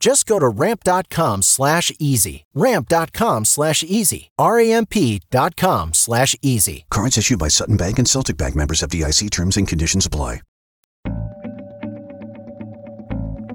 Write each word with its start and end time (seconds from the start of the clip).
Just 0.00 0.24
go 0.26 0.38
to 0.38 0.48
ramp.com 0.48 1.42
slash 1.42 1.92
easy. 1.98 2.46
Ramp.com 2.54 3.44
slash 3.44 3.84
easy. 3.84 4.30
R-A-M-P 4.38 5.20
dot 5.30 5.56
com 5.56 5.92
slash 5.92 6.34
easy. 6.40 6.86
Cards 6.90 7.18
issued 7.18 7.38
by 7.38 7.48
Sutton 7.48 7.76
Bank 7.76 7.98
and 7.98 8.08
Celtic 8.08 8.38
Bank 8.38 8.56
members 8.56 8.80
FDIC 8.80 9.30
terms 9.30 9.58
and 9.58 9.68
conditions 9.68 10.06
apply. 10.06 10.40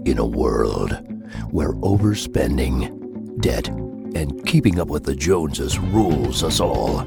In 0.06 0.20
a 0.20 0.26
world 0.26 0.92
where 1.50 1.74
overspending, 1.74 3.42
debt, 3.42 3.68
and 3.70 4.46
keeping 4.46 4.80
up 4.80 4.88
with 4.88 5.04
the 5.04 5.16
Joneses 5.16 5.80
rules 5.80 6.44
us 6.44 6.60
all, 6.60 7.00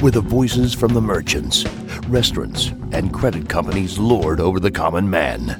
where 0.00 0.10
the 0.10 0.20
voices 0.20 0.74
from 0.74 0.92
the 0.92 1.00
merchants, 1.00 1.64
restaurants, 2.08 2.72
and 2.90 3.14
credit 3.14 3.48
companies 3.48 3.96
lord 3.96 4.40
over 4.40 4.58
the 4.58 4.72
common 4.72 5.08
man. 5.08 5.50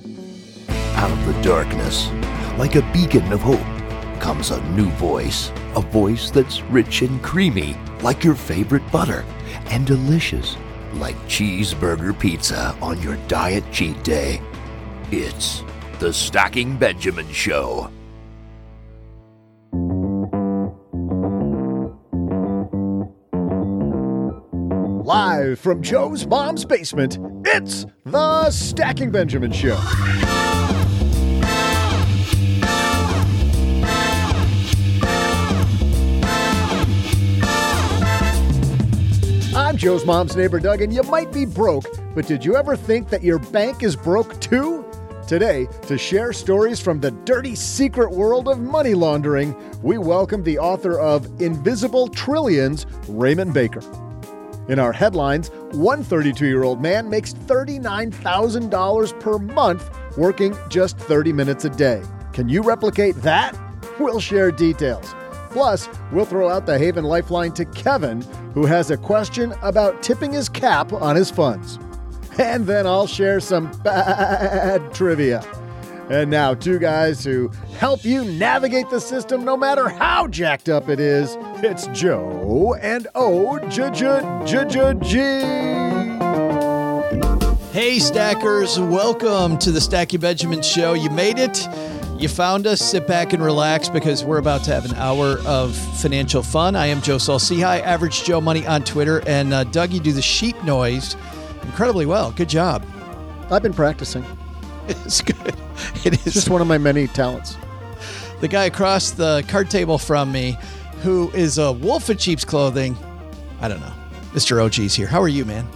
Out 0.97 1.12
of 1.12 1.25
the 1.25 1.41
darkness, 1.41 2.09
like 2.58 2.75
a 2.75 2.92
beacon 2.92 3.33
of 3.33 3.41
hope, 3.41 3.61
comes 4.20 4.51
a 4.51 4.63
new 4.73 4.89
voice. 4.92 5.51
A 5.74 5.80
voice 5.80 6.30
that's 6.30 6.63
rich 6.64 7.02
and 7.02 7.23
creamy, 7.23 7.77
like 8.02 8.23
your 8.23 8.35
favorite 8.35 8.89
butter, 8.92 9.24
and 9.70 9.86
delicious, 9.86 10.57
like 10.95 11.17
cheeseburger 11.27 12.18
pizza 12.18 12.77
on 12.83 13.01
your 13.01 13.17
diet 13.29 13.64
cheat 13.73 14.02
day. 14.05 14.41
It's 15.11 15.62
the 15.98 16.12
Stacking 16.12 16.77
Benjamin 16.77 17.30
Show. 17.33 17.91
Live 25.05 25.58
from 25.58 25.83
Joe's 25.83 26.27
mom's 26.27 26.64
basement, 26.64 27.18
it's 27.46 27.86
the 28.05 28.51
Stacking 28.51 29.11
Benjamin 29.11 29.52
Show. 29.52 29.79
I'm 39.73 39.79
Joe's 39.79 40.05
mom's 40.05 40.37
neighbor, 40.37 40.61
Doug, 40.61 40.83
and 40.83 40.93
you 40.93 41.03
might 41.05 41.33
be 41.33 41.47
broke, 41.47 41.87
but 42.15 42.27
did 42.27 42.45
you 42.45 42.57
ever 42.57 42.77
think 42.77 43.09
that 43.09 43.23
your 43.23 43.39
bank 43.39 43.83
is 43.83 43.97
broke 43.97 44.39
too? 44.39 44.85
Today, 45.27 45.67
to 45.87 45.97
share 45.97 46.35
stories 46.35 46.79
from 46.79 47.01
the 47.01 47.11
dirty 47.11 47.55
secret 47.55 48.11
world 48.11 48.49
of 48.49 48.61
money 48.61 48.93
laundering, 48.93 49.57
we 49.83 49.97
welcome 49.97 50.43
the 50.43 50.59
author 50.59 51.01
of 51.01 51.25
Invisible 51.41 52.07
Trillions, 52.09 52.85
Raymond 53.09 53.55
Baker. 53.55 53.81
In 54.69 54.79
our 54.79 54.93
headlines, 54.93 55.49
one 55.71 56.05
32 56.05 56.45
year 56.45 56.65
old 56.65 56.83
man 56.83 57.09
makes 57.09 57.33
$39,000 57.33 59.21
per 59.21 59.39
month 59.39 59.89
working 60.19 60.55
just 60.69 60.99
30 60.99 61.33
minutes 61.33 61.65
a 61.65 61.71
day. 61.71 62.03
Can 62.35 62.47
you 62.47 62.63
replicate 62.63 63.15
that? 63.23 63.59
We'll 63.99 64.21
share 64.21 64.53
details. 64.53 65.15
Plus, 65.52 65.89
we'll 66.11 66.24
throw 66.24 66.48
out 66.48 66.64
the 66.67 66.79
Haven 66.79 67.05
Lifeline 67.05 67.52
to 67.52 67.64
Kevin, 67.67 68.23
who 68.55 68.64
has 68.64 68.90
a 68.90 68.96
question 68.96 69.52
about 69.63 70.02
tipping 70.02 70.33
his 70.33 70.48
cap 70.48 70.92
on 70.92 71.14
his 71.14 71.30
funds. 71.30 71.79
And 72.39 72.67
then 72.67 72.86
I'll 72.86 73.07
share 73.07 73.39
some 73.40 73.70
bad 73.83 74.95
trivia. 74.95 75.45
And 76.08 76.30
now, 76.30 76.55
two 76.55 76.79
guys 76.79 77.23
who 77.24 77.48
help 77.79 78.05
you 78.05 78.24
navigate 78.24 78.91
the 78.91 79.01
system 79.01 79.45
no 79.45 79.57
matter 79.57 79.89
how 79.89 80.27
jacked 80.27 80.68
up 80.68 80.89
it 80.89 80.98
is. 80.98 81.36
It's 81.62 81.86
Joe 81.89 82.74
and 82.80 83.07
O 83.14 83.58
J 83.68 83.91
J 83.91 84.20
J 84.46 84.64
J 84.68 84.95
G. 85.02 85.18
Hey, 87.73 87.98
stackers, 87.98 88.79
welcome 88.79 89.58
to 89.58 89.70
the 89.70 89.80
Stacky 89.80 90.20
Benjamin 90.20 90.61
Show. 90.62 90.92
You 90.95 91.08
made 91.11 91.39
it. 91.39 91.67
You 92.23 92.29
found 92.29 92.69
us. 92.69 92.81
Sit 92.81 93.09
back 93.09 93.33
and 93.33 93.43
relax 93.43 93.89
because 93.89 94.25
we're 94.25 94.39
about 94.39 94.63
to 94.65 94.71
have 94.73 94.85
an 94.85 94.95
hour 94.95 95.39
of 95.45 95.75
financial 96.01 96.45
fun. 96.45 96.77
I 96.77 96.87
am 96.87 97.03
Joe 97.03 97.19
Saul-Sehy, 97.19 97.81
Average 97.83 98.23
Joe 98.23 98.41
Money 98.41 98.65
on 98.65 98.85
Twitter, 98.85 99.25
and 99.27 99.53
uh, 99.53 99.65
Doug, 99.65 99.93
you 99.93 99.99
do 99.99 100.13
the 100.13 100.23
sheep 100.23 100.63
noise 100.63 101.17
incredibly 101.65 102.07
well. 102.07 102.31
Good 102.31 102.49
job. 102.49 102.87
I've 103.51 103.63
been 103.63 103.75
practicing. 103.75 104.25
It's 104.89 105.21
good. 105.21 105.55
It 106.05 106.15
is 106.15 106.27
It's 106.27 106.35
just 106.35 106.51
one 106.51 106.61
of 106.61 106.67
my 106.67 106.77
many 106.79 107.07
talents. 107.09 107.57
the 108.41 108.49
guy 108.49 108.65
across 108.65 109.13
the 109.13 109.45
card 109.49 109.71
table 109.71 109.97
from 109.99 110.31
me, 110.33 110.57
who 111.03 111.31
is 111.31 111.59
a 111.59 111.71
wolf 111.73 112.11
in 112.11 112.19
sheep's 112.19 112.45
clothing. 112.45 112.97
I 113.61 113.69
don't 113.69 113.81
know. 113.81 113.93
Mr. 114.33 114.61
OG's 114.65 114.95
here. 114.95 115.07
How 115.07 115.21
are 115.23 115.29
you, 115.29 115.45
man? 115.45 115.67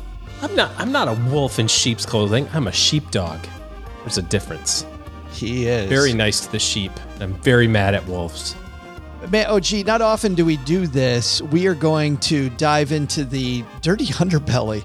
I'm 0.42 0.54
not. 0.56 0.70
I'm 0.78 0.90
not 0.92 1.06
a 1.08 1.14
wolf 1.30 1.58
in 1.60 1.66
sheep's 1.68 2.04
clothing. 2.06 2.48
I'm 2.52 2.66
a 2.66 2.72
sheepdog. 2.72 3.44
There's 4.00 4.18
a 4.18 4.22
difference. 4.22 4.84
He 5.36 5.66
is 5.66 5.88
Very 5.88 6.14
nice 6.14 6.40
to 6.40 6.50
the 6.50 6.58
sheep. 6.58 6.92
I'm 7.20 7.34
very 7.34 7.68
mad 7.68 7.94
at 7.94 8.06
wolves. 8.06 8.56
Man, 9.30 9.46
oh, 9.48 9.56
OG, 9.56 9.86
not 9.86 10.00
often 10.00 10.34
do 10.34 10.44
we 10.44 10.56
do 10.58 10.86
this. 10.86 11.42
We 11.42 11.66
are 11.66 11.74
going 11.74 12.16
to 12.18 12.48
dive 12.50 12.92
into 12.92 13.24
the 13.24 13.64
dirty 13.82 14.06
underbelly 14.22 14.84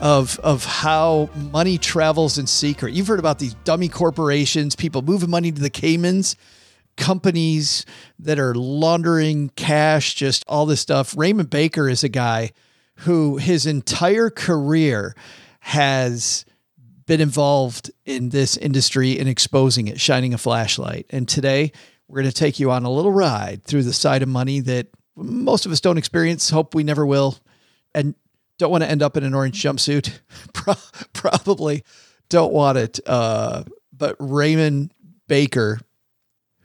of 0.00 0.38
of 0.40 0.64
how 0.64 1.28
money 1.52 1.76
travels 1.76 2.38
in 2.38 2.46
secret. 2.46 2.94
You've 2.94 3.06
heard 3.06 3.18
about 3.18 3.38
these 3.38 3.54
dummy 3.64 3.88
corporations, 3.88 4.74
people 4.74 5.02
moving 5.02 5.28
money 5.28 5.52
to 5.52 5.60
the 5.60 5.70
Caymans, 5.70 6.36
companies 6.96 7.84
that 8.18 8.38
are 8.38 8.54
laundering 8.54 9.50
cash, 9.56 10.14
just 10.14 10.44
all 10.48 10.66
this 10.66 10.80
stuff. 10.80 11.14
Raymond 11.16 11.50
Baker 11.50 11.88
is 11.88 12.02
a 12.02 12.08
guy 12.08 12.52
who 12.96 13.36
his 13.36 13.66
entire 13.66 14.30
career 14.30 15.14
has 15.60 16.44
been 17.10 17.20
involved 17.20 17.90
in 18.06 18.28
this 18.28 18.56
industry 18.56 19.18
and 19.18 19.28
exposing 19.28 19.88
it, 19.88 19.98
shining 20.00 20.32
a 20.32 20.38
flashlight. 20.38 21.06
And 21.10 21.26
today 21.26 21.72
we're 22.06 22.20
going 22.20 22.30
to 22.30 22.32
take 22.32 22.60
you 22.60 22.70
on 22.70 22.84
a 22.84 22.90
little 22.90 23.10
ride 23.10 23.64
through 23.64 23.82
the 23.82 23.92
side 23.92 24.22
of 24.22 24.28
money 24.28 24.60
that 24.60 24.86
most 25.16 25.66
of 25.66 25.72
us 25.72 25.80
don't 25.80 25.98
experience, 25.98 26.50
hope 26.50 26.72
we 26.72 26.84
never 26.84 27.04
will, 27.04 27.36
and 27.96 28.14
don't 28.58 28.70
want 28.70 28.84
to 28.84 28.88
end 28.88 29.02
up 29.02 29.16
in 29.16 29.24
an 29.24 29.34
orange 29.34 29.60
jumpsuit. 29.60 30.20
Probably 31.12 31.82
don't 32.28 32.52
want 32.52 32.78
it. 32.78 33.00
Uh, 33.04 33.64
but 33.92 34.14
Raymond 34.20 34.94
Baker, 35.26 35.80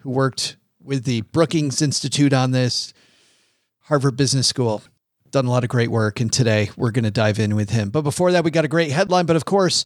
who 0.01 0.11
worked 0.11 0.57
with 0.79 1.05
the 1.05 1.21
Brookings 1.21 1.81
Institute 1.81 2.33
on 2.33 2.51
this, 2.51 2.93
Harvard 3.79 4.15
Business 4.15 4.45
School, 4.45 4.83
done 5.31 5.47
a 5.47 5.49
lot 5.49 5.63
of 5.63 5.71
great 5.71 5.89
work. 5.89 6.19
And 6.19 6.31
today 6.31 6.69
we're 6.77 6.91
going 6.91 7.03
to 7.03 7.09
dive 7.09 7.39
in 7.39 7.55
with 7.55 7.71
him. 7.71 7.89
But 7.89 8.03
before 8.03 8.31
that, 8.31 8.43
we 8.43 8.51
got 8.51 8.63
a 8.63 8.67
great 8.67 8.91
headline. 8.91 9.25
But 9.25 9.37
of 9.37 9.45
course, 9.45 9.85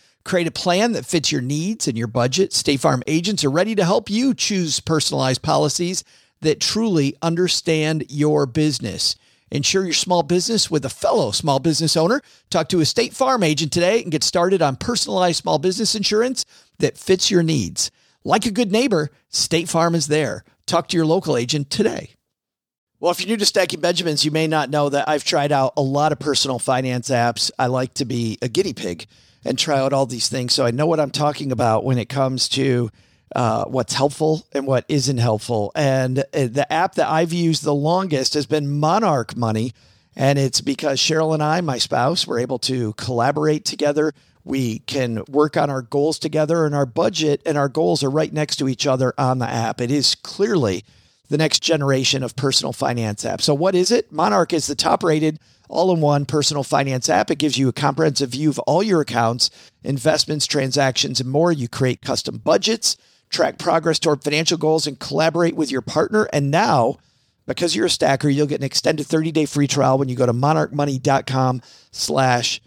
Create 0.23 0.47
a 0.47 0.51
plan 0.51 0.91
that 0.91 1.05
fits 1.05 1.31
your 1.31 1.41
needs 1.41 1.87
and 1.87 1.97
your 1.97 2.07
budget. 2.07 2.53
State 2.53 2.79
Farm 2.79 3.01
agents 3.07 3.43
are 3.43 3.49
ready 3.49 3.75
to 3.75 3.85
help 3.85 4.09
you 4.09 4.33
choose 4.33 4.79
personalized 4.79 5.41
policies 5.41 6.03
that 6.41 6.59
truly 6.59 7.15
understand 7.21 8.05
your 8.09 8.45
business. 8.45 9.15
Insure 9.49 9.83
your 9.83 9.93
small 9.93 10.23
business 10.23 10.71
with 10.71 10.85
a 10.85 10.89
fellow 10.89 11.31
small 11.31 11.59
business 11.59 11.97
owner. 11.97 12.21
Talk 12.49 12.69
to 12.69 12.79
a 12.79 12.85
State 12.85 13.13
Farm 13.13 13.43
agent 13.43 13.73
today 13.73 14.01
and 14.01 14.11
get 14.11 14.23
started 14.23 14.61
on 14.61 14.75
personalized 14.75 15.41
small 15.41 15.59
business 15.59 15.95
insurance 15.95 16.45
that 16.77 16.97
fits 16.97 17.29
your 17.29 17.43
needs. 17.43 17.91
Like 18.23 18.45
a 18.45 18.51
good 18.51 18.71
neighbor, 18.71 19.09
State 19.29 19.69
Farm 19.69 19.95
is 19.95 20.07
there. 20.07 20.43
Talk 20.67 20.87
to 20.89 20.97
your 20.97 21.05
local 21.05 21.35
agent 21.35 21.69
today. 21.69 22.11
Well, 22.99 23.11
if 23.11 23.19
you're 23.19 23.29
new 23.29 23.37
to 23.37 23.45
Stacking 23.47 23.81
Benjamins, 23.81 24.23
you 24.23 24.29
may 24.29 24.45
not 24.45 24.69
know 24.69 24.87
that 24.89 25.09
I've 25.09 25.23
tried 25.23 25.51
out 25.51 25.73
a 25.75 25.81
lot 25.81 26.11
of 26.11 26.19
personal 26.19 26.59
finance 26.59 27.09
apps. 27.09 27.49
I 27.57 27.65
like 27.65 27.95
to 27.95 28.05
be 28.05 28.37
a 28.43 28.47
guinea 28.47 28.73
pig 28.73 29.07
and 29.43 29.57
try 29.57 29.79
out 29.79 29.93
all 29.93 30.05
these 30.05 30.29
things. 30.29 30.53
So 30.53 30.65
I 30.65 30.71
know 30.71 30.85
what 30.85 30.99
I'm 30.99 31.11
talking 31.11 31.51
about 31.51 31.83
when 31.83 31.97
it 31.97 32.09
comes 32.09 32.47
to 32.49 32.91
uh, 33.35 33.65
what's 33.65 33.93
helpful 33.93 34.45
and 34.51 34.67
what 34.67 34.85
isn't 34.87 35.17
helpful. 35.17 35.71
And 35.75 36.19
uh, 36.19 36.47
the 36.47 36.67
app 36.71 36.95
that 36.95 37.09
I've 37.09 37.33
used 37.33 37.63
the 37.63 37.73
longest 37.73 38.33
has 38.33 38.45
been 38.45 38.79
Monarch 38.79 39.35
Money. 39.35 39.73
And 40.15 40.37
it's 40.37 40.61
because 40.61 40.99
Cheryl 40.99 41.33
and 41.33 41.41
I, 41.41 41.61
my 41.61 41.77
spouse, 41.77 42.27
were 42.27 42.39
able 42.39 42.59
to 42.59 42.93
collaborate 42.93 43.63
together. 43.63 44.13
We 44.43 44.79
can 44.79 45.23
work 45.29 45.55
on 45.55 45.69
our 45.69 45.81
goals 45.81 46.19
together, 46.19 46.65
and 46.65 46.75
our 46.75 46.85
budget 46.85 47.41
and 47.45 47.57
our 47.57 47.69
goals 47.69 48.03
are 48.03 48.09
right 48.09 48.33
next 48.33 48.57
to 48.57 48.67
each 48.67 48.85
other 48.85 49.13
on 49.17 49.39
the 49.39 49.47
app. 49.47 49.79
It 49.79 49.91
is 49.91 50.15
clearly 50.15 50.83
the 51.29 51.37
next 51.37 51.63
generation 51.63 52.23
of 52.23 52.35
personal 52.35 52.73
finance 52.73 53.23
app. 53.23 53.41
So, 53.41 53.53
what 53.53 53.73
is 53.73 53.89
it? 53.89 54.11
Monarch 54.11 54.51
is 54.51 54.67
the 54.67 54.75
top 54.75 55.03
rated 55.03 55.39
all 55.71 55.93
in 55.93 56.01
one 56.01 56.25
personal 56.25 56.63
finance 56.63 57.09
app. 57.09 57.31
It 57.31 57.39
gives 57.39 57.57
you 57.57 57.67
a 57.67 57.73
comprehensive 57.73 58.29
view 58.29 58.49
of 58.49 58.59
all 58.59 58.83
your 58.83 59.01
accounts, 59.01 59.49
investments, 59.83 60.45
transactions, 60.45 61.19
and 61.19 61.29
more. 61.29 61.51
You 61.51 61.67
create 61.67 62.01
custom 62.01 62.37
budgets 62.37 62.97
track 63.31 63.57
progress 63.57 63.97
toward 63.97 64.23
financial 64.23 64.57
goals, 64.57 64.85
and 64.85 64.99
collaborate 64.99 65.55
with 65.55 65.71
your 65.71 65.81
partner. 65.81 66.27
And 66.31 66.51
now, 66.51 66.97
because 67.47 67.75
you're 67.75 67.87
a 67.87 67.89
stacker, 67.89 68.29
you'll 68.29 68.47
get 68.47 68.59
an 68.59 68.65
extended 68.65 69.07
30-day 69.07 69.45
free 69.45 69.67
trial 69.67 69.97
when 69.97 70.09
you 70.09 70.15
go 70.15 70.25
to 70.25 70.33
monarchmoney.com 70.33 71.61
slash 71.91 72.61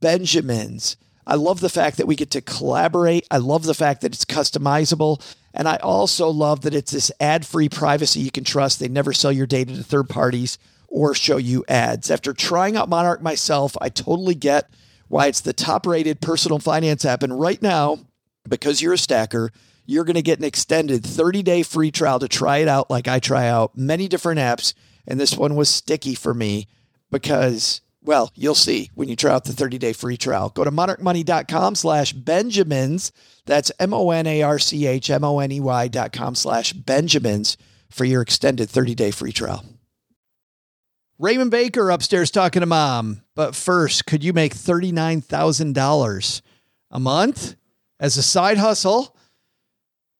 Benjamins. 0.00 0.96
I 1.26 1.34
love 1.34 1.60
the 1.60 1.68
fact 1.68 1.96
that 1.96 2.06
we 2.06 2.16
get 2.16 2.30
to 2.32 2.40
collaborate. 2.40 3.26
I 3.30 3.38
love 3.38 3.64
the 3.64 3.74
fact 3.74 4.00
that 4.00 4.14
it's 4.14 4.24
customizable. 4.24 5.20
And 5.52 5.66
I 5.68 5.76
also 5.76 6.28
love 6.28 6.62
that 6.62 6.74
it's 6.74 6.92
this 6.92 7.10
ad-free 7.18 7.70
privacy 7.70 8.20
you 8.20 8.30
can 8.30 8.44
trust. 8.44 8.78
They 8.78 8.88
never 8.88 9.12
sell 9.12 9.32
your 9.32 9.46
data 9.46 9.74
to 9.74 9.82
third 9.82 10.08
parties 10.08 10.58
or 10.96 11.12
show 11.12 11.36
you 11.36 11.62
ads. 11.68 12.10
After 12.10 12.32
trying 12.32 12.74
out 12.74 12.88
Monarch 12.88 13.20
myself, 13.20 13.76
I 13.82 13.90
totally 13.90 14.34
get 14.34 14.70
why 15.08 15.26
it's 15.26 15.42
the 15.42 15.52
top 15.52 15.86
rated 15.86 16.22
personal 16.22 16.58
finance 16.58 17.04
app. 17.04 17.22
And 17.22 17.38
right 17.38 17.60
now, 17.60 17.98
because 18.48 18.80
you're 18.80 18.94
a 18.94 18.98
stacker, 18.98 19.52
you're 19.84 20.06
going 20.06 20.14
to 20.14 20.22
get 20.22 20.38
an 20.38 20.46
extended 20.46 21.04
30 21.04 21.42
day 21.42 21.62
free 21.62 21.90
trial 21.90 22.18
to 22.18 22.28
try 22.28 22.58
it 22.58 22.68
out 22.68 22.88
like 22.88 23.08
I 23.08 23.18
try 23.18 23.46
out 23.46 23.76
many 23.76 24.08
different 24.08 24.40
apps. 24.40 24.72
And 25.06 25.20
this 25.20 25.36
one 25.36 25.54
was 25.54 25.68
sticky 25.68 26.14
for 26.14 26.32
me 26.32 26.66
because, 27.10 27.82
well, 28.00 28.32
you'll 28.34 28.54
see 28.54 28.90
when 28.94 29.10
you 29.10 29.16
try 29.16 29.32
out 29.32 29.44
the 29.44 29.52
30 29.52 29.76
day 29.76 29.92
free 29.92 30.16
trial. 30.16 30.48
Go 30.48 30.64
to 30.64 30.70
monarchmoney.com 30.70 31.74
slash 31.74 32.14
Benjamins. 32.14 33.12
That's 33.44 33.70
M 33.78 33.92
O 33.92 34.12
N 34.12 34.26
A 34.26 34.40
R 34.40 34.58
C 34.58 34.86
H 34.86 35.10
M 35.10 35.24
O 35.24 35.40
N 35.40 35.52
E 35.52 35.60
Y 35.60 35.88
dot 35.88 36.14
com 36.14 36.34
slash 36.34 36.72
Benjamins 36.72 37.58
for 37.90 38.06
your 38.06 38.22
extended 38.22 38.70
30 38.70 38.94
day 38.94 39.10
free 39.10 39.32
trial. 39.32 39.62
Raymond 41.18 41.50
Baker 41.50 41.90
upstairs 41.90 42.30
talking 42.30 42.60
to 42.60 42.66
mom. 42.66 43.22
But 43.34 43.54
first, 43.54 44.04
could 44.06 44.22
you 44.22 44.32
make 44.34 44.54
$39,000 44.54 46.42
a 46.90 47.00
month 47.00 47.56
as 47.98 48.16
a 48.16 48.22
side 48.22 48.58
hustle? 48.58 49.16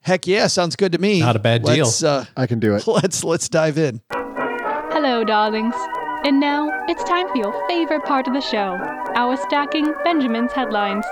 Heck 0.00 0.26
yeah, 0.26 0.46
sounds 0.46 0.76
good 0.76 0.93
to 0.93 0.98
me. 0.98 1.20
Not 1.20 1.37
a 1.37 1.40
bad 1.40 1.64
deal. 1.64 1.90
Uh, 2.02 2.25
I 2.37 2.46
can 2.46 2.60
do 2.60 2.75
it. 2.76 2.87
Let's 2.87 3.25
let's 3.25 3.48
dive 3.48 3.76
in. 3.76 4.00
Hello, 4.12 5.25
darlings. 5.25 5.75
And 6.25 6.40
now 6.40 6.70
it's 6.88 7.02
time 7.04 7.28
for 7.28 7.37
your 7.37 7.69
favorite 7.69 8.04
part 8.04 8.26
of 8.28 8.32
the 8.34 8.40
show, 8.40 8.78
our 9.14 9.37
stacking 9.37 9.93
Benjamin's 10.04 10.52
headlines. 10.52 11.04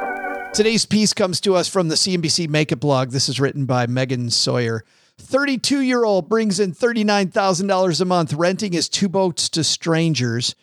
Today's 0.54 0.86
piece 0.86 1.12
comes 1.12 1.40
to 1.42 1.56
us 1.56 1.68
from 1.68 1.88
the 1.88 1.96
CNBC 1.96 2.48
Make 2.48 2.72
It 2.72 2.76
blog. 2.76 3.10
This 3.10 3.28
is 3.28 3.40
written 3.40 3.66
by 3.66 3.86
Megan 3.86 4.30
Sauer. 4.30 4.84
32 5.18 5.80
year 5.80 6.04
old 6.04 6.28
brings 6.28 6.60
in 6.60 6.72
$39,000 6.72 8.00
a 8.00 8.04
month 8.04 8.32
renting 8.32 8.72
his 8.72 8.88
two 8.88 9.08
boats 9.08 9.48
to 9.50 9.64
strangers, 9.64 10.54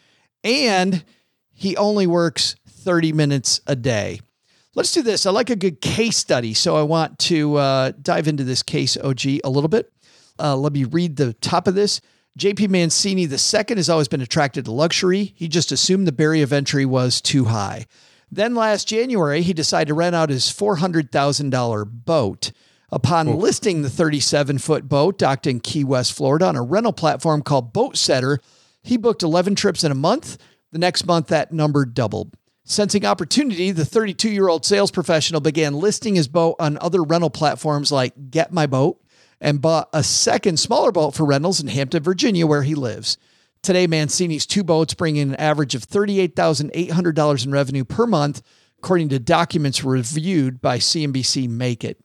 and 0.44 1.04
he 1.52 1.78
only 1.78 2.08
works 2.08 2.56
30 2.68 3.14
minutes 3.14 3.62
a 3.68 3.76
day. 3.76 4.20
Let's 4.74 4.94
do 4.94 5.02
this. 5.02 5.26
I 5.26 5.32
like 5.32 5.50
a 5.50 5.56
good 5.56 5.82
case 5.82 6.18
study, 6.18 6.54
so 6.54 6.78
I 6.78 6.84
want 6.84 7.20
to 7.20 7.56
uh, 7.58 7.92
dive 8.02 8.28
into 8.28 8.44
this 8.44 8.64
case, 8.64 8.96
OG, 8.98 9.26
a 9.44 9.50
little 9.50 9.68
bit. 9.68 9.92
Uh, 10.40 10.56
let 10.56 10.74
me 10.74 10.86
read 10.86 11.18
the 11.18 11.34
top 11.34 11.68
of 11.68 11.76
this. 11.76 12.00
JP 12.40 12.70
Mancini 12.70 13.24
II 13.24 13.76
has 13.76 13.90
always 13.90 14.08
been 14.08 14.22
attracted 14.22 14.66
to 14.66 14.72
luxury. 14.72 15.34
He 15.36 15.50
just 15.50 15.74
assumed 15.74 16.08
the 16.08 16.14
barrier 16.14 16.46
of 16.46 16.54
entry 16.54 16.86
was 16.86 17.20
too 17.20 17.46
high. 17.46 17.86
Then 18.32 18.56
last 18.56 18.88
January, 18.88 19.42
he 19.42 19.54
decided 19.54 19.90
to 19.90 19.94
rent 19.94 20.16
out 20.16 20.30
his 20.30 20.46
$400,000 20.46 22.06
boat. 22.06 22.52
Upon 22.92 23.28
oh. 23.28 23.36
listing 23.36 23.82
the 23.82 23.90
37 23.90 24.58
foot 24.58 24.90
boat 24.90 25.18
docked 25.18 25.48
in 25.48 25.60
Key 25.60 25.84
West, 25.84 26.14
Florida, 26.14 26.46
on 26.46 26.56
a 26.56 26.62
rental 26.62 26.94
platform 26.94 27.42
called 27.42 27.74
Boatsetter, 27.74 28.40
he 28.84 28.98
booked 28.98 29.24
11 29.24 29.56
trips 29.56 29.84
in 29.84 29.92
a 29.92 29.96
month. 29.96 30.38
The 30.72 30.80
next 30.80 31.06
month, 31.06 31.28
that 31.28 31.52
number 31.52 31.86
doubled. 31.86 32.36
Sensing 32.64 33.06
opportunity, 33.06 33.72
the 33.72 33.86
32 33.86 34.30
year 34.30 34.48
old 34.48 34.66
sales 34.66 34.92
professional 34.92 35.42
began 35.42 35.74
listing 35.74 36.16
his 36.16 36.28
boat 36.28 36.56
on 36.60 36.78
other 36.80 37.04
rental 37.04 37.30
platforms 37.30 37.92
like 37.92 38.16
GetMyBoat 38.30 38.98
and 39.40 39.62
bought 39.62 39.90
a 39.92 40.04
second 40.04 40.60
smaller 40.60 40.92
boat 40.92 41.16
for 41.16 41.26
rentals 41.26 41.60
in 41.60 41.68
Hampton, 41.68 42.04
Virginia, 42.04 42.46
where 42.46 42.64
he 42.64 42.76
lives. 42.76 43.18
Today, 43.64 43.88
Mancini's 43.88 44.46
two 44.46 44.64
boats 44.64 44.94
bring 44.94 45.16
in 45.16 45.30
an 45.30 45.36
average 45.36 45.76
of 45.76 45.88
$38,800 45.88 47.46
in 47.46 47.52
revenue 47.52 47.84
per 47.84 48.08
month, 48.08 48.42
according 48.78 49.10
to 49.10 49.20
documents 49.20 49.84
reviewed 49.84 50.62
by 50.62 50.78
CNBC 50.78 51.50
Make 51.50 51.84
It. 51.84 52.00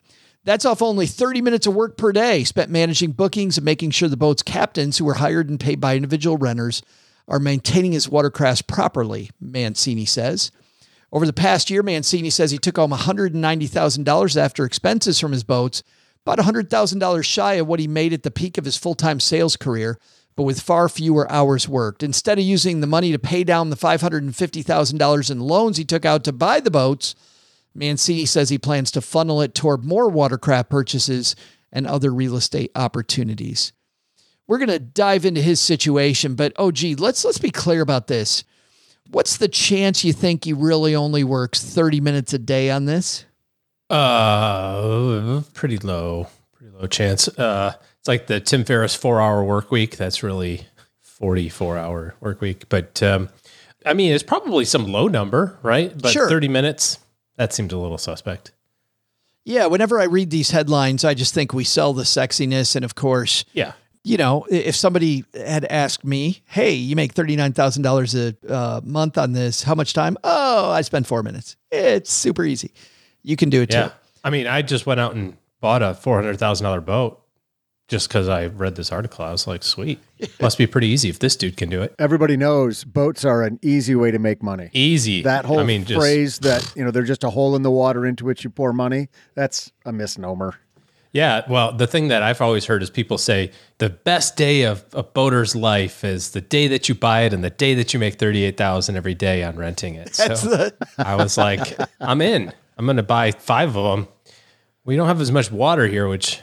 That's 0.46 0.64
off 0.64 0.80
only 0.80 1.08
30 1.08 1.42
minutes 1.42 1.66
of 1.66 1.74
work 1.74 1.96
per 1.96 2.12
day 2.12 2.44
spent 2.44 2.70
managing 2.70 3.10
bookings 3.10 3.58
and 3.58 3.64
making 3.64 3.90
sure 3.90 4.08
the 4.08 4.16
boat's 4.16 4.44
captains, 4.44 4.96
who 4.96 5.08
are 5.08 5.14
hired 5.14 5.50
and 5.50 5.58
paid 5.58 5.80
by 5.80 5.96
individual 5.96 6.38
renters, 6.38 6.82
are 7.26 7.40
maintaining 7.40 7.90
his 7.90 8.08
watercraft 8.08 8.68
properly, 8.68 9.30
Mancini 9.40 10.04
says. 10.04 10.52
Over 11.10 11.26
the 11.26 11.32
past 11.32 11.68
year, 11.68 11.82
Mancini 11.82 12.30
says 12.30 12.52
he 12.52 12.58
took 12.58 12.76
home 12.76 12.92
$190,000 12.92 14.36
after 14.36 14.64
expenses 14.64 15.18
from 15.18 15.32
his 15.32 15.42
boats, 15.42 15.82
about 16.24 16.38
$100,000 16.38 17.24
shy 17.24 17.54
of 17.54 17.66
what 17.66 17.80
he 17.80 17.88
made 17.88 18.12
at 18.12 18.22
the 18.22 18.30
peak 18.30 18.56
of 18.56 18.66
his 18.66 18.76
full 18.76 18.94
time 18.94 19.18
sales 19.18 19.56
career, 19.56 19.98
but 20.36 20.44
with 20.44 20.60
far 20.60 20.88
fewer 20.88 21.28
hours 21.28 21.68
worked. 21.68 22.04
Instead 22.04 22.38
of 22.38 22.44
using 22.44 22.80
the 22.80 22.86
money 22.86 23.10
to 23.10 23.18
pay 23.18 23.42
down 23.42 23.70
the 23.70 23.76
$550,000 23.76 25.30
in 25.30 25.40
loans 25.40 25.76
he 25.76 25.84
took 25.84 26.04
out 26.04 26.22
to 26.22 26.32
buy 26.32 26.60
the 26.60 26.70
boats, 26.70 27.16
Mancini 27.76 28.26
says 28.26 28.48
he 28.48 28.58
plans 28.58 28.90
to 28.92 29.00
funnel 29.00 29.42
it 29.42 29.54
toward 29.54 29.84
more 29.84 30.08
watercraft 30.08 30.70
purchases 30.70 31.36
and 31.72 31.86
other 31.86 32.12
real 32.12 32.36
estate 32.36 32.70
opportunities. 32.74 33.72
We're 34.46 34.58
going 34.58 34.68
to 34.68 34.78
dive 34.78 35.24
into 35.24 35.40
his 35.40 35.60
situation, 35.60 36.34
but 36.34 36.52
oh 36.56 36.70
gee, 36.70 36.94
let's 36.94 37.24
let's 37.24 37.38
be 37.38 37.50
clear 37.50 37.82
about 37.82 38.06
this. 38.06 38.44
What's 39.10 39.36
the 39.36 39.48
chance 39.48 40.04
you 40.04 40.12
think 40.12 40.44
he 40.44 40.52
really 40.52 40.94
only 40.94 41.22
works 41.24 41.62
30 41.62 42.00
minutes 42.00 42.32
a 42.32 42.38
day 42.38 42.70
on 42.70 42.86
this? 42.86 43.24
Uh, 43.88 45.42
pretty 45.54 45.78
low, 45.78 46.28
pretty 46.52 46.76
low 46.76 46.86
chance. 46.86 47.28
Uh, 47.28 47.74
it's 47.98 48.08
like 48.08 48.26
the 48.26 48.40
Tim 48.40 48.64
Ferriss 48.64 48.94
four 48.94 49.20
hour 49.20 49.44
work 49.44 49.70
week. 49.70 49.96
That's 49.96 50.22
really 50.22 50.66
44 51.02 51.78
hour 51.78 52.14
work 52.20 52.40
week. 52.40 52.68
But, 52.68 53.02
um, 53.02 53.28
I 53.84 53.94
mean, 53.94 54.12
it's 54.12 54.24
probably 54.24 54.64
some 54.64 54.86
low 54.86 55.06
number, 55.06 55.58
right? 55.62 55.92
But 55.96 56.12
sure. 56.12 56.28
30 56.28 56.48
minutes, 56.48 56.98
that 57.36 57.52
seemed 57.52 57.72
a 57.72 57.78
little 57.78 57.98
suspect. 57.98 58.52
Yeah. 59.44 59.66
Whenever 59.66 60.00
I 60.00 60.04
read 60.04 60.30
these 60.30 60.50
headlines, 60.50 61.04
I 61.04 61.14
just 61.14 61.32
think 61.34 61.52
we 61.52 61.64
sell 61.64 61.92
the 61.92 62.02
sexiness. 62.02 62.74
And 62.76 62.84
of 62.84 62.94
course, 62.94 63.44
yeah 63.52 63.72
you 64.06 64.16
know, 64.16 64.46
if 64.48 64.76
somebody 64.76 65.24
had 65.34 65.64
asked 65.64 66.04
me, 66.04 66.40
"Hey, 66.46 66.74
you 66.74 66.94
make 66.94 67.12
thirty 67.12 67.34
nine 67.34 67.52
thousand 67.52 67.82
dollars 67.82 68.14
a 68.14 68.36
uh, 68.48 68.80
month 68.84 69.18
on 69.18 69.32
this, 69.32 69.64
how 69.64 69.74
much 69.74 69.94
time?" 69.94 70.16
Oh, 70.22 70.70
I 70.70 70.82
spend 70.82 71.08
four 71.08 71.24
minutes. 71.24 71.56
It's 71.72 72.12
super 72.12 72.44
easy. 72.44 72.72
You 73.24 73.34
can 73.34 73.50
do 73.50 73.62
it 73.62 73.72
Yeah. 73.72 73.88
too. 73.88 73.92
I 74.22 74.30
mean, 74.30 74.46
I 74.46 74.62
just 74.62 74.86
went 74.86 75.00
out 75.00 75.16
and 75.16 75.36
bought 75.60 75.82
a 75.82 75.92
four 75.92 76.14
hundred 76.14 76.38
thousand 76.38 76.62
dollar 76.62 76.80
boat 76.80 77.20
just 77.88 78.08
because 78.08 78.28
I 78.28 78.46
read 78.46 78.74
this 78.76 78.90
article. 78.90 79.24
I 79.24 79.32
was 79.32 79.46
like, 79.46 79.62
sweet, 79.62 80.00
must 80.40 80.58
be 80.58 80.66
pretty 80.66 80.88
easy 80.88 81.08
if 81.08 81.18
this 81.18 81.36
dude 81.36 81.56
can 81.56 81.68
do 81.68 81.82
it. 81.82 81.94
Everybody 81.98 82.36
knows 82.36 82.84
boats 82.84 83.24
are 83.24 83.42
an 83.42 83.58
easy 83.62 83.94
way 83.94 84.10
to 84.10 84.18
make 84.18 84.42
money. 84.42 84.70
Easy. 84.72 85.22
That 85.22 85.44
whole 85.44 85.60
I 85.60 85.64
mean, 85.64 85.84
just 85.84 86.00
phrase 86.00 86.38
that, 86.40 86.72
you 86.74 86.84
know, 86.84 86.90
they're 86.90 87.04
just 87.04 87.24
a 87.24 87.30
hole 87.30 87.54
in 87.56 87.62
the 87.62 87.70
water 87.70 88.04
into 88.04 88.24
which 88.24 88.44
you 88.44 88.50
pour 88.50 88.72
money, 88.72 89.08
that's 89.34 89.72
a 89.84 89.92
misnomer. 89.92 90.54
Yeah, 91.12 91.44
well, 91.48 91.72
the 91.72 91.86
thing 91.86 92.08
that 92.08 92.22
I've 92.22 92.42
always 92.42 92.66
heard 92.66 92.82
is 92.82 92.90
people 92.90 93.16
say 93.16 93.50
the 93.78 93.88
best 93.88 94.36
day 94.36 94.64
of 94.64 94.84
a 94.92 95.02
boater's 95.02 95.56
life 95.56 96.04
is 96.04 96.32
the 96.32 96.42
day 96.42 96.68
that 96.68 96.90
you 96.90 96.94
buy 96.94 97.22
it 97.22 97.32
and 97.32 97.42
the 97.42 97.48
day 97.48 97.72
that 97.72 97.94
you 97.94 98.00
make 98.00 98.16
thirty 98.16 98.42
eight 98.42 98.58
thousand 98.58 98.96
every 98.96 99.14
day 99.14 99.42
on 99.42 99.56
renting 99.56 99.94
it. 99.94 100.12
That's 100.12 100.42
so 100.42 100.50
the 100.50 100.74
I 100.98 101.14
was 101.14 101.38
like, 101.38 101.74
I'm 102.00 102.20
in. 102.20 102.52
I'm 102.76 102.84
going 102.84 102.98
to 102.98 103.02
buy 103.02 103.30
five 103.30 103.74
of 103.76 103.84
them. 103.96 104.08
We 104.84 104.96
don't 104.96 105.06
have 105.06 105.22
as 105.22 105.32
much 105.32 105.50
water 105.50 105.86
here, 105.86 106.06
which 106.06 106.42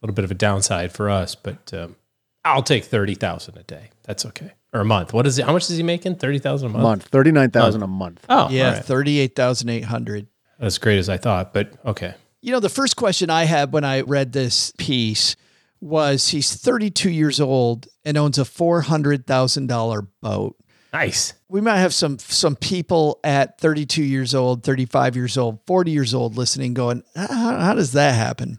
little 0.00 0.14
bit 0.14 0.24
of 0.24 0.30
a 0.30 0.34
downside 0.34 0.92
for 0.92 1.10
us, 1.10 1.34
but 1.34 1.72
um, 1.74 1.96
I'll 2.44 2.62
take 2.62 2.84
thirty 2.84 3.14
thousand 3.14 3.58
a 3.58 3.62
day. 3.62 3.90
That's 4.04 4.24
okay, 4.26 4.52
or 4.72 4.80
a 4.80 4.84
month. 4.84 5.12
What 5.12 5.26
is 5.26 5.38
it? 5.38 5.44
How 5.46 5.52
much 5.52 5.68
is 5.70 5.76
he 5.76 5.82
making? 5.82 6.16
Thirty 6.16 6.38
thousand 6.38 6.70
a 6.70 6.72
month. 6.72 6.82
month, 6.82 7.04
39,000 7.06 7.82
a 7.82 7.86
month. 7.86 8.24
Oh, 8.28 8.48
yeah, 8.50 8.66
all 8.68 8.72
right. 8.74 8.84
thirty 8.84 9.18
eight 9.18 9.34
thousand 9.36 9.68
eight 9.70 9.84
hundred. 9.84 10.26
as 10.58 10.78
great 10.78 10.98
as 10.98 11.08
I 11.08 11.16
thought, 11.16 11.52
but 11.52 11.72
okay. 11.84 12.14
You 12.40 12.52
know, 12.52 12.60
the 12.60 12.68
first 12.68 12.96
question 12.96 13.30
I 13.30 13.44
had 13.44 13.72
when 13.72 13.84
I 13.84 14.02
read 14.02 14.32
this 14.32 14.72
piece 14.78 15.34
was 15.80 16.28
he's 16.28 16.54
32 16.54 17.10
years 17.10 17.40
old 17.40 17.88
and 18.04 18.16
owns 18.16 18.38
a 18.38 18.42
$400,000 18.42 20.06
boat. 20.20 20.56
Nice. 20.92 21.34
We 21.48 21.60
might 21.60 21.78
have 21.78 21.92
some 21.92 22.18
some 22.18 22.56
people 22.56 23.20
at 23.22 23.60
32 23.60 24.02
years 24.02 24.34
old, 24.34 24.64
35 24.64 25.16
years 25.16 25.36
old, 25.36 25.60
40 25.66 25.90
years 25.90 26.14
old 26.14 26.36
listening 26.36 26.74
going, 26.74 27.02
how, 27.14 27.26
how 27.58 27.74
does 27.74 27.92
that 27.92 28.14
happen? 28.14 28.58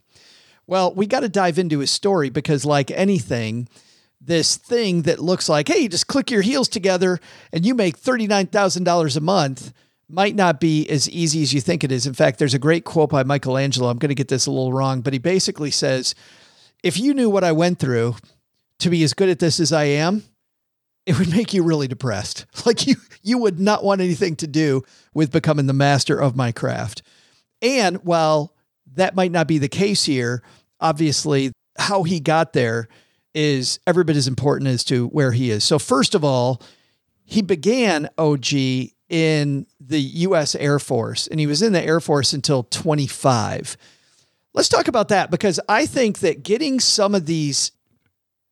Well, 0.69 0.93
we 0.93 1.07
got 1.07 1.21
to 1.21 1.29
dive 1.29 1.57
into 1.57 1.79
his 1.79 1.89
story 1.89 2.29
because 2.29 2.63
like 2.63 2.91
anything, 2.91 3.67
this 4.21 4.55
thing 4.55 5.01
that 5.01 5.17
looks 5.17 5.49
like, 5.49 5.67
hey, 5.67 5.79
you 5.79 5.89
just 5.89 6.05
click 6.05 6.29
your 6.29 6.43
heels 6.43 6.69
together 6.69 7.19
and 7.51 7.65
you 7.65 7.73
make 7.73 7.99
$39,000 7.99 9.17
a 9.17 9.19
month 9.19 9.73
might 10.07 10.35
not 10.35 10.59
be 10.59 10.87
as 10.87 11.09
easy 11.09 11.41
as 11.41 11.55
you 11.55 11.59
think 11.59 11.83
it 11.83 11.91
is. 11.91 12.05
In 12.05 12.13
fact, 12.13 12.37
there's 12.37 12.53
a 12.53 12.59
great 12.59 12.85
quote 12.85 13.09
by 13.09 13.23
Michelangelo. 13.23 13.89
I'm 13.89 13.97
going 13.97 14.09
to 14.09 14.15
get 14.15 14.27
this 14.27 14.45
a 14.45 14.51
little 14.51 14.71
wrong, 14.71 15.01
but 15.01 15.11
he 15.11 15.17
basically 15.17 15.71
says, 15.71 16.13
if 16.83 16.99
you 16.99 17.15
knew 17.15 17.31
what 17.31 17.43
I 17.43 17.51
went 17.51 17.79
through 17.79 18.17
to 18.77 18.91
be 18.91 19.03
as 19.03 19.15
good 19.15 19.29
at 19.29 19.39
this 19.39 19.59
as 19.59 19.73
I 19.73 19.85
am, 19.85 20.21
it 21.07 21.17
would 21.17 21.31
make 21.31 21.51
you 21.51 21.63
really 21.63 21.87
depressed. 21.87 22.45
Like 22.67 22.85
you 22.85 22.97
you 23.23 23.39
would 23.39 23.59
not 23.59 23.83
want 23.83 24.01
anything 24.01 24.35
to 24.35 24.47
do 24.47 24.83
with 25.15 25.31
becoming 25.31 25.65
the 25.65 25.73
master 25.73 26.19
of 26.19 26.35
my 26.35 26.51
craft. 26.51 27.01
And 27.59 27.97
while 28.03 28.53
that 28.95 29.15
might 29.15 29.31
not 29.31 29.47
be 29.47 29.57
the 29.57 29.67
case 29.67 30.05
here, 30.05 30.43
obviously 30.79 31.51
how 31.77 32.03
he 32.03 32.19
got 32.19 32.53
there 32.53 32.87
is 33.33 33.79
every 33.85 34.03
bit 34.03 34.15
as 34.15 34.27
important 34.27 34.69
as 34.69 34.83
to 34.85 35.07
where 35.07 35.31
he 35.31 35.51
is. 35.51 35.63
So 35.63 35.79
first 35.79 36.15
of 36.15 36.23
all, 36.23 36.61
he 37.23 37.41
began 37.41 38.09
OG 38.17 38.53
in 39.09 39.65
the 39.79 39.99
US 39.99 40.55
Air 40.55 40.79
Force 40.79 41.27
and 41.27 41.39
he 41.39 41.47
was 41.47 41.61
in 41.61 41.73
the 41.73 41.81
Air 41.81 41.99
Force 41.99 42.33
until 42.33 42.63
25. 42.63 43.77
Let's 44.53 44.69
talk 44.69 44.87
about 44.87 45.09
that 45.09 45.29
because 45.31 45.59
I 45.69 45.85
think 45.85 46.19
that 46.19 46.43
getting 46.43 46.79
some 46.79 47.13
of 47.13 47.25
these 47.25 47.71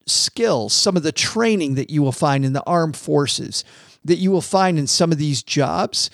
skills, 0.06 0.74
some 0.74 0.96
of 0.96 1.04
the 1.04 1.12
training 1.12 1.76
that 1.76 1.90
you 1.90 2.02
will 2.02 2.12
find 2.12 2.46
in 2.46 2.54
the 2.54 2.64
armed 2.64 2.96
forces, 2.96 3.64
that 4.06 4.18
you 4.18 4.32
will 4.32 4.42
find 4.42 4.80
in 4.80 4.88
some 4.88 5.12
of 5.12 5.18
these 5.18 5.44
jobs, 5.44 6.10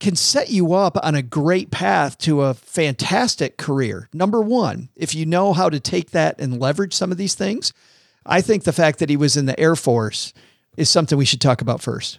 can 0.00 0.16
set 0.16 0.50
you 0.50 0.72
up 0.72 0.96
on 1.02 1.14
a 1.14 1.22
great 1.22 1.70
path 1.70 2.18
to 2.18 2.42
a 2.42 2.54
fantastic 2.54 3.56
career. 3.58 4.08
Number 4.12 4.40
one, 4.40 4.88
if 4.96 5.14
you 5.14 5.26
know 5.26 5.52
how 5.52 5.68
to 5.68 5.78
take 5.78 6.10
that 6.10 6.40
and 6.40 6.58
leverage 6.58 6.94
some 6.94 7.12
of 7.12 7.18
these 7.18 7.34
things, 7.34 7.72
I 8.26 8.40
think 8.40 8.64
the 8.64 8.72
fact 8.72 8.98
that 8.98 9.10
he 9.10 9.16
was 9.16 9.36
in 9.36 9.46
the 9.46 9.58
Air 9.60 9.76
Force 9.76 10.32
is 10.76 10.88
something 10.88 11.16
we 11.16 11.24
should 11.24 11.40
talk 11.40 11.60
about 11.60 11.80
first. 11.80 12.18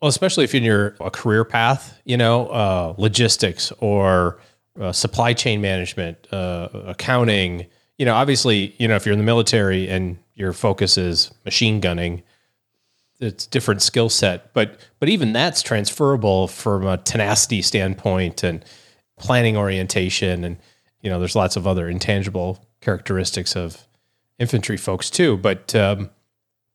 Well, 0.00 0.08
especially 0.08 0.44
if 0.44 0.52
you're 0.52 0.58
in 0.58 0.64
your 0.64 0.90
career 1.10 1.44
path, 1.44 1.98
you 2.04 2.16
know, 2.16 2.48
uh, 2.48 2.94
logistics 2.98 3.72
or 3.78 4.40
uh, 4.80 4.92
supply 4.92 5.32
chain 5.32 5.60
management, 5.60 6.26
uh, 6.32 6.68
accounting. 6.86 7.66
You 7.98 8.06
know, 8.06 8.14
obviously, 8.14 8.74
you 8.78 8.88
know, 8.88 8.96
if 8.96 9.06
you're 9.06 9.12
in 9.12 9.18
the 9.18 9.24
military 9.24 9.88
and 9.88 10.18
your 10.34 10.52
focus 10.52 10.98
is 10.98 11.30
machine 11.44 11.80
gunning, 11.80 12.22
it's 13.22 13.46
different 13.46 13.82
skill 13.82 14.08
set. 14.08 14.52
But 14.52 14.78
but 14.98 15.08
even 15.08 15.32
that's 15.32 15.62
transferable 15.62 16.48
from 16.48 16.86
a 16.86 16.96
tenacity 16.98 17.62
standpoint 17.62 18.42
and 18.42 18.64
planning 19.18 19.56
orientation, 19.56 20.44
and 20.44 20.56
you 21.00 21.10
know, 21.10 21.18
there's 21.18 21.36
lots 21.36 21.56
of 21.56 21.66
other 21.66 21.88
intangible 21.88 22.64
characteristics 22.80 23.56
of 23.56 23.86
infantry 24.38 24.76
folks 24.76 25.08
too. 25.10 25.36
But 25.36 25.74
um, 25.74 26.10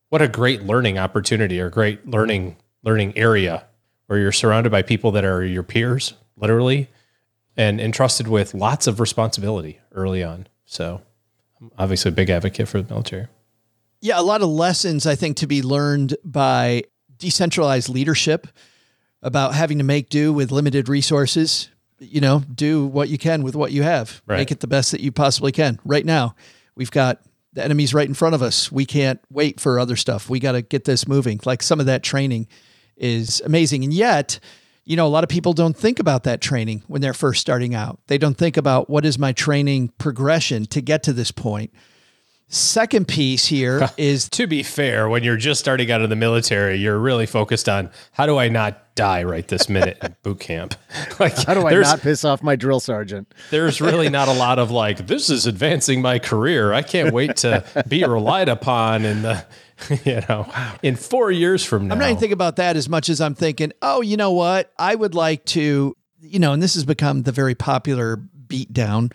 what 0.09 0.21
a 0.21 0.27
great 0.27 0.63
learning 0.63 0.97
opportunity 0.97 1.59
or 1.59 1.69
great 1.69 2.07
learning 2.07 2.57
learning 2.83 3.17
area 3.17 3.65
where 4.07 4.19
you're 4.19 4.31
surrounded 4.31 4.71
by 4.71 4.81
people 4.81 5.11
that 5.11 5.25
are 5.25 5.43
your 5.43 5.63
peers, 5.63 6.13
literally, 6.37 6.89
and 7.57 7.81
entrusted 7.81 8.27
with 8.27 8.53
lots 8.53 8.87
of 8.87 8.99
responsibility 8.99 9.79
early 9.91 10.23
on. 10.23 10.47
So, 10.65 11.01
I'm 11.59 11.71
obviously 11.77 12.09
a 12.09 12.13
big 12.13 12.29
advocate 12.29 12.67
for 12.67 12.81
the 12.81 12.89
military. 12.89 13.27
Yeah, 14.01 14.19
a 14.19 14.21
lot 14.21 14.41
of 14.41 14.49
lessons 14.49 15.05
I 15.05 15.15
think 15.15 15.37
to 15.37 15.47
be 15.47 15.61
learned 15.61 16.15
by 16.23 16.83
decentralized 17.17 17.89
leadership 17.89 18.47
about 19.21 19.55
having 19.55 19.79
to 19.79 19.83
make 19.83 20.09
do 20.09 20.31
with 20.31 20.51
limited 20.51 20.87
resources. 20.87 21.69
You 21.99 22.21
know, 22.21 22.43
do 22.53 22.85
what 22.85 23.09
you 23.09 23.17
can 23.17 23.41
with 23.41 23.55
what 23.55 23.71
you 23.71 23.81
have. 23.81 24.21
Right. 24.27 24.37
Make 24.37 24.51
it 24.51 24.59
the 24.59 24.67
best 24.67 24.91
that 24.91 25.01
you 25.01 25.11
possibly 25.11 25.51
can. 25.51 25.79
Right 25.83 26.05
now, 26.05 26.35
we've 26.75 26.91
got 26.91 27.21
the 27.53 27.63
enemies 27.63 27.91
right 27.91 28.07
in 28.07 28.13
front 28.13 28.35
of 28.35 28.43
us. 28.43 28.71
We 28.71 28.85
can't 28.85 29.19
wait 29.31 29.59
for 29.59 29.79
other 29.79 29.95
stuff. 29.95 30.29
We 30.29 30.39
got 30.39 30.51
to 30.51 30.61
get 30.61 30.85
this 30.85 31.07
moving. 31.07 31.39
Like 31.43 31.63
some 31.63 31.79
of 31.79 31.87
that 31.87 32.03
training 32.03 32.47
is 32.95 33.41
amazing. 33.43 33.83
And 33.83 33.91
yet, 33.91 34.39
you 34.85 34.95
know, 34.95 35.07
a 35.07 35.09
lot 35.09 35.23
of 35.23 35.29
people 35.29 35.53
don't 35.53 35.75
think 35.75 35.99
about 35.99 36.23
that 36.25 36.39
training 36.39 36.83
when 36.87 37.01
they're 37.01 37.15
first 37.15 37.41
starting 37.41 37.73
out. 37.73 37.99
They 38.07 38.19
don't 38.19 38.37
think 38.37 38.57
about 38.57 38.91
what 38.91 39.05
is 39.05 39.17
my 39.17 39.31
training 39.31 39.89
progression 39.97 40.65
to 40.67 40.81
get 40.81 41.01
to 41.03 41.13
this 41.13 41.31
point. 41.31 41.73
Second 42.49 43.07
piece 43.07 43.45
here 43.45 43.89
is 43.97 44.29
To 44.29 44.47
be 44.47 44.63
fair, 44.63 45.09
when 45.09 45.23
you're 45.23 45.37
just 45.37 45.59
starting 45.59 45.91
out 45.91 46.01
in 46.01 46.09
the 46.09 46.15
military, 46.15 46.77
you're 46.77 46.97
really 46.97 47.25
focused 47.25 47.67
on 47.67 47.89
how 48.13 48.25
do 48.25 48.37
I 48.37 48.47
not 48.47 48.95
die 48.95 49.23
right 49.23 49.47
this 49.47 49.67
minute 49.67 49.97
in 50.01 50.15
boot 50.23 50.39
camp? 50.39 50.75
Like, 51.19 51.35
How 51.45 51.53
do 51.53 51.65
I 51.67 51.73
not 51.73 52.01
piss 52.01 52.23
off 52.23 52.41
my 52.43 52.55
drill 52.55 52.79
sergeant? 52.79 53.33
there's 53.51 53.81
really 53.81 54.09
not 54.09 54.27
a 54.27 54.33
lot 54.39 54.59
of 54.59 54.71
like, 54.71 55.07
this 55.07 55.29
is 55.29 55.45
advancing 55.45 56.01
my 56.01 56.19
career. 56.19 56.73
I 56.73 56.83
can't 56.83 57.13
wait 57.13 57.37
to 57.37 57.63
be 57.87 58.03
relied 58.03 58.49
upon 58.49 59.03
in 59.03 59.23
the, 59.23 59.45
you 60.05 60.21
know, 60.29 60.49
in 60.83 60.95
four 60.95 61.31
years 61.31 61.65
from 61.65 61.87
now. 61.87 61.95
I'm 61.95 61.99
not 61.99 62.05
even 62.09 62.19
thinking 62.19 62.33
about 62.33 62.55
that 62.57 62.75
as 62.77 62.87
much 62.87 63.09
as 63.09 63.19
I'm 63.19 63.35
thinking, 63.35 63.73
oh, 63.81 64.01
you 64.01 64.15
know 64.15 64.31
what? 64.31 64.71
I 64.79 64.95
would 64.95 65.15
like 65.15 65.43
to, 65.45 65.95
you 66.21 66.39
know, 66.39 66.53
and 66.53 66.61
this 66.63 66.75
has 66.75 66.85
become 66.85 67.23
the 67.23 67.31
very 67.31 67.55
popular 67.55 68.17
beatdown, 68.47 69.11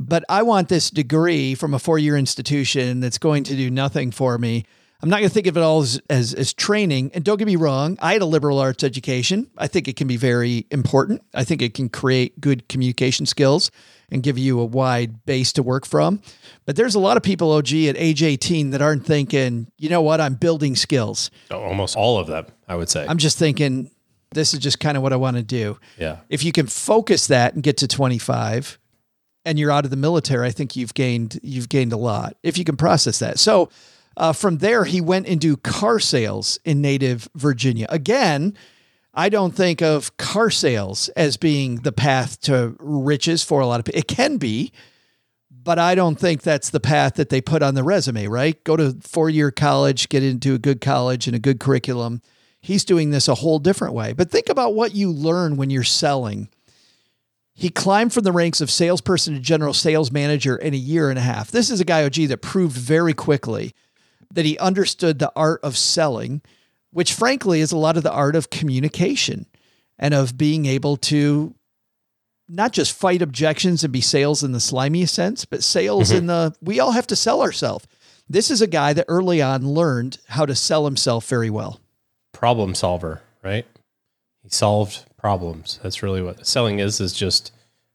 but 0.00 0.24
I 0.30 0.42
want 0.42 0.70
this 0.70 0.90
degree 0.90 1.54
from 1.54 1.74
a 1.74 1.78
four 1.78 1.98
year 1.98 2.16
institution 2.16 3.00
that's 3.00 3.18
going 3.18 3.44
to 3.44 3.54
do 3.54 3.70
nothing 3.70 4.10
for 4.10 4.38
me. 4.38 4.64
I'm 5.02 5.08
not 5.08 5.18
going 5.18 5.28
to 5.28 5.34
think 5.34 5.46
of 5.46 5.56
it 5.56 5.62
all 5.62 5.80
as, 5.82 6.00
as, 6.10 6.34
as 6.34 6.52
training. 6.52 7.10
And 7.14 7.24
don't 7.24 7.38
get 7.38 7.46
me 7.46 7.56
wrong, 7.56 7.98
I 8.02 8.14
had 8.14 8.22
a 8.22 8.26
liberal 8.26 8.58
arts 8.58 8.82
education. 8.82 9.50
I 9.56 9.66
think 9.66 9.88
it 9.88 9.96
can 9.96 10.06
be 10.06 10.16
very 10.16 10.66
important. 10.70 11.22
I 11.32 11.44
think 11.44 11.62
it 11.62 11.74
can 11.74 11.88
create 11.88 12.40
good 12.40 12.68
communication 12.68 13.24
skills 13.24 13.70
and 14.10 14.22
give 14.22 14.36
you 14.36 14.58
a 14.58 14.64
wide 14.64 15.24
base 15.24 15.52
to 15.54 15.62
work 15.62 15.86
from. 15.86 16.20
But 16.66 16.76
there's 16.76 16.94
a 16.94 16.98
lot 16.98 17.16
of 17.16 17.22
people, 17.22 17.52
OG, 17.52 17.72
at 17.72 17.96
age 17.96 18.22
18 18.22 18.70
that 18.70 18.82
aren't 18.82 19.06
thinking, 19.06 19.70
you 19.78 19.88
know 19.88 20.02
what, 20.02 20.20
I'm 20.20 20.34
building 20.34 20.76
skills. 20.76 21.30
Oh, 21.50 21.60
almost 21.60 21.96
all 21.96 22.18
of 22.18 22.26
them, 22.26 22.46
I 22.68 22.74
would 22.74 22.88
say. 22.88 23.06
I'm 23.06 23.18
just 23.18 23.38
thinking 23.38 23.90
this 24.32 24.54
is 24.54 24.60
just 24.60 24.80
kind 24.80 24.96
of 24.96 25.02
what 25.02 25.12
I 25.12 25.16
want 25.16 25.36
to 25.36 25.42
do. 25.42 25.78
yeah. 25.98 26.18
If 26.28 26.44
you 26.44 26.52
can 26.52 26.66
focus 26.66 27.26
that 27.28 27.54
and 27.54 27.62
get 27.62 27.78
to 27.78 27.88
25 27.88 28.78
and 29.44 29.58
you're 29.58 29.70
out 29.70 29.84
of 29.84 29.90
the 29.90 29.96
military, 29.96 30.46
I 30.46 30.50
think 30.50 30.76
you've 30.76 30.94
gained 30.94 31.40
you've 31.42 31.68
gained 31.68 31.92
a 31.92 31.96
lot 31.96 32.36
if 32.42 32.58
you 32.58 32.64
can 32.64 32.76
process 32.76 33.18
that. 33.20 33.38
So 33.38 33.70
uh, 34.16 34.32
from 34.32 34.58
there, 34.58 34.84
he 34.84 35.00
went 35.00 35.26
into 35.26 35.56
car 35.56 35.98
sales 35.98 36.58
in 36.64 36.80
native 36.80 37.28
Virginia. 37.34 37.86
Again, 37.88 38.54
I 39.14 39.28
don't 39.28 39.54
think 39.54 39.82
of 39.82 40.16
car 40.18 40.50
sales 40.50 41.08
as 41.10 41.36
being 41.36 41.76
the 41.76 41.92
path 41.92 42.40
to 42.42 42.76
riches 42.78 43.42
for 43.42 43.60
a 43.60 43.66
lot 43.66 43.80
of 43.80 43.86
people. 43.86 43.98
It 43.98 44.08
can 44.08 44.36
be, 44.36 44.72
but 45.50 45.78
I 45.78 45.94
don't 45.94 46.18
think 46.18 46.42
that's 46.42 46.70
the 46.70 46.80
path 46.80 47.14
that 47.14 47.28
they 47.28 47.40
put 47.40 47.62
on 47.62 47.74
the 47.74 47.82
resume, 47.82 48.26
right? 48.26 48.62
Go 48.64 48.76
to 48.76 48.96
four 49.00 49.30
year 49.30 49.50
college, 49.50 50.08
get 50.08 50.22
into 50.22 50.54
a 50.54 50.58
good 50.58 50.80
college 50.80 51.26
and 51.26 51.34
a 51.34 51.40
good 51.40 51.60
curriculum. 51.60 52.22
He's 52.60 52.84
doing 52.84 53.10
this 53.10 53.26
a 53.26 53.36
whole 53.36 53.58
different 53.58 53.94
way. 53.94 54.12
But 54.12 54.30
think 54.30 54.48
about 54.48 54.74
what 54.74 54.94
you 54.94 55.10
learn 55.10 55.56
when 55.56 55.70
you're 55.70 55.82
selling. 55.82 56.50
He 57.60 57.68
climbed 57.68 58.14
from 58.14 58.24
the 58.24 58.32
ranks 58.32 58.62
of 58.62 58.70
salesperson 58.70 59.34
to 59.34 59.40
general 59.40 59.74
sales 59.74 60.10
manager 60.10 60.56
in 60.56 60.72
a 60.72 60.78
year 60.78 61.10
and 61.10 61.18
a 61.18 61.22
half. 61.22 61.50
This 61.50 61.68
is 61.68 61.78
a 61.78 61.84
guy, 61.84 62.04
OG, 62.04 62.14
that 62.28 62.40
proved 62.40 62.74
very 62.74 63.12
quickly 63.12 63.74
that 64.32 64.46
he 64.46 64.56
understood 64.56 65.18
the 65.18 65.30
art 65.36 65.60
of 65.62 65.76
selling, 65.76 66.40
which 66.90 67.12
frankly 67.12 67.60
is 67.60 67.70
a 67.70 67.76
lot 67.76 67.98
of 67.98 68.02
the 68.02 68.10
art 68.10 68.34
of 68.34 68.48
communication 68.48 69.44
and 69.98 70.14
of 70.14 70.38
being 70.38 70.64
able 70.64 70.96
to 70.96 71.54
not 72.48 72.72
just 72.72 72.94
fight 72.94 73.20
objections 73.20 73.84
and 73.84 73.92
be 73.92 74.00
sales 74.00 74.42
in 74.42 74.52
the 74.52 74.58
slimiest 74.58 75.10
sense, 75.10 75.44
but 75.44 75.62
sales 75.62 76.08
mm-hmm. 76.08 76.16
in 76.16 76.26
the 76.28 76.54
we 76.62 76.80
all 76.80 76.92
have 76.92 77.06
to 77.08 77.14
sell 77.14 77.42
ourselves. 77.42 77.86
This 78.26 78.50
is 78.50 78.62
a 78.62 78.66
guy 78.66 78.94
that 78.94 79.04
early 79.06 79.42
on 79.42 79.68
learned 79.68 80.16
how 80.28 80.46
to 80.46 80.54
sell 80.54 80.86
himself 80.86 81.28
very 81.28 81.50
well. 81.50 81.78
Problem 82.32 82.74
solver, 82.74 83.20
right? 83.42 83.66
Solved 84.50 85.04
problems. 85.16 85.78
That's 85.82 86.02
really 86.02 86.22
what 86.22 86.46
selling 86.46 86.78
is 86.78 87.00
is 87.00 87.12
just 87.12 87.52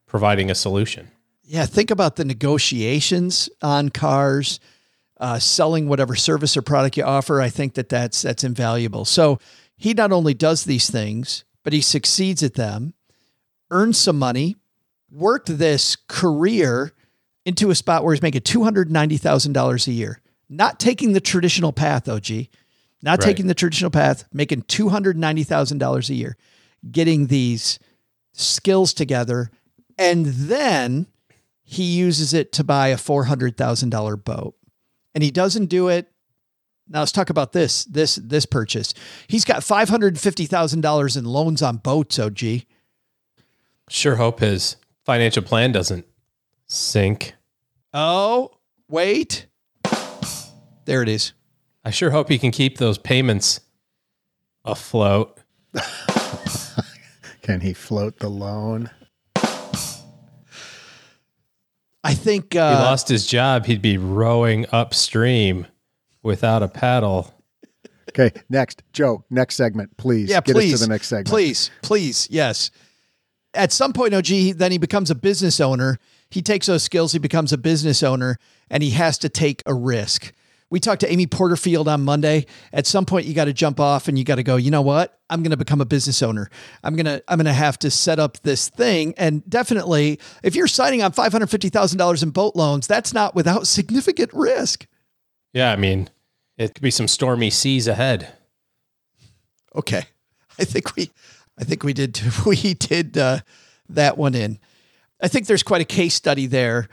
providing 0.07 0.49
a 0.49 0.55
solution. 0.55 1.11
Yeah, 1.43 1.65
think 1.65 1.91
about 1.91 2.15
the 2.15 2.25
negotiations 2.25 3.49
on 3.61 3.89
cars, 3.89 4.59
uh, 5.19 5.37
selling 5.37 5.87
whatever 5.87 6.15
service 6.15 6.57
or 6.57 6.61
product 6.61 6.97
you 6.97 7.03
offer. 7.03 7.41
I 7.41 7.49
think 7.49 7.75
that 7.75 7.89
that's 7.89 8.21
that's 8.21 8.43
invaluable. 8.43 9.05
So 9.05 9.39
he 9.75 9.93
not 9.93 10.11
only 10.11 10.33
does 10.33 10.63
these 10.63 10.89
things, 10.89 11.43
but 11.63 11.73
he 11.73 11.81
succeeds 11.81 12.41
at 12.41 12.53
them, 12.55 12.93
earns 13.69 13.97
some 13.97 14.17
money, 14.17 14.55
worked 15.11 15.57
this 15.57 15.95
career 16.07 16.93
into 17.45 17.69
a 17.69 17.75
spot 17.75 18.03
where 18.03 18.13
he's 18.13 18.21
making 18.21 18.41
two 18.41 18.63
hundred 18.63 18.91
ninety 18.91 19.17
thousand 19.17 19.53
dollars 19.53 19.87
a 19.87 19.91
year. 19.91 20.21
Not 20.49 20.79
taking 20.79 21.13
the 21.13 21.21
traditional 21.21 21.73
path, 21.73 22.07
OG. 22.07 22.47
Not 23.05 23.19
right. 23.19 23.25
taking 23.25 23.47
the 23.47 23.53
traditional 23.53 23.91
path, 23.91 24.25
making 24.33 24.63
two 24.63 24.89
hundred 24.89 25.15
ninety 25.17 25.43
thousand 25.43 25.77
dollars 25.77 26.09
a 26.09 26.15
year 26.15 26.35
getting 26.91 27.27
these 27.27 27.79
skills 28.33 28.93
together. 28.93 29.49
And 29.97 30.25
then 30.25 31.07
he 31.63 31.83
uses 31.83 32.33
it 32.33 32.51
to 32.53 32.63
buy 32.63 32.89
a 32.89 32.97
$400,000 32.97 34.23
boat. 34.23 34.55
And 35.13 35.23
he 35.23 35.31
doesn't 35.31 35.67
do 35.67 35.87
it. 35.87 36.11
Now 36.87 36.99
let's 36.99 37.11
talk 37.11 37.29
about 37.29 37.53
this, 37.53 37.85
this, 37.85 38.15
this 38.15 38.45
purchase. 38.45 38.93
He's 39.27 39.45
got 39.45 39.61
$550,000 39.61 41.17
in 41.17 41.25
loans 41.25 41.61
on 41.61 41.77
boats, 41.77 42.19
OG. 42.19 42.39
Sure 43.89 44.15
hope 44.15 44.39
his 44.39 44.75
financial 45.03 45.41
plan 45.41 45.71
doesn't 45.71 46.05
sink. 46.67 47.33
Oh, 47.93 48.51
wait. 48.87 49.47
There 50.85 51.01
it 51.01 51.09
is. 51.09 51.33
I 51.85 51.91
sure 51.91 52.09
hope 52.09 52.29
he 52.29 52.39
can 52.39 52.49
keep 52.49 52.79
those 52.79 52.97
payments 52.97 53.61
afloat. 54.65 55.37
Can 57.43 57.61
he 57.61 57.73
float 57.73 58.17
the 58.17 58.27
loan? 58.27 58.89
I 62.03 62.15
think 62.15 62.55
uh, 62.55 62.75
he 62.75 62.83
lost 62.83 63.07
his 63.07 63.27
job. 63.27 63.67
He'd 63.67 63.83
be 63.83 63.99
rowing 63.99 64.65
upstream 64.71 65.67
without 66.23 66.63
a 66.63 66.67
paddle. 66.67 67.31
Okay, 68.09 68.31
next, 68.49 68.81
Joe. 68.91 69.23
Next 69.29 69.55
segment, 69.55 69.95
please. 69.97 70.29
Yeah, 70.29 70.41
Get 70.41 70.55
please. 70.55 70.73
us 70.73 70.79
to 70.79 70.87
the 70.87 70.91
next 70.91 71.07
segment. 71.07 71.27
Please, 71.27 71.69
please, 71.83 72.27
yes. 72.31 72.71
At 73.53 73.71
some 73.71 73.93
point, 73.93 74.15
OG, 74.15 74.57
then 74.57 74.71
he 74.71 74.79
becomes 74.79 75.11
a 75.11 75.15
business 75.15 75.59
owner. 75.59 75.99
He 76.31 76.41
takes 76.41 76.65
those 76.65 76.81
skills. 76.81 77.11
He 77.11 77.19
becomes 77.19 77.53
a 77.53 77.57
business 77.57 78.01
owner, 78.01 78.37
and 78.71 78.81
he 78.81 78.91
has 78.91 79.19
to 79.19 79.29
take 79.29 79.61
a 79.67 79.73
risk 79.75 80.33
we 80.75 80.81
talked 80.81 80.99
to 80.99 81.09
Amy 81.09 81.25
Porterfield 81.25 81.87
on 81.87 82.03
Monday. 82.03 82.45
At 82.73 82.85
some 82.85 83.05
point, 83.05 83.25
you 83.25 83.33
got 83.33 83.45
to 83.45 83.53
jump 83.53 83.79
off 83.79 84.09
and 84.09 84.19
you 84.19 84.25
got 84.25 84.35
to 84.35 84.43
go, 84.43 84.57
you 84.57 84.71
know 84.71 84.81
what? 84.81 85.17
I'm 85.29 85.41
going 85.41 85.51
to 85.51 85.57
become 85.57 85.79
a 85.79 85.85
business 85.85 86.21
owner. 86.21 86.49
I'm 86.83 86.97
going 86.97 87.05
to, 87.05 87.23
I'm 87.29 87.37
going 87.37 87.45
to 87.45 87.53
have 87.53 87.79
to 87.79 87.89
set 87.89 88.19
up 88.19 88.41
this 88.41 88.67
thing. 88.67 89.13
And 89.15 89.49
definitely, 89.49 90.19
if 90.43 90.53
you're 90.53 90.67
signing 90.67 91.01
on 91.01 91.13
$550,000 91.13 92.23
in 92.23 92.29
boat 92.31 92.57
loans, 92.57 92.87
that's 92.87 93.13
not 93.13 93.35
without 93.35 93.67
significant 93.67 94.33
risk. 94.33 94.85
Yeah. 95.53 95.71
I 95.71 95.77
mean, 95.77 96.09
it 96.57 96.75
could 96.75 96.83
be 96.83 96.91
some 96.91 97.07
stormy 97.07 97.51
seas 97.51 97.87
ahead. 97.87 98.33
Okay. 99.73 100.03
I 100.59 100.65
think 100.65 100.93
we, 100.97 101.09
I 101.57 101.63
think 101.63 101.85
we 101.85 101.93
did, 101.93 102.19
we 102.45 102.73
did 102.73 103.17
uh, 103.17 103.39
that 103.87 104.17
one 104.17 104.35
in. 104.35 104.59
I 105.21 105.29
think 105.29 105.47
there's 105.47 105.63
quite 105.63 105.79
a 105.79 105.85
case 105.85 106.15
study 106.15 106.47
there 106.47 106.89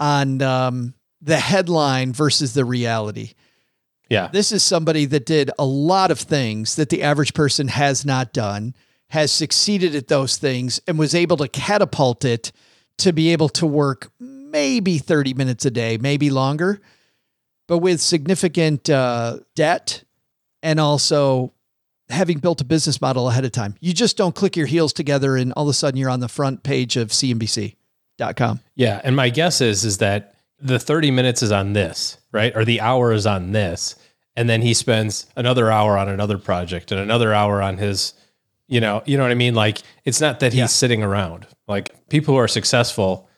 on, 0.00 0.42
um, 0.42 0.94
the 1.20 1.38
headline 1.38 2.12
versus 2.12 2.54
the 2.54 2.64
reality. 2.64 3.34
Yeah. 4.08 4.28
This 4.32 4.50
is 4.52 4.62
somebody 4.62 5.04
that 5.06 5.24
did 5.24 5.50
a 5.58 5.64
lot 5.64 6.10
of 6.10 6.18
things 6.18 6.76
that 6.76 6.88
the 6.88 7.02
average 7.02 7.32
person 7.32 7.68
has 7.68 8.04
not 8.04 8.32
done, 8.32 8.74
has 9.08 9.30
succeeded 9.30 9.94
at 9.94 10.08
those 10.08 10.36
things, 10.36 10.80
and 10.88 10.98
was 10.98 11.14
able 11.14 11.36
to 11.38 11.48
catapult 11.48 12.24
it 12.24 12.52
to 12.98 13.12
be 13.12 13.32
able 13.32 13.48
to 13.48 13.66
work 13.66 14.10
maybe 14.18 14.98
30 14.98 15.34
minutes 15.34 15.64
a 15.64 15.70
day, 15.70 15.96
maybe 15.96 16.28
longer, 16.28 16.80
but 17.68 17.78
with 17.78 18.00
significant 18.00 18.90
uh, 18.90 19.38
debt 19.54 20.02
and 20.62 20.80
also 20.80 21.52
having 22.08 22.38
built 22.38 22.60
a 22.60 22.64
business 22.64 23.00
model 23.00 23.28
ahead 23.28 23.44
of 23.44 23.52
time. 23.52 23.76
You 23.80 23.94
just 23.94 24.16
don't 24.16 24.34
click 24.34 24.56
your 24.56 24.66
heels 24.66 24.92
together 24.92 25.36
and 25.36 25.52
all 25.52 25.64
of 25.64 25.70
a 25.70 25.72
sudden 25.72 25.98
you're 25.98 26.10
on 26.10 26.20
the 26.20 26.28
front 26.28 26.64
page 26.64 26.96
of 26.96 27.08
CNBC.com. 27.10 28.60
Yeah. 28.74 29.00
And 29.04 29.14
my 29.14 29.30
guess 29.30 29.60
is, 29.60 29.84
is 29.84 29.98
that 29.98 30.34
the 30.60 30.78
30 30.78 31.10
minutes 31.10 31.42
is 31.42 31.52
on 31.52 31.72
this, 31.72 32.18
right? 32.32 32.54
Or 32.54 32.64
the 32.64 32.80
hour 32.80 33.12
is 33.12 33.26
on 33.26 33.52
this. 33.52 33.96
And 34.36 34.48
then 34.48 34.62
he 34.62 34.74
spends 34.74 35.26
another 35.36 35.70
hour 35.70 35.98
on 35.98 36.08
another 36.08 36.38
project 36.38 36.92
and 36.92 37.00
another 37.00 37.34
hour 37.34 37.60
on 37.60 37.78
his, 37.78 38.14
you 38.68 38.80
know, 38.80 39.02
you 39.04 39.16
know 39.16 39.24
what 39.24 39.32
I 39.32 39.36
mean? 39.36 39.54
Like 39.54 39.82
it's 40.04 40.20
not 40.20 40.40
that 40.40 40.52
he's 40.52 40.58
yeah. 40.58 40.66
sitting 40.66 41.02
around. 41.02 41.46
Like 41.66 42.08
people 42.08 42.34
who 42.34 42.40
are 42.40 42.48
successful 42.48 43.28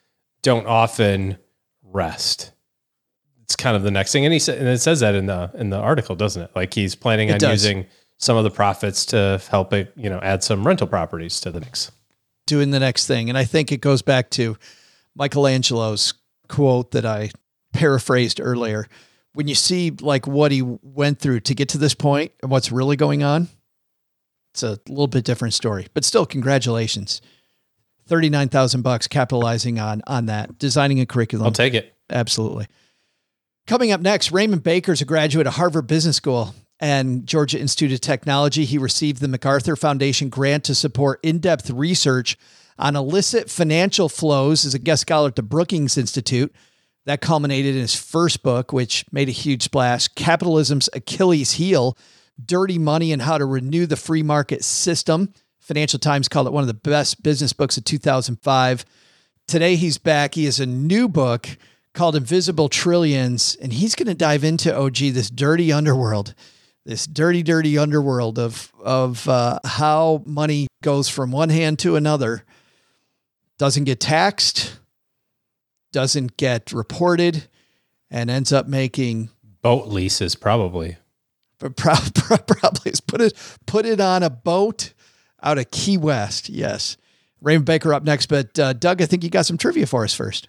don't 0.43 0.67
often 0.67 1.39
rest. 1.83 2.53
It's 3.43 3.57
kind 3.57 3.77
of 3.77 3.83
the 3.83 3.91
next 3.91 4.13
thing. 4.13 4.25
And 4.25 4.33
he 4.33 4.39
said, 4.39 4.59
and 4.59 4.69
it 4.69 4.81
says 4.81 5.01
that 5.01 5.15
in 5.15 5.27
the, 5.27 5.51
in 5.55 5.71
the 5.71 5.79
article, 5.79 6.15
doesn't 6.15 6.43
it? 6.43 6.51
Like 6.55 6.75
he's 6.75 6.95
planning 6.95 7.29
it 7.29 7.35
on 7.35 7.39
does. 7.39 7.65
using 7.65 7.87
some 8.19 8.37
of 8.37 8.45
the 8.45 8.51
profits 8.51 9.05
to 9.07 9.41
help 9.51 9.73
it, 9.73 9.93
you 9.97 10.09
know, 10.09 10.21
add 10.21 10.45
some 10.45 10.67
rental 10.67 10.87
properties 10.87 11.41
to 11.41 11.51
the 11.51 11.61
mix. 11.61 11.91
Doing 12.47 12.71
the 12.71 12.81
next 12.81 13.07
thing. 13.07 13.29
And 13.29 13.39
I 13.39 13.45
think 13.45 13.73
it 13.73 13.81
goes 13.81 14.03
back 14.03 14.31
to 14.31 14.57
Michelangelo's 15.17 16.15
quote 16.49 16.93
that 16.93 17.05
I 17.05 17.31
paraphrased 17.73 18.41
earlier. 18.41 18.87
When 19.35 19.49
you 19.49 19.55
see 19.55 19.91
like 20.01 20.27
what 20.27 20.53
he 20.53 20.63
went 20.63 21.19
through 21.19 21.41
to 21.41 21.55
get 21.55 21.71
to 21.71 21.79
this 21.79 21.95
point 21.95 22.33
and 22.43 22.51
what's 22.51 22.71
really 22.71 22.97
going 22.97 23.23
on, 23.23 23.49
it's 24.53 24.63
a 24.63 24.79
little 24.89 25.07
bit 25.07 25.25
different 25.25 25.55
story. 25.55 25.89
But 25.95 26.05
still, 26.05 26.27
congratulations. 26.27 27.23
39,000 28.09 28.83
bucks 28.83 29.07
capitalizing 29.07 29.79
on 29.79 30.03
on 30.07 30.27
that, 30.27 30.59
designing 30.59 31.01
a 31.01 31.07
curriculum. 31.07 31.47
I'll 31.47 31.53
take 31.53 31.75
it. 31.75 31.95
Absolutely. 32.11 32.67
Coming 33.67 33.93
up 33.93 34.01
next, 34.01 34.33
Raymond 34.33 34.63
Baker 34.63 34.93
is 34.93 35.01
a 35.01 35.07
graduate 35.07 35.47
of 35.47 35.55
Harvard 35.55 35.87
Business 35.87 36.17
School 36.17 36.55
and 36.81 37.27
Georgia 37.27 37.59
Institute 37.59 37.93
of 37.93 38.01
Technology. 38.01 38.65
He 38.65 38.77
received 38.77 39.21
the 39.21 39.29
MacArthur 39.29 39.77
Foundation 39.77 40.29
grant 40.29 40.65
to 40.65 40.75
support 40.75 41.21
in-depth 41.23 41.71
research 41.71 42.37
on 42.83 42.97
illicit 42.97 43.49
financial 43.49 44.09
flows 44.09 44.65
as 44.65 44.75
a 44.75 44.79
guest 44.79 45.03
scholar 45.03 45.29
at 45.29 45.37
the 45.37 45.43
Brookings 45.43 45.97
Institute. 45.97 46.53
That 47.07 47.21
culminated 47.21 47.75
in 47.75 47.81
his 47.81 47.95
first 47.95 48.43
book, 48.43 48.73
which 48.73 49.05
made 49.11 49.29
a 49.29 49.33
huge 49.33 49.63
splash 49.63 50.09
Capitalism's 50.09 50.91
Achilles 50.93 51.53
Heel 51.53 51.97
Dirty 52.45 52.79
Money 52.79 53.13
and 53.13 53.23
How 53.23 53.39
to 53.39 53.45
Renew 53.45 53.87
the 53.87 53.97
Free 53.97 54.23
Market 54.23 54.65
System. 54.65 55.33
Financial 55.61 55.99
Times 55.99 56.29
called 56.29 56.47
it 56.47 56.53
one 56.53 56.63
of 56.63 56.69
the 56.69 56.75
best 56.75 57.23
business 57.23 57.53
books 57.53 57.77
of 57.77 57.85
2005. 57.85 58.85
Today, 59.49 59.77
he's 59.77 59.99
back. 59.99 60.35
He 60.35 60.45
has 60.45 60.61
a 60.61 60.67
new 60.67 61.09
book 61.09 61.49
called 61.95 62.17
Invisible 62.17 62.69
Trillions, 62.69 63.57
and 63.61 63.73
he's 63.73 63.95
going 63.95 64.09
to 64.09 64.15
dive 64.15 64.45
into 64.45 64.75
OG, 64.75 64.97
this 64.97 65.31
dirty 65.31 65.73
underworld, 65.73 66.35
this 66.85 67.07
dirty, 67.07 67.43
dirty 67.43 67.79
underworld 67.79 68.39
of, 68.39 68.73
of 68.83 69.29
uh, 69.29 69.59
how 69.65 70.23
money 70.25 70.69
goes 70.83 71.09
from 71.09 71.31
one 71.31 71.51
hand 71.51 71.79
to 71.81 71.97
another 71.97 72.45
doesn't 73.63 73.85
get 73.85 74.01
taxed, 74.01 74.81
doesn't 75.93 76.37
get 76.37 76.73
reported, 76.73 77.47
and 78.11 78.29
ends 78.29 78.53
up 78.53 78.67
making 78.67 79.31
boat 79.63 79.87
leases 79.87 80.35
probably. 80.35 80.97
But 81.61 81.77
probably 81.77 82.93
put 83.07 83.21
it 83.21 83.35
put 83.67 83.87
it 83.87 84.01
on 84.01 84.25
a 84.25 84.31
boat 84.31 84.95
out 85.41 85.59
of 85.59 85.71
Key 85.71 85.97
West. 85.97 86.49
Yes, 86.49 86.97
Raymond 87.41 87.67
Baker 87.67 87.95
up 87.95 88.03
next. 88.03 88.27
But 88.27 88.59
uh, 88.59 88.73
Doug, 88.73 89.01
I 89.01 89.07
think 89.07 89.23
you 89.23 89.31
got 89.31 89.47
some 89.47 89.59
trivia 89.59 89.87
for 89.87 90.03
us 90.03 90.13
first. 90.13 90.49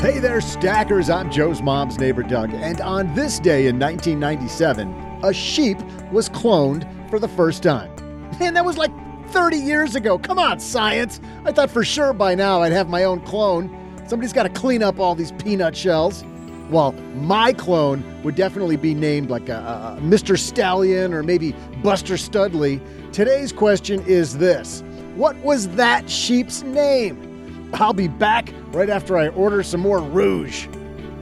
Hey 0.00 0.20
there, 0.20 0.40
stackers. 0.40 1.10
I'm 1.10 1.30
Joe's 1.30 1.60
mom's 1.60 1.98
neighbor, 1.98 2.22
Doug. 2.22 2.54
And 2.54 2.80
on 2.80 3.14
this 3.14 3.38
day 3.38 3.66
in 3.66 3.78
1997, 3.78 5.20
a 5.22 5.34
sheep 5.34 5.76
was 6.10 6.30
cloned 6.30 6.88
for 7.10 7.18
the 7.18 7.28
first 7.28 7.62
time. 7.62 7.99
Man, 8.40 8.54
that 8.54 8.64
was 8.64 8.78
like 8.78 8.90
30 9.32 9.58
years 9.58 9.94
ago. 9.94 10.18
Come 10.18 10.38
on, 10.38 10.60
science. 10.60 11.20
I 11.44 11.52
thought 11.52 11.70
for 11.70 11.84
sure 11.84 12.14
by 12.14 12.34
now 12.34 12.62
I'd 12.62 12.72
have 12.72 12.88
my 12.88 13.04
own 13.04 13.20
clone. 13.20 13.68
Somebody's 14.08 14.32
got 14.32 14.44
to 14.44 14.48
clean 14.48 14.82
up 14.82 14.98
all 14.98 15.14
these 15.14 15.30
peanut 15.32 15.76
shells. 15.76 16.24
Well, 16.70 16.92
my 17.16 17.52
clone 17.52 18.02
would 18.22 18.36
definitely 18.36 18.76
be 18.76 18.94
named 18.94 19.28
like 19.28 19.50
a, 19.50 19.98
a 19.98 20.02
Mr. 20.02 20.38
Stallion 20.38 21.12
or 21.12 21.22
maybe 21.22 21.54
Buster 21.82 22.16
Studley, 22.16 22.80
today's 23.12 23.52
question 23.52 24.02
is 24.06 24.38
this 24.38 24.82
What 25.16 25.36
was 25.40 25.68
that 25.76 26.08
sheep's 26.08 26.62
name? 26.62 27.70
I'll 27.74 27.92
be 27.92 28.08
back 28.08 28.54
right 28.68 28.88
after 28.88 29.18
I 29.18 29.28
order 29.28 29.62
some 29.62 29.82
more 29.82 30.00
rouge. 30.00 30.66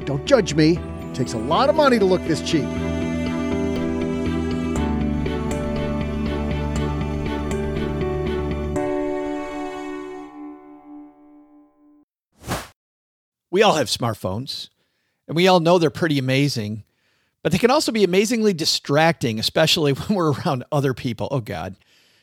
Don't 0.04 0.24
judge 0.24 0.54
me, 0.54 0.78
it 0.78 1.14
takes 1.16 1.32
a 1.32 1.38
lot 1.38 1.68
of 1.68 1.74
money 1.74 1.98
to 1.98 2.04
look 2.04 2.22
this 2.28 2.42
cheap. 2.42 2.68
We 13.58 13.64
all 13.64 13.74
have 13.74 13.88
smartphones, 13.88 14.68
and 15.26 15.34
we 15.34 15.48
all 15.48 15.58
know 15.58 15.78
they're 15.80 15.90
pretty 15.90 16.16
amazing, 16.16 16.84
but 17.42 17.50
they 17.50 17.58
can 17.58 17.72
also 17.72 17.90
be 17.90 18.04
amazingly 18.04 18.52
distracting, 18.52 19.40
especially 19.40 19.92
when 19.94 20.16
we're 20.16 20.30
around 20.30 20.62
other 20.70 20.94
people. 20.94 21.26
Oh, 21.32 21.40
God. 21.40 21.74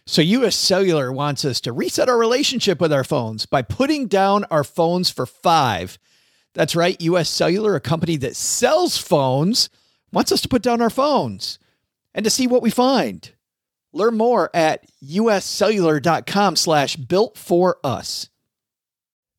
So, 0.05 0.21
US 0.21 0.55
Cellular 0.55 1.11
wants 1.11 1.43
us 1.43 1.59
to 1.59 1.73
reset 1.73 2.07
our 2.07 2.17
relationship 2.17 2.79
with 2.79 2.93
our 2.93 3.03
phones 3.03 3.45
by 3.45 3.63
putting 3.63 4.07
down 4.07 4.45
our 4.45 4.63
phones 4.63 5.09
for 5.09 5.25
five. 5.25 5.99
That's 6.53 6.73
right. 6.73 7.01
US 7.01 7.29
Cellular, 7.29 7.75
a 7.75 7.81
company 7.81 8.15
that 8.15 8.37
sells 8.37 8.97
phones, 8.97 9.69
wants 10.13 10.31
us 10.31 10.39
to 10.39 10.47
put 10.47 10.61
down 10.61 10.81
our 10.81 10.89
phones 10.89 11.59
and 12.13 12.23
to 12.23 12.29
see 12.29 12.47
what 12.47 12.61
we 12.63 12.69
find. 12.69 13.33
Learn 13.91 14.15
more 14.15 14.51
at 14.53 14.85
uscellular.com 15.03 16.55
slash 16.55 16.95
built 16.95 17.37
for 17.37 17.75
us. 17.83 18.29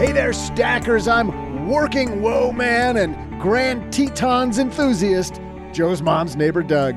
Hey 0.00 0.12
there, 0.12 0.32
stackers. 0.32 1.06
I'm 1.06 1.68
working 1.68 2.22
woe 2.22 2.52
man 2.52 2.96
and 2.96 3.38
Grand 3.38 3.92
Tetons 3.92 4.58
enthusiast, 4.58 5.38
Joe's 5.74 6.00
mom's 6.00 6.36
neighbor 6.36 6.62
Doug. 6.62 6.96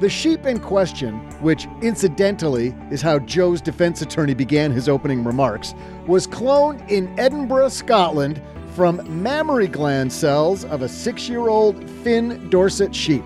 The 0.00 0.08
sheep 0.08 0.44
in 0.44 0.58
question, 0.58 1.20
which 1.40 1.68
incidentally 1.80 2.74
is 2.90 3.02
how 3.02 3.20
Joe's 3.20 3.60
defense 3.60 4.02
attorney 4.02 4.34
began 4.34 4.72
his 4.72 4.88
opening 4.88 5.22
remarks, 5.22 5.74
was 6.08 6.26
cloned 6.26 6.90
in 6.90 7.16
Edinburgh, 7.20 7.68
Scotland 7.68 8.42
from 8.74 9.22
mammary 9.22 9.68
gland 9.68 10.12
cells 10.12 10.64
of 10.64 10.82
a 10.82 10.88
six 10.88 11.28
year 11.28 11.48
old 11.48 11.88
Finn 12.02 12.50
Dorset 12.50 12.92
sheep. 12.92 13.24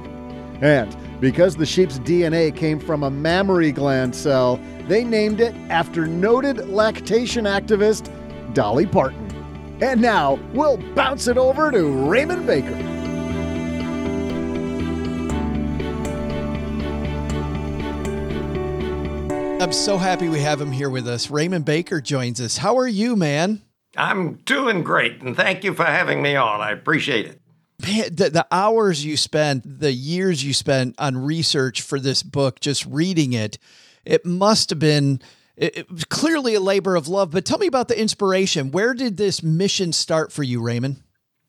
And 0.61 0.95
because 1.19 1.57
the 1.57 1.65
sheep's 1.65 1.99
DNA 2.01 2.55
came 2.55 2.79
from 2.79 3.03
a 3.03 3.11
mammary 3.11 3.73
gland 3.73 4.15
cell, 4.15 4.61
they 4.87 5.03
named 5.03 5.41
it 5.41 5.55
after 5.71 6.07
noted 6.07 6.69
lactation 6.69 7.47
activist 7.47 8.11
Dolly 8.53 8.87
Parton. 8.87 9.31
And 9.81 10.01
now 10.01 10.39
we'll 10.53 10.77
bounce 10.95 11.27
it 11.27 11.37
over 11.37 11.71
to 11.71 12.09
Raymond 12.09 12.47
Baker. 12.47 12.75
I'm 19.63 19.73
so 19.73 19.97
happy 19.97 20.29
we 20.29 20.41
have 20.41 20.61
him 20.61 20.73
here 20.73 20.91
with 20.91 21.09
us. 21.09 21.31
Raymond 21.31 21.65
Baker 21.65 22.01
joins 22.01 22.41
us. 22.41 22.59
How 22.59 22.77
are 22.77 22.87
you, 22.87 23.17
man? 23.17 23.63
I'm 23.97 24.35
doing 24.45 24.83
great, 24.83 25.23
and 25.23 25.35
thank 25.35 25.65
you 25.65 25.73
for 25.73 25.85
having 25.85 26.21
me 26.21 26.37
on. 26.37 26.61
I 26.61 26.71
appreciate 26.73 27.27
it. 27.27 27.41
Man, 27.81 28.15
the, 28.15 28.31
the 28.31 28.47
hours 28.51 29.05
you 29.05 29.17
spent, 29.17 29.81
the 29.81 29.93
years 29.93 30.45
you 30.45 30.53
spent 30.53 30.95
on 30.99 31.17
research 31.17 31.83
for 31.83 31.99
this 31.99 32.23
book, 32.23 32.61
just 32.61 32.85
reading 32.87 33.33
it, 33.33 33.59
it 34.05 34.27
must 34.27 34.71
have 34.71 34.79
been 34.79 35.21
it, 35.57 35.77
it 35.79 35.91
was 35.91 36.05
clearly 36.05 36.55
a 36.55 36.61
labor 36.61 36.97
of 36.97 37.09
love, 37.09 37.31
but 37.31 37.45
tell 37.45 37.59
me 37.59 37.67
about 37.67 37.89
the 37.89 38.01
inspiration. 38.01 38.71
Where 38.71 38.95
did 38.95 39.17
this 39.17 39.43
mission 39.43 39.93
start 39.93 40.33
for 40.33 40.43
you, 40.43 40.61
Raymond? 40.61 40.97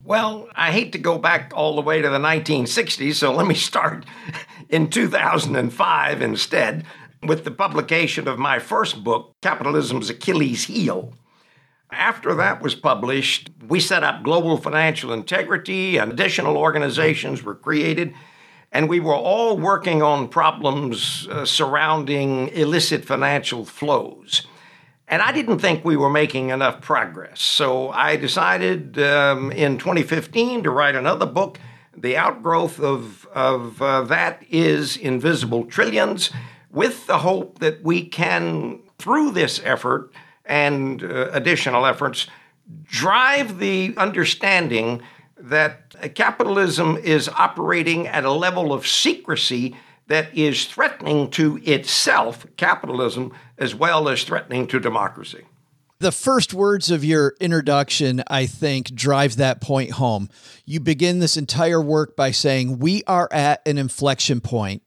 Well, 0.04 0.48
I 0.54 0.70
hate 0.70 0.92
to 0.92 0.98
go 0.98 1.18
back 1.18 1.52
all 1.54 1.74
the 1.74 1.82
way 1.82 2.00
to 2.00 2.08
the 2.08 2.18
1960s, 2.18 3.14
so 3.14 3.32
let 3.32 3.46
me 3.46 3.54
start 3.54 4.06
in 4.68 4.88
2005 4.88 6.22
instead 6.22 6.84
with 7.22 7.44
the 7.44 7.50
publication 7.50 8.28
of 8.28 8.38
my 8.38 8.58
first 8.58 9.02
book, 9.02 9.34
Capitalism's 9.42 10.10
Achilles 10.10 10.64
Heel. 10.64 11.12
After 11.90 12.34
that 12.34 12.62
was 12.62 12.74
published, 12.74 13.50
we 13.66 13.80
set 13.80 14.04
up 14.04 14.22
Global 14.22 14.58
Financial 14.58 15.12
Integrity, 15.12 15.96
and 15.96 16.12
additional 16.12 16.56
organizations 16.56 17.42
were 17.42 17.54
created 17.54 18.12
and 18.76 18.90
we 18.90 19.00
were 19.00 19.14
all 19.14 19.56
working 19.56 20.02
on 20.02 20.28
problems 20.28 21.26
uh, 21.28 21.46
surrounding 21.46 22.48
illicit 22.48 23.06
financial 23.06 23.64
flows. 23.64 24.46
And 25.08 25.22
I 25.22 25.32
didn't 25.32 25.60
think 25.60 25.82
we 25.82 25.96
were 25.96 26.10
making 26.10 26.50
enough 26.50 26.82
progress. 26.82 27.40
So 27.40 27.88
I 27.88 28.16
decided 28.16 28.98
um, 28.98 29.50
in 29.50 29.78
2015 29.78 30.64
to 30.64 30.70
write 30.70 30.94
another 30.94 31.24
book. 31.24 31.58
The 31.96 32.18
outgrowth 32.18 32.78
of, 32.78 33.26
of 33.32 33.80
uh, 33.80 34.02
that 34.02 34.44
is 34.50 34.98
Invisible 34.98 35.64
Trillions, 35.64 36.30
with 36.70 37.06
the 37.06 37.20
hope 37.20 37.60
that 37.60 37.82
we 37.82 38.04
can, 38.04 38.80
through 38.98 39.30
this 39.30 39.58
effort 39.64 40.12
and 40.44 41.02
uh, 41.02 41.30
additional 41.32 41.86
efforts, 41.86 42.26
drive 42.84 43.58
the 43.58 43.94
understanding 43.96 45.00
that 45.38 46.14
capitalism 46.14 46.96
is 46.96 47.28
operating 47.28 48.06
at 48.06 48.24
a 48.24 48.32
level 48.32 48.72
of 48.72 48.86
secrecy 48.86 49.76
that 50.08 50.36
is 50.36 50.66
threatening 50.66 51.30
to 51.30 51.58
itself, 51.64 52.46
capitalism, 52.56 53.32
as 53.58 53.74
well 53.74 54.08
as 54.08 54.22
threatening 54.24 54.66
to 54.68 54.78
democracy. 54.78 55.44
The 55.98 56.12
first 56.12 56.52
words 56.52 56.90
of 56.90 57.04
your 57.04 57.34
introduction, 57.40 58.22
I 58.28 58.46
think, 58.46 58.94
drive 58.94 59.36
that 59.36 59.62
point 59.62 59.92
home. 59.92 60.28
You 60.66 60.78
begin 60.78 61.20
this 61.20 61.38
entire 61.38 61.80
work 61.80 62.14
by 62.14 62.32
saying, 62.32 62.78
We 62.78 63.02
are 63.06 63.28
at 63.32 63.62
an 63.66 63.78
inflection 63.78 64.42
point. 64.42 64.82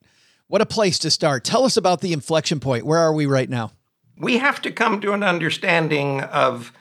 What 0.46 0.60
a 0.60 0.66
place 0.66 0.98
to 1.00 1.10
start. 1.10 1.44
Tell 1.44 1.64
us 1.64 1.76
about 1.76 2.00
the 2.00 2.12
inflection 2.12 2.60
point. 2.60 2.86
Where 2.86 2.98
are 2.98 3.12
we 3.12 3.26
right 3.26 3.50
now? 3.50 3.72
We 4.16 4.38
have 4.38 4.62
to 4.62 4.70
come 4.70 5.00
to 5.00 5.12
an 5.12 5.22
understanding 5.22 6.20
of 6.20 6.72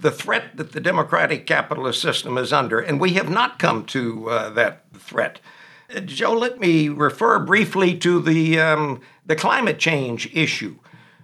the 0.00 0.10
threat 0.10 0.56
that 0.56 0.72
the 0.72 0.80
democratic 0.80 1.46
capitalist 1.46 2.00
system 2.00 2.36
is 2.36 2.52
under, 2.52 2.80
and 2.80 3.00
we 3.00 3.14
have 3.14 3.30
not 3.30 3.58
come 3.58 3.84
to 3.86 4.28
uh, 4.28 4.50
that 4.50 4.84
threat. 4.94 5.40
Uh, 5.94 6.00
Joe, 6.00 6.34
let 6.34 6.60
me 6.60 6.88
refer 6.88 7.38
briefly 7.38 7.96
to 7.98 8.20
the, 8.20 8.58
um, 8.60 9.00
the 9.24 9.36
climate 9.36 9.78
change 9.78 10.28
issue. 10.34 10.76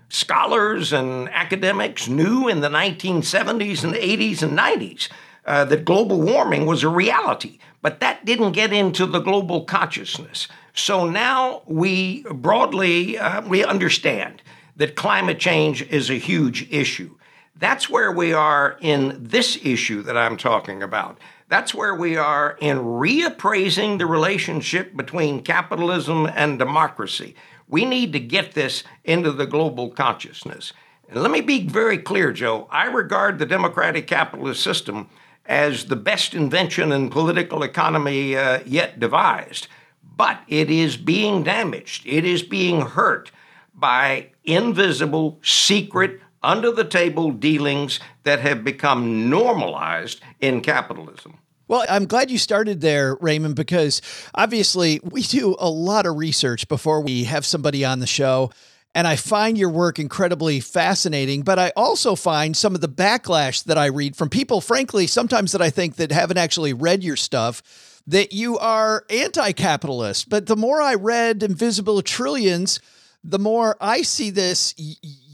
Scholars 0.09 0.93
and 0.93 1.29
academics 1.31 2.09
knew 2.09 2.49
in 2.49 2.61
the 2.61 2.69
1970s 2.69 3.85
and 3.85 3.95
80s 3.95 4.43
and 4.43 4.59
90s 4.59 5.09
uh, 5.45 5.65
that 5.65 5.85
global 5.85 6.21
warming 6.21 6.67
was 6.67 6.83
a 6.83 6.89
reality, 6.89 7.59
but 7.81 8.01
that 8.01 8.25
didn't 8.25 8.53
get 8.53 8.73
into 8.73 9.07
the 9.07 9.21
global 9.21 9.65
consciousness. 9.65 10.49
So 10.75 11.09
now 11.09 11.63
we 11.67 12.23
broadly 12.31 13.19
uh, 13.19 13.43
we 13.43 13.65
understand 13.65 14.43
that 14.77 14.97
climate 14.97 15.39
change 15.39 15.83
is 15.83 16.11
a 16.11 16.15
huge 16.15 16.71
issue. 16.71 17.17
That's 17.57 17.89
where 17.91 18.11
we 18.13 18.33
are 18.33 18.77
in 18.81 19.19
this 19.21 19.59
issue 19.63 20.03
that 20.03 20.17
I'm 20.17 20.37
talking 20.37 20.83
about. 20.83 21.19
That's 21.49 21.75
where 21.75 21.95
we 21.95 22.17
are 22.17 22.57
in 22.61 22.79
reappraising 22.79 23.99
the 23.99 24.07
relationship 24.07 24.97
between 24.97 25.43
capitalism 25.43 26.27
and 26.35 26.59
democracy. 26.59 27.35
We 27.69 27.85
need 27.85 28.13
to 28.15 28.21
get 28.21 28.53
this 28.53 28.85
into 29.05 29.33
the 29.33 29.47
global 29.47 29.91
consciousness. 29.91 30.73
And 31.09 31.23
let 31.23 31.31
me 31.31 31.43
be 31.43 31.67
very 31.67 31.99
clear, 31.99 32.33
Joe. 32.33 32.69
I 32.71 32.87
regard 32.87 33.39
the 33.39 33.47
democratic 33.47 34.07
capitalist 34.07 34.63
system 34.63 35.09
as 35.45 35.87
the 35.87 35.97
best 35.97 36.35
invention 36.35 36.91
in 36.93 37.11
political 37.11 37.63
economy 37.63 38.37
uh, 38.37 38.61
yet 38.65 38.99
devised. 38.99 39.69
but 40.17 40.41
it 40.49 40.71
is 40.71 40.97
being 40.97 41.43
damaged. 41.43 42.07
It 42.07 42.25
is 42.25 42.43
being 42.43 42.83
hurt 42.83 43.31
by 43.75 44.31
invisible, 44.45 45.39
secret, 45.43 46.21
under 46.43 46.71
the 46.71 46.85
table 46.85 47.31
dealings 47.31 48.01
that 48.25 48.41
have 48.41 48.65
become 48.65 49.31
normalized 49.31 50.21
in 50.41 50.61
capitalism. 50.61 51.39
Well, 51.69 51.85
I'm 51.89 52.07
glad 52.07 52.31
you 52.31 52.39
started 52.39 52.81
there, 52.81 53.15
Raymond, 53.17 53.57
because 53.57 54.03
obviously 54.35 55.01
we 55.03 55.23
do 55.23 55.57
a 55.59 55.71
lot 55.71 56.05
of 56.05 56.17
research 56.17 56.69
before 56.69 57.01
we 57.01 57.25
have 57.25 57.47
somebody 57.47 57.85
on 57.85 58.01
the 58.01 58.07
show. 58.07 58.51
And 58.95 59.07
I 59.09 59.17
find 59.17 59.57
your 59.57 59.71
work 59.71 59.99
incredibly 59.99 60.61
fascinating, 60.61 61.43
but 61.43 61.59
I 61.59 61.73
also 61.77 62.15
find 62.15 62.55
some 62.55 62.75
of 62.75 62.83
the 62.83 62.91
backlash 62.91 63.65
that 63.65 63.79
I 63.79 63.87
read 63.87 64.17
from 64.17 64.29
people, 64.29 64.61
frankly, 64.61 65.07
sometimes 65.07 65.53
that 65.53 65.63
I 65.63 65.71
think 65.71 65.97
that 65.97 66.13
haven't 66.13 66.37
actually 66.37 66.75
read 66.75 67.03
your 67.03 67.17
stuff, 67.17 67.63
that 68.07 68.35
you 68.35 68.59
are 68.59 69.07
anti 69.09 69.53
capitalist. 69.53 70.29
But 70.29 70.47
the 70.47 70.57
more 70.57 70.83
I 70.83 70.95
read 70.95 71.43
Invisible 71.43 72.03
Trillions, 72.03 72.81
the 73.25 73.39
more 73.39 73.77
I 73.81 74.03
see 74.03 74.29
this, 74.29 74.75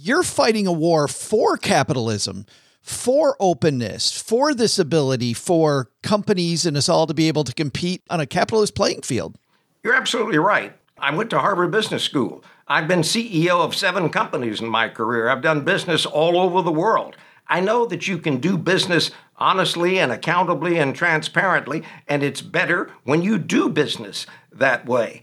you're 0.08 0.22
fighting 0.22 0.66
a 0.66 0.72
war 0.72 1.06
for 1.06 1.58
capitalism, 1.58 2.46
for 2.80 3.36
openness, 3.38 4.18
for 4.18 4.54
this 4.54 4.78
ability 4.78 5.34
for 5.34 5.90
companies 6.02 6.64
and 6.64 6.76
us 6.76 6.88
all 6.88 7.06
to 7.06 7.14
be 7.14 7.28
able 7.28 7.44
to 7.44 7.52
compete 7.52 8.02
on 8.08 8.18
a 8.18 8.26
capitalist 8.26 8.74
playing 8.74 9.02
field. 9.02 9.36
You're 9.84 9.94
absolutely 9.94 10.38
right. 10.38 10.72
I 10.98 11.14
went 11.14 11.30
to 11.30 11.38
Harvard 11.38 11.70
Business 11.70 12.02
School. 12.02 12.42
I've 12.66 12.88
been 12.88 13.00
CEO 13.00 13.60
of 13.60 13.74
seven 13.74 14.08
companies 14.08 14.60
in 14.60 14.68
my 14.68 14.88
career. 14.88 15.28
I've 15.28 15.42
done 15.42 15.64
business 15.64 16.04
all 16.04 16.38
over 16.38 16.62
the 16.62 16.72
world. 16.72 17.16
I 17.46 17.60
know 17.60 17.86
that 17.86 18.08
you 18.08 18.18
can 18.18 18.38
do 18.38 18.58
business 18.58 19.10
honestly 19.36 19.98
and 19.98 20.10
accountably 20.10 20.78
and 20.78 20.94
transparently, 20.94 21.82
and 22.08 22.22
it's 22.22 22.42
better 22.42 22.90
when 23.04 23.22
you 23.22 23.38
do 23.38 23.68
business 23.68 24.26
that 24.52 24.86
way. 24.86 25.22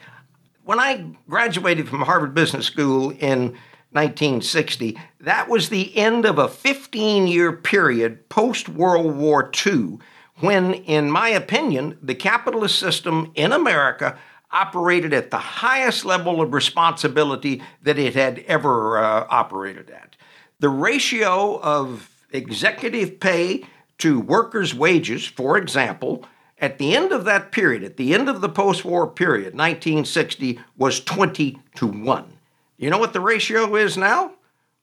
When 0.64 0.80
I 0.80 1.12
graduated 1.30 1.90
from 1.90 2.02
Harvard 2.02 2.34
Business 2.34 2.66
School 2.66 3.12
in 3.12 3.56
1960, 3.96 4.98
that 5.22 5.48
was 5.48 5.70
the 5.70 5.96
end 5.96 6.26
of 6.26 6.38
a 6.38 6.50
15 6.50 7.28
year 7.28 7.54
period 7.54 8.28
post 8.28 8.68
World 8.68 9.16
War 9.16 9.50
II 9.66 10.00
when, 10.40 10.74
in 10.74 11.10
my 11.10 11.30
opinion, 11.30 11.98
the 12.02 12.14
capitalist 12.14 12.78
system 12.78 13.32
in 13.36 13.54
America 13.54 14.18
operated 14.52 15.14
at 15.14 15.32
the 15.32 15.38
highest 15.38 16.04
level 16.04 16.42
of 16.42 16.54
responsibility 16.54 17.62
that 17.84 17.98
it 17.98 18.16
had 18.16 18.40
ever 18.48 18.98
uh, 18.98 19.26
operated 19.30 19.90
at. 19.90 20.18
The 20.60 20.70
ratio 20.70 21.60
of 21.62 22.10
executive 22.32 23.20
pay 23.22 23.66
to 24.00 24.20
workers' 24.20 24.76
wages, 24.76 25.26
for 25.26 25.58
example, 25.58 26.26
at 26.60 26.78
the 26.78 26.96
end 26.96 27.14
of 27.14 27.24
that 27.26 27.52
period, 27.54 27.84
at 27.84 27.96
the 27.96 28.14
end 28.14 28.28
of 28.28 28.42
the 28.42 28.50
post 28.50 28.84
war 28.84 29.08
period, 29.08 29.54
1960, 29.54 30.60
was 30.78 31.02
20 31.02 31.58
to 31.76 31.88
1. 31.88 32.35
You 32.78 32.90
know 32.90 32.98
what 32.98 33.14
the 33.14 33.22
ratio 33.22 33.76
is 33.76 33.98
now? 33.98 34.34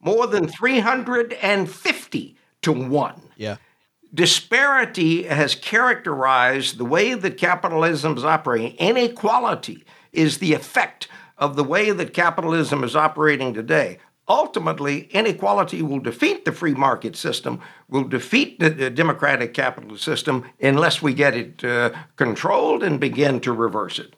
More 0.01 0.27
than 0.27 0.49
350 0.49 2.37
to 2.63 2.73
1. 2.73 3.23
Yeah 3.37 3.57
disparity 4.15 5.25
has 5.25 5.55
characterized 5.55 6.79
the 6.79 6.85
way 6.85 7.15
that 7.15 7.39
capitalism 7.39 8.17
is 8.17 8.25
operating. 8.25 8.73
Inequality 8.77 9.85
is 10.13 10.39
the 10.39 10.53
effect 10.53 11.09
of 11.39 11.57
the 11.57 11.65
way 11.65 11.91
that 11.91 12.13
capitalism 12.13 12.85
is 12.85 12.95
operating 12.95 13.55
today. 13.55 13.99
Ultimately, 14.29 15.09
inequality 15.11 15.83
will 15.83 15.99
defeat 15.99 16.45
the 16.45 16.53
free 16.53 16.75
market 16.75 17.17
system, 17.17 17.61
will 17.89 18.05
defeat 18.05 18.61
the, 18.61 18.71
the 18.71 18.91
democratic 18.91 19.53
capitalist 19.53 20.05
system 20.05 20.45
unless 20.61 21.03
we 21.03 21.13
get 21.13 21.35
it 21.35 21.65
uh, 21.65 21.91
controlled 22.17 22.83
and 22.83 23.01
begin 23.01 23.41
to 23.41 23.53
reverse 23.53 23.99
it. 23.99 24.15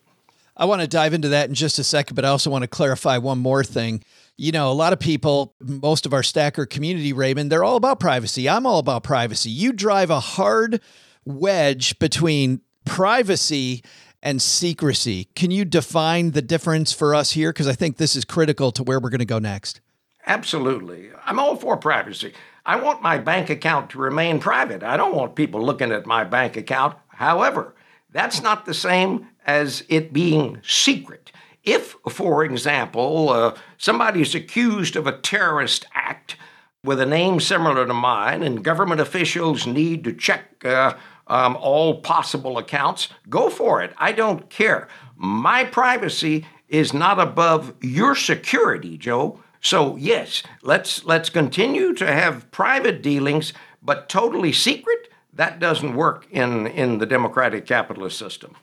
I 0.57 0.67
want 0.67 0.83
to 0.83 0.87
dive 0.87 1.15
into 1.15 1.29
that 1.31 1.49
in 1.49 1.55
just 1.55 1.79
a 1.79 1.85
second, 1.85 2.15
but 2.15 2.25
I 2.25 2.29
also 2.29 2.51
want 2.51 2.63
to 2.63 2.69
clarify 2.69 3.19
one 3.19 3.39
more 3.39 3.65
thing 3.65 4.05
you 4.37 4.53
know, 4.53 4.71
a 4.71 4.75
lot 4.75 4.93
of 4.93 4.99
people, 4.99 5.55
most 5.61 6.07
of 6.07 6.13
our 6.13 6.23
stacker 6.23 6.67
community, 6.67 7.13
Raymond, 7.13 7.53
they're 7.53 7.65
all 7.65 7.77
about 7.77 8.01
privacy. 8.01 8.49
I'm 8.49 8.67
all 8.67 8.79
about 8.79 9.05
privacy. 9.05 9.51
You 9.51 9.73
drive 9.73 10.11
a 10.11 10.21
hard 10.21 10.81
wedge 11.25 11.99
between 11.99 12.61
privacy 12.85 13.83
and 14.23 14.43
secrecy. 14.43 15.29
Can 15.37 15.51
you 15.51 15.65
define 15.65 16.33
the 16.33 16.43
difference 16.43 16.93
for 16.93 17.15
us 17.15 17.33
here? 17.33 17.53
Because 17.53 17.69
I 17.69 17.75
think 17.75 17.97
this 17.97 18.17
is 18.17 18.25
critical 18.25 18.73
to 18.73 18.83
where 18.83 18.99
we're 18.99 19.11
going 19.11 19.19
to 19.21 19.25
go 19.25 19.39
next. 19.39 19.81
Absolutely. 20.27 21.11
I'm 21.25 21.39
all 21.39 21.57
for 21.57 21.77
privacy. 21.77 22.33
I 22.67 22.77
want 22.77 23.03
my 23.03 23.19
bank 23.19 23.51
account 23.51 23.91
to 23.91 23.99
remain 23.99 24.41
private. 24.41 24.83
I 24.83 24.97
don't 24.97 25.15
want 25.15 25.37
people 25.37 25.63
looking 25.63 25.93
at 25.93 26.07
my 26.07 26.25
bank 26.25 26.57
account. 26.57 26.97
However, 27.09 27.75
that's 28.11 28.43
not 28.43 28.65
the 28.65 28.75
same 28.75 29.29
as 29.47 29.85
it 29.89 30.13
being 30.13 30.61
secret. 30.63 31.33
If, 31.63 31.97
for 32.11 32.45
example, 32.45 33.31
uh, 33.31 33.55
somebody 33.79 34.21
is 34.21 34.35
accused 34.35 34.97
of 34.97 35.07
a 35.07 35.19
terrorist 35.19 35.87
act 35.95 36.37
with 36.85 37.01
a 37.01 37.07
name 37.07 37.41
similar 37.41 37.87
to 37.87 37.95
mine, 37.95 38.43
and 38.43 38.63
government 38.63 39.01
officials 39.01 39.67
need 39.67 40.05
to 40.05 40.13
check 40.13 40.65
uh, 40.65 40.95
um, 41.27 41.57
all 41.57 42.01
possible 42.01 42.59
accounts, 42.59 43.09
go 43.31 43.49
for 43.49 43.83
it. 43.83 43.95
I 43.97 44.13
don't 44.13 44.51
care. 44.51 44.89
My 45.17 45.65
privacy 45.65 46.47
is 46.69 46.93
not 46.93 47.19
above 47.19 47.73
your 47.81 48.15
security, 48.15 48.99
Joe. 48.99 49.41
So 49.61 49.97
yes, 49.97 50.43
let's 50.63 51.05
let's 51.05 51.31
continue 51.31 51.95
to 51.95 52.07
have 52.07 52.51
private 52.51 53.03
dealings, 53.03 53.55
but 53.83 54.11
totally 54.11 54.53
secret. 54.53 55.09
That 55.33 55.59
doesn't 55.59 55.95
work 55.95 56.27
in 56.31 56.67
in 56.67 56.99
the 56.99 57.07
democratic 57.07 57.65
capitalist 57.65 58.19
system. 58.19 58.57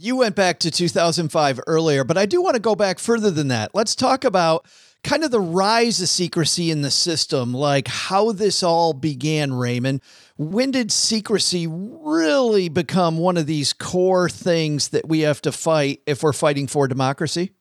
You 0.00 0.14
went 0.14 0.36
back 0.36 0.60
to 0.60 0.70
2005 0.70 1.58
earlier, 1.66 2.04
but 2.04 2.16
I 2.16 2.24
do 2.24 2.40
want 2.40 2.54
to 2.54 2.60
go 2.60 2.76
back 2.76 3.00
further 3.00 3.32
than 3.32 3.48
that. 3.48 3.74
Let's 3.74 3.96
talk 3.96 4.22
about 4.22 4.64
kind 5.02 5.24
of 5.24 5.32
the 5.32 5.40
rise 5.40 6.00
of 6.00 6.08
secrecy 6.08 6.70
in 6.70 6.82
the 6.82 6.90
system, 6.92 7.52
like 7.52 7.88
how 7.88 8.30
this 8.30 8.62
all 8.62 8.92
began, 8.92 9.52
Raymond. 9.52 10.00
When 10.36 10.70
did 10.70 10.92
secrecy 10.92 11.66
really 11.68 12.68
become 12.68 13.18
one 13.18 13.36
of 13.36 13.46
these 13.46 13.72
core 13.72 14.28
things 14.28 14.90
that 14.90 15.08
we 15.08 15.22
have 15.22 15.42
to 15.42 15.50
fight 15.50 16.00
if 16.06 16.22
we're 16.22 16.32
fighting 16.32 16.68
for 16.68 16.86
democracy? 16.86 17.54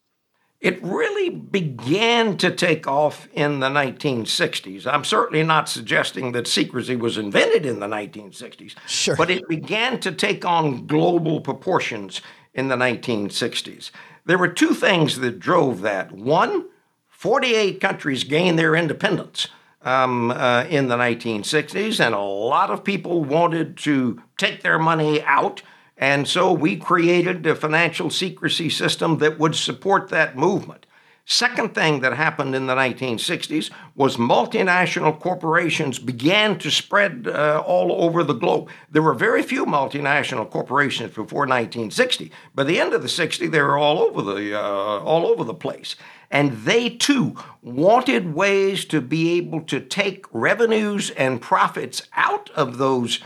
It 0.60 0.82
really 0.82 1.30
began 1.30 2.36
to 2.38 2.50
take 2.50 2.88
off 2.88 3.28
in 3.32 3.60
the 3.60 3.70
1960s. 3.70 4.88
I'm 4.88 5.04
certainly 5.04 5.44
not 5.44 5.70
suggesting 5.70 6.32
that 6.32 6.48
secrecy 6.48 6.96
was 6.96 7.18
invented 7.18 7.64
in 7.66 7.80
the 7.80 7.88
1960s, 7.88 8.76
sure. 8.88 9.16
but 9.16 9.30
it 9.30 9.48
began 9.48 10.00
to 10.00 10.12
take 10.12 10.46
on 10.46 10.88
global 10.88 11.42
proportions 11.42 12.22
in 12.56 12.70
the 12.70 12.76
1960s. 12.76 13.92
There 14.26 14.40
were 14.40 14.48
two 14.48 14.74
things 14.74 15.20
that 15.20 15.40
drove 15.40 15.82
that. 15.82 16.12
One, 16.12 16.66
48 17.08 17.80
countries 17.80 18.24
gained 18.24 18.58
their 18.58 18.76
independence 18.76 19.48
um, 19.84 20.32
uh, 20.32 20.66
in 20.70 20.88
the 20.88 20.98
1960s, 20.98 22.04
and 22.04 22.16
a 22.16 22.20
lot 22.20 22.72
of 22.72 22.84
people 22.84 23.24
wanted 23.24 23.78
to 23.78 24.22
take 24.38 24.64
their 24.64 24.80
money 24.80 25.22
out 25.22 25.62
and 25.98 26.28
so 26.28 26.54
we 26.54 26.76
created 26.76 27.46
a 27.46 27.56
financial 27.56 28.10
secrecy 28.10 28.70
system 28.70 29.18
that 29.18 29.40
would 29.40 29.56
support 29.56 30.10
that 30.10 30.38
movement. 30.38 30.86
Second 31.30 31.76
thing 31.76 32.00
that 32.00 32.14
happened 32.14 32.56
in 32.56 32.68
the 32.68 32.76
1960s 32.76 33.70
was 33.96 34.16
multinational 34.16 35.20
corporations 35.20 36.00
began 36.00 36.58
to 36.58 36.72
spread 36.72 37.28
uh, 37.28 37.62
all 37.68 37.92
over 38.02 38.24
the 38.24 38.34
globe. 38.34 38.70
There 38.90 39.02
were 39.02 39.14
very 39.14 39.44
few 39.44 39.66
multinational 39.66 40.50
corporations 40.50 41.10
before 41.10 41.42
1960. 41.42 42.32
By 42.56 42.64
the 42.64 42.80
end 42.80 42.94
of 42.94 43.02
the 43.02 43.10
60s, 43.10 43.52
they 43.52 43.62
were 43.62 43.78
all 43.78 44.00
over 44.00 44.22
the 44.22 44.58
uh, 44.58 44.62
all 44.62 45.26
over 45.26 45.44
the 45.44 45.54
place, 45.54 45.98
and 46.32 46.54
they 46.60 46.90
too 46.92 47.36
wanted 47.62 48.34
ways 48.34 48.86
to 48.86 49.02
be 49.02 49.38
able 49.38 49.60
to 49.64 49.82
take 49.82 50.26
revenues 50.32 51.10
and 51.10 51.42
profits 51.42 52.08
out 52.16 52.50
of 52.52 52.78
those 52.78 53.20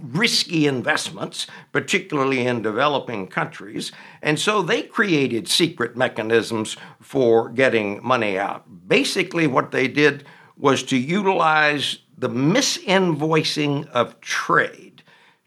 risky 0.00 0.66
investments, 0.66 1.46
particularly 1.72 2.46
in 2.46 2.62
developing 2.62 3.26
countries. 3.26 3.92
And 4.22 4.38
so 4.38 4.62
they 4.62 4.82
created 4.82 5.48
secret 5.48 5.96
mechanisms 5.96 6.76
for 7.00 7.48
getting 7.48 8.02
money 8.02 8.38
out. 8.38 8.88
Basically, 8.88 9.46
what 9.46 9.72
they 9.72 9.88
did 9.88 10.24
was 10.56 10.82
to 10.84 10.96
utilize 10.96 11.98
the 12.16 12.28
misinvoicing 12.28 13.88
of 13.88 14.20
trade. 14.20 15.02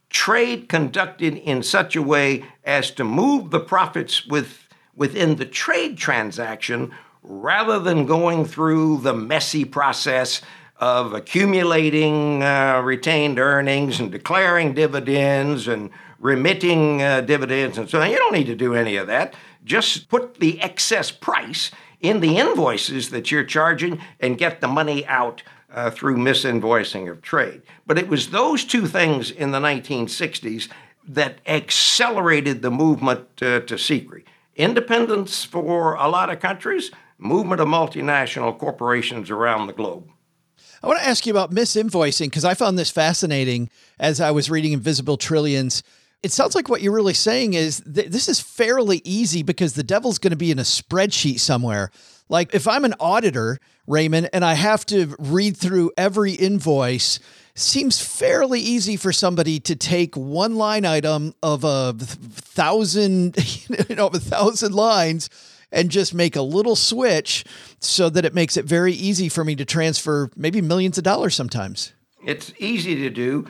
Trade 0.09 0.67
conducted 0.67 1.35
in 1.35 1.63
such 1.63 1.95
a 1.95 2.01
way 2.01 2.45
as 2.65 2.91
to 2.91 3.03
move 3.03 3.51
the 3.51 3.59
profits 3.59 4.25
with, 4.27 4.67
within 4.95 5.35
the 5.35 5.45
trade 5.45 5.97
transaction 5.97 6.91
rather 7.23 7.79
than 7.79 8.05
going 8.05 8.45
through 8.45 8.97
the 8.99 9.13
messy 9.13 9.65
process 9.65 10.41
of 10.79 11.13
accumulating 11.13 12.43
uh, 12.43 12.81
retained 12.83 13.39
earnings 13.39 13.99
and 13.99 14.11
declaring 14.11 14.73
dividends 14.73 15.67
and 15.67 15.89
remitting 16.19 17.01
uh, 17.01 17.21
dividends 17.21 17.77
and 17.77 17.89
so 17.89 18.01
on. 18.01 18.09
You 18.09 18.17
don't 18.17 18.33
need 18.33 18.45
to 18.47 18.55
do 18.55 18.73
any 18.73 18.95
of 18.95 19.07
that. 19.07 19.33
Just 19.63 20.09
put 20.09 20.35
the 20.39 20.61
excess 20.61 21.11
price 21.11 21.71
in 21.99 22.19
the 22.19 22.37
invoices 22.37 23.09
that 23.09 23.31
you're 23.31 23.43
charging 23.43 23.99
and 24.19 24.37
get 24.37 24.61
the 24.61 24.67
money 24.67 25.05
out 25.07 25.41
uh, 25.71 25.89
through 25.89 26.17
misinvoicing 26.17 27.09
of 27.09 27.21
trade. 27.21 27.61
But 27.85 27.97
it 27.97 28.07
was 28.07 28.29
those 28.29 28.63
two 28.63 28.87
things 28.87 29.31
in 29.31 29.51
the 29.51 29.59
1960s 29.59 30.69
that 31.07 31.39
accelerated 31.45 32.61
the 32.61 32.71
movement 32.71 33.41
uh, 33.41 33.61
to 33.61 33.77
secrecy. 33.77 34.25
Independence 34.55 35.43
for 35.43 35.93
a 35.95 36.07
lot 36.07 36.31
of 36.31 36.39
countries, 36.39 36.91
movement 37.17 37.61
of 37.61 37.67
multinational 37.67 38.57
corporations 38.57 39.29
around 39.29 39.67
the 39.67 39.73
globe. 39.73 40.09
I 40.83 40.87
want 40.87 40.99
to 40.99 41.07
ask 41.07 41.25
you 41.25 41.31
about 41.31 41.51
misinvoicing 41.51 42.27
because 42.27 42.45
I 42.45 42.53
found 42.53 42.77
this 42.77 42.91
fascinating 42.91 43.69
as 43.99 44.21
I 44.21 44.31
was 44.31 44.49
reading 44.49 44.73
Invisible 44.73 45.17
Trillions. 45.17 45.81
It 46.21 46.31
sounds 46.31 46.55
like 46.55 46.69
what 46.69 46.81
you're 46.81 46.93
really 46.93 47.13
saying 47.13 47.53
is 47.53 47.81
th- 47.81 48.09
this 48.09 48.27
is 48.27 48.39
fairly 48.39 49.01
easy 49.03 49.43
because 49.43 49.73
the 49.73 49.83
devil's 49.83 50.19
going 50.19 50.31
to 50.31 50.37
be 50.37 50.51
in 50.51 50.59
a 50.59 50.63
spreadsheet 50.63 51.39
somewhere. 51.39 51.89
Like 52.29 52.53
if 52.53 52.67
I'm 52.67 52.85
an 52.85 52.93
auditor, 52.99 53.59
Raymond, 53.87 54.29
and 54.33 54.43
I 54.45 54.53
have 54.53 54.85
to 54.87 55.15
read 55.17 55.57
through 55.57 55.91
every 55.97 56.33
invoice, 56.33 57.19
seems 57.55 57.99
fairly 57.99 58.59
easy 58.59 58.97
for 58.97 59.11
somebody 59.11 59.59
to 59.61 59.75
take 59.75 60.15
one 60.15 60.57
line 60.57 60.85
item 60.85 61.33
of 61.41 61.63
a 61.63 61.93
thousand, 61.97 63.35
you 63.89 63.95
know, 63.95 64.07
a 64.07 64.19
thousand 64.19 64.75
lines 64.75 65.29
and 65.71 65.89
just 65.89 66.13
make 66.13 66.35
a 66.35 66.41
little 66.41 66.75
switch 66.75 67.45
so 67.79 68.09
that 68.09 68.25
it 68.25 68.33
makes 68.33 68.57
it 68.57 68.65
very 68.65 68.93
easy 68.93 69.29
for 69.29 69.43
me 69.43 69.55
to 69.55 69.65
transfer 69.65 70.29
maybe 70.35 70.61
millions 70.61 70.97
of 70.97 71.03
dollars 71.03 71.35
sometimes. 71.35 71.93
It's 72.25 72.53
easy 72.57 72.95
to 72.95 73.09
do. 73.09 73.47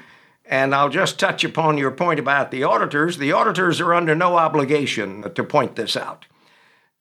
And 0.50 0.74
I'll 0.74 0.90
just 0.90 1.20
touch 1.20 1.44
upon 1.44 1.78
your 1.78 1.92
point 1.92 2.20
about 2.20 2.52
the 2.52 2.64
auditors. 2.64 3.18
The 3.18 3.34
auditors 3.34 3.82
are 3.82 3.94
under 3.94 4.16
no 4.16 4.38
obligation 4.38 5.34
to 5.34 5.44
point 5.44 5.76
this 5.76 5.98
out. 5.98 6.26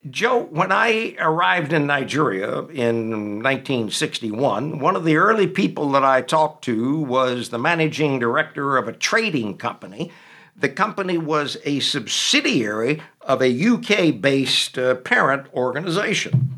Joe, 0.09 0.43
when 0.43 0.71
I 0.71 1.15
arrived 1.19 1.73
in 1.73 1.87
Nigeria 1.87 2.59
in 2.65 3.41
1961, 3.41 4.79
one 4.79 4.95
of 4.95 5.05
the 5.05 5.17
early 5.17 5.47
people 5.47 5.91
that 5.91 6.03
I 6.03 6.21
talked 6.21 6.63
to 6.65 6.99
was 6.99 7.49
the 7.49 7.57
managing 7.57 8.19
director 8.19 8.77
of 8.77 8.87
a 8.87 8.93
trading 8.93 9.57
company. 9.57 10.11
The 10.55 10.69
company 10.69 11.17
was 11.17 11.57
a 11.65 11.79
subsidiary 11.79 13.01
of 13.27 13.41
a 13.41 13.67
UK 13.67 14.19
based 14.19 14.77
uh, 14.79 14.95
parent 14.95 15.53
organization. 15.53 16.57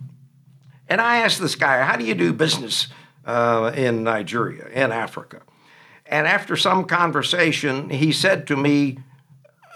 And 0.87 1.01
I 1.01 1.17
asked 1.17 1.41
this 1.41 1.55
guy, 1.55 1.83
How 1.83 1.97
do 1.97 2.05
you 2.05 2.13
do 2.13 2.31
business 2.31 2.87
uh, 3.25 3.73
in 3.75 4.03
Nigeria, 4.03 4.67
in 4.67 4.91
Africa? 4.91 5.41
And 6.05 6.25
after 6.25 6.55
some 6.55 6.85
conversation, 6.85 7.89
he 7.89 8.11
said 8.11 8.47
to 8.47 8.55
me, 8.55 8.99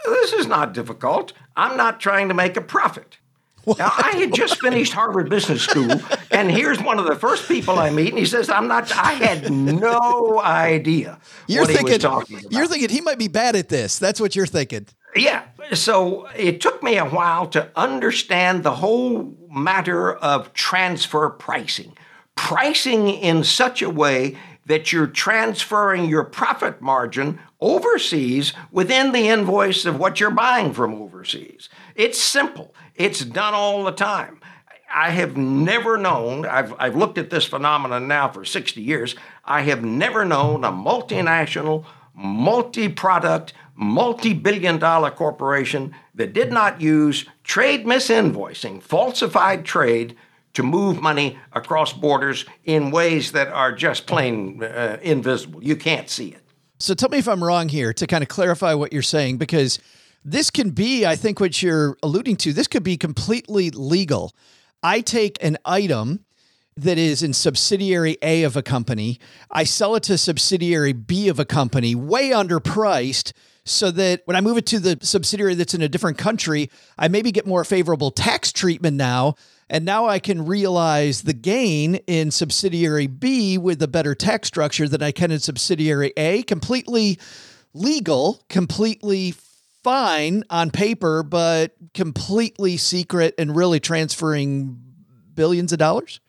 This 0.06 0.34
is 0.34 0.48
not 0.48 0.74
difficult. 0.74 1.34
I'm 1.56 1.76
not 1.76 2.00
trying 2.00 2.30
to 2.30 2.34
make 2.34 2.56
a 2.56 2.62
profit. 2.62 3.18
What? 3.64 3.80
Now, 3.80 3.94
I 3.96 4.18
had 4.18 4.34
just 4.34 4.60
finished 4.60 4.92
Harvard 4.92 5.30
Business 5.30 5.62
School, 5.62 6.02
and 6.32 6.52
here's 6.52 6.82
one 6.82 7.00
of 7.00 7.06
the 7.06 7.16
first 7.16 7.48
people 7.48 7.80
I 7.80 7.92
meet, 7.92 8.10
and 8.10 8.20
he 8.20 8.26
says, 8.26 8.50
I'm 8.50 8.68
not, 8.68 8.92
I 8.92 9.14
had 9.14 9.50
no 9.50 10.42
idea 10.44 11.18
you're 11.48 11.62
what 11.62 11.68
thinking, 11.68 11.88
he 11.88 11.94
was 11.94 12.02
talking 12.02 12.40
about. 12.40 12.52
You're 12.52 12.68
thinking 12.68 12.90
he 12.90 13.00
might 13.00 13.20
be 13.20 13.30
bad 13.30 13.56
at 13.56 13.70
this. 13.70 14.00
That's 14.00 14.20
what 14.20 14.36
you're 14.36 14.48
thinking. 14.48 14.88
Yeah. 15.16 15.44
So 15.74 16.28
it 16.36 16.62
took 16.62 16.84
me 16.84 16.98
a 16.98 17.06
while 17.06 17.48
to 17.48 17.70
understand 17.76 18.64
the 18.64 18.76
whole 18.76 19.36
matter 19.50 20.14
of 20.14 20.54
transfer 20.54 21.30
pricing. 21.30 21.98
Pricing 22.36 23.10
in 23.10 23.44
such 23.44 23.82
a 23.82 23.90
way 23.90 24.38
that 24.66 24.92
you're 24.92 25.08
transferring 25.08 26.06
your 26.06 26.24
profit 26.24 26.82
margin 26.82 27.40
overseas 27.60 28.54
within 28.72 29.12
the 29.12 29.28
invoice 29.28 29.86
of 29.86 30.00
what 30.00 30.20
you're 30.20 30.32
buying 30.32 30.74
from 30.74 30.94
overseas. 30.96 31.70
It's 31.96 32.20
simple, 32.20 32.74
it's 32.96 33.24
done 33.24 33.54
all 33.54 33.84
the 33.84 33.92
time. 33.92 34.40
I 34.94 35.10
have 35.10 35.36
never 35.36 35.98
known, 35.98 36.46
I've, 36.46 36.74
I've 36.80 36.96
looked 36.96 37.18
at 37.18 37.30
this 37.30 37.46
phenomenon 37.46 38.08
now 38.08 38.30
for 38.30 38.46
60 38.46 38.82
years, 38.82 39.16
I 39.44 39.62
have 39.64 39.84
never 39.84 40.24
known 40.24 40.64
a 40.64 40.72
multinational, 40.72 41.86
multi 42.14 42.90
product, 42.90 43.54
multi 43.76 44.34
billion 44.34 44.78
dollar 44.78 45.12
corporation 45.12 45.94
that 46.16 46.34
did 46.34 46.52
not 46.52 46.82
use 46.82 47.26
trade 47.44 47.86
misinvoicing, 47.86 48.82
falsified 48.82 49.66
trade, 49.66 50.16
to 50.54 50.64
move 50.64 51.02
money 51.02 51.38
across 51.54 51.94
borders 51.94 52.46
in 52.64 52.92
ways 52.92 53.32
that 53.32 53.48
are 53.48 53.72
just 53.72 54.06
plain 54.06 54.64
uh, 54.64 54.98
invisible. 55.02 55.64
You 55.64 55.76
can't 55.76 56.10
see 56.10 56.30
it. 56.30 56.42
So 56.80 56.94
tell 56.94 57.10
me 57.10 57.18
if 57.18 57.28
I'm 57.28 57.44
wrong 57.44 57.70
here 57.70 57.94
to 57.94 58.06
kind 58.06 58.22
of 58.22 58.28
clarify 58.28 58.74
what 58.74 58.94
you're 58.94 59.02
saying, 59.02 59.38
because 59.38 59.80
this 60.24 60.50
can 60.50 60.70
be, 60.70 61.06
I 61.06 61.16
think, 61.16 61.40
what 61.40 61.62
you're 61.62 61.98
alluding 62.04 62.38
to, 62.38 62.54
this 62.54 62.68
could 62.68 62.84
be 62.84 62.98
completely 62.98 63.72
legal. 63.72 64.34
I 64.84 65.02
take 65.02 65.44
an 65.44 65.58
item 65.66 66.26
that 66.76 66.98
is 66.98 67.24
in 67.24 67.34
subsidiary 67.34 68.18
A 68.22 68.44
of 68.44 68.58
a 68.58 68.64
company, 68.64 69.20
I 69.52 69.64
sell 69.64 69.96
it 69.96 70.04
to 70.04 70.18
subsidiary 70.18 70.94
B 70.94 71.28
of 71.30 71.40
a 71.40 71.46
company, 71.46 71.94
way 71.94 72.30
underpriced 72.30 73.32
so 73.66 73.92
that 73.92 74.22
when 74.26 74.36
I 74.36 74.42
move 74.42 74.58
it 74.58 74.66
to 74.68 74.80
the 74.80 74.98
subsidiary 75.02 75.56
that's 75.56 75.74
in 75.74 75.82
a 75.82 75.90
different 75.90 76.18
country, 76.18 76.70
I 76.98 77.08
maybe 77.08 77.32
get 77.32 77.48
more 77.48 77.64
favorable 77.64 78.12
tax 78.12 78.52
treatment 78.52 78.98
now. 78.98 79.36
And 79.70 79.86
now 79.86 80.06
I 80.06 80.20
can 80.20 80.46
realize 80.46 81.22
the 81.22 81.34
gain 81.34 81.96
in 82.08 82.32
subsidiary 82.32 83.08
B 83.08 83.58
with 83.58 83.82
a 83.82 83.88
better 83.88 84.14
tax 84.14 84.48
structure 84.48 84.88
than 84.88 85.02
I 85.02 85.12
can 85.12 85.32
in 85.32 85.40
subsidiary 85.40 86.14
A. 86.18 86.44
Completely 86.44 87.18
legal, 87.74 88.44
completely 88.50 89.34
fine 89.84 90.44
on 90.50 90.70
paper, 90.70 91.24
but 91.24 91.74
completely 91.94 92.78
secret 92.78 93.34
and 93.38 93.56
really 93.56 93.80
transferring 93.80 94.80
billions 95.34 95.72
of 95.72 95.80
dollars? 95.80 96.20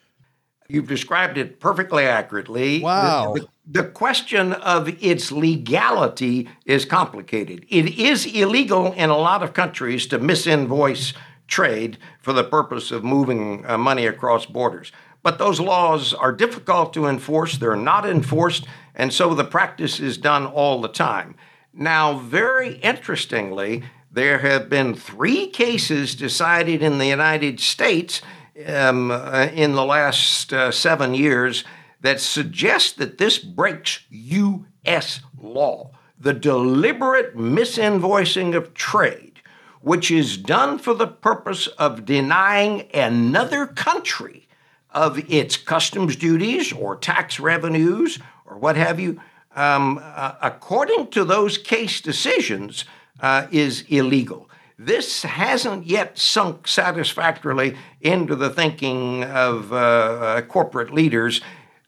You've 0.68 0.88
described 0.88 1.36
it 1.36 1.60
perfectly 1.60 2.04
accurately. 2.04 2.80
Wow. 2.80 3.34
The, 3.34 3.40
the, 3.40 3.82
the, 3.82 3.88
question 3.88 4.54
of 4.54 4.88
its 5.02 5.30
legality 5.30 6.48
is 6.64 6.86
complicated. 6.86 7.66
It 7.68 7.98
is 7.98 8.24
illegal 8.24 8.92
in 8.94 9.10
a 9.10 9.16
lot 9.16 9.42
of 9.42 9.52
countries 9.52 10.06
to 10.06 10.18
misinvoice 10.18 11.12
trade 11.46 11.98
for 12.22 12.32
the 12.32 12.44
purpose 12.44 12.90
of 12.90 13.04
moving 13.04 13.64
uh, 13.66 13.76
money 13.76 14.06
across 14.06 14.46
borders. 14.46 14.90
But 15.22 15.38
those 15.38 15.60
laws 15.60 16.14
are 16.14 16.32
difficult 16.32 16.94
to 16.94 17.06
enforce, 17.06 17.56
they're 17.56 17.76
not 17.76 18.06
enforced, 18.06 18.66
and 18.94 19.12
so 19.12 19.34
the 19.34 19.44
practice 19.44 20.00
is 20.00 20.18
done 20.18 20.46
all 20.46 20.80
the 20.80 20.88
time. 20.88 21.34
Now, 21.72 22.14
very 22.14 22.74
interestingly, 22.76 23.84
there 24.10 24.38
have 24.38 24.70
been 24.70 24.94
three 24.94 25.48
cases 25.48 26.14
decided 26.14 26.82
in 26.82 26.98
the 26.98 27.06
United 27.06 27.58
States 27.58 28.22
um, 28.66 29.10
uh, 29.10 29.48
in 29.52 29.72
the 29.72 29.84
last 29.84 30.52
uh, 30.52 30.70
seven 30.70 31.14
years 31.14 31.64
that 32.00 32.20
suggest 32.20 32.98
that 32.98 33.18
this 33.18 33.38
breaks 33.38 34.00
U.S. 34.10 35.20
law. 35.40 35.90
The 36.18 36.34
deliberate 36.34 37.36
misinvoicing 37.36 38.54
of 38.54 38.74
trade, 38.74 39.40
which 39.80 40.10
is 40.10 40.36
done 40.36 40.78
for 40.78 40.94
the 40.94 41.06
purpose 41.06 41.66
of 41.66 42.04
denying 42.04 42.88
another 42.94 43.66
country 43.66 44.48
of 44.90 45.18
its 45.30 45.56
customs 45.56 46.14
duties 46.16 46.72
or 46.72 46.96
tax 46.96 47.40
revenues 47.40 48.18
or 48.46 48.56
what 48.58 48.76
have 48.76 49.00
you, 49.00 49.20
um, 49.56 50.00
uh, 50.02 50.34
according 50.40 51.08
to 51.08 51.24
those 51.24 51.58
case 51.58 52.00
decisions, 52.00 52.84
uh, 53.20 53.46
is 53.50 53.84
illegal. 53.88 54.48
This 54.78 55.22
hasn't 55.22 55.86
yet 55.86 56.18
sunk 56.18 56.66
satisfactorily 56.66 57.76
into 58.00 58.34
the 58.34 58.50
thinking 58.50 59.22
of 59.22 59.72
uh, 59.72 59.76
uh, 59.76 60.42
corporate 60.42 60.92
leaders. 60.92 61.40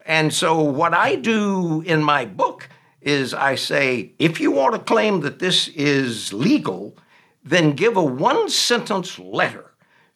And 0.04 0.32
so, 0.32 0.62
what 0.62 0.94
I 0.94 1.16
do 1.16 1.82
in 1.82 2.02
my 2.02 2.24
book 2.24 2.68
is 3.00 3.34
I 3.34 3.56
say 3.56 4.12
if 4.20 4.38
you 4.38 4.52
want 4.52 4.74
to 4.74 4.80
claim 4.80 5.20
that 5.20 5.40
this 5.40 5.66
is 5.68 6.32
legal, 6.32 6.96
then 7.42 7.72
give 7.72 7.96
a 7.96 8.04
one 8.04 8.48
sentence 8.48 9.18
letter 9.18 9.72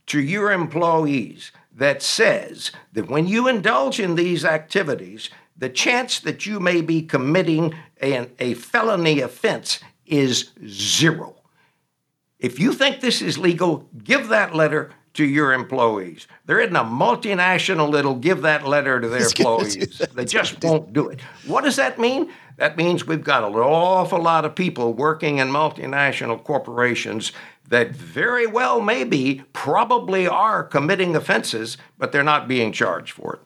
to 0.07 0.21
your 0.21 0.53
employees 0.53 1.51
that 1.75 2.03
says 2.03 2.71
that 2.93 3.09
when 3.09 3.27
you 3.27 3.49
indulge 3.49 3.99
in 3.99 4.15
these 4.15 4.45
activities, 4.45 5.29
the 5.57 5.69
chance 5.69 6.21
that 6.21 6.47
you 6.47 6.61
may 6.61 6.81
be 6.81 7.03
committing 7.03 7.75
an, 8.01 8.31
a 8.39 8.55
felony 8.55 9.21
offense 9.21 9.81
is 10.07 10.51
zero. 10.67 11.40
If 12.41 12.59
you 12.59 12.73
think 12.73 13.01
this 13.01 13.21
is 13.23 13.39
legal, 13.39 13.89
give 14.03 14.29
that 14.29 14.55
letter 14.55 14.91
to 15.15 15.25
your 15.25 15.53
employees. 15.53 16.27
There 16.47 16.61
isn't 16.61 16.75
a 16.75 16.85
multinational 16.85 17.93
that'll 17.93 18.15
give 18.15 18.43
that 18.43 18.67
letter 18.67 19.01
to 19.01 19.09
their 19.09 19.27
employees. 19.27 20.01
They 20.15 20.25
just 20.25 20.63
won't 20.65 20.93
do 20.93 21.09
it. 21.09 21.21
What 21.47 21.65
does 21.65 21.77
that 21.77 21.99
mean? 21.99 22.33
That 22.57 22.77
means 22.77 23.07
we've 23.07 23.25
got 23.25 23.45
an 23.45 23.55
awful 23.55 24.23
lot 24.23 24.45
of 24.45 24.55
people 24.55 24.95
working 24.95 25.39
in 25.39 25.49
multinational 25.49 26.43
corporations 26.43 27.33
that 27.69 27.91
very 27.91 28.47
well, 28.47 28.81
maybe, 28.81 29.45
probably 29.53 30.27
are 30.27 30.65
committing 30.65 31.15
offenses, 31.15 31.77
but 31.99 32.13
they're 32.13 32.23
not 32.23 32.49
being 32.49 32.73
charged 32.73 33.13
for 33.13 33.35
it. 33.35 33.41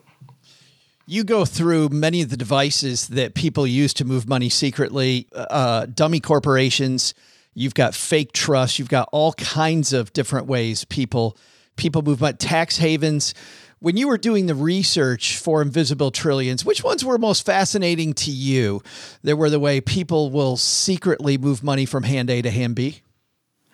You 1.06 1.24
go 1.24 1.44
through 1.44 1.90
many 1.90 2.22
of 2.22 2.30
the 2.30 2.36
devices 2.36 3.08
that 3.08 3.34
people 3.34 3.66
use 3.66 3.92
to 3.94 4.04
move 4.04 4.26
money 4.26 4.48
secretly, 4.48 5.28
uh, 5.34 5.86
dummy 5.86 6.20
corporations 6.20 7.14
You've 7.54 7.74
got 7.74 7.94
fake 7.94 8.32
trust. 8.32 8.78
You've 8.78 8.88
got 8.88 9.08
all 9.12 9.32
kinds 9.34 9.92
of 9.92 10.12
different 10.12 10.46
ways 10.46 10.84
people 10.84 11.36
people 11.76 12.02
move 12.02 12.20
money. 12.20 12.38
Tax 12.38 12.78
havens. 12.78 13.34
When 13.78 13.96
you 13.96 14.08
were 14.08 14.18
doing 14.18 14.46
the 14.46 14.54
research 14.54 15.36
for 15.36 15.60
Invisible 15.60 16.10
Trillions, 16.10 16.64
which 16.64 16.82
ones 16.82 17.04
were 17.04 17.18
most 17.18 17.44
fascinating 17.44 18.14
to 18.14 18.30
you? 18.30 18.82
That 19.22 19.36
were 19.36 19.50
the 19.50 19.60
way 19.60 19.80
people 19.80 20.30
will 20.30 20.56
secretly 20.56 21.36
move 21.36 21.62
money 21.62 21.84
from 21.84 22.04
hand 22.04 22.30
A 22.30 22.40
to 22.42 22.50
hand 22.50 22.76
B? 22.76 23.02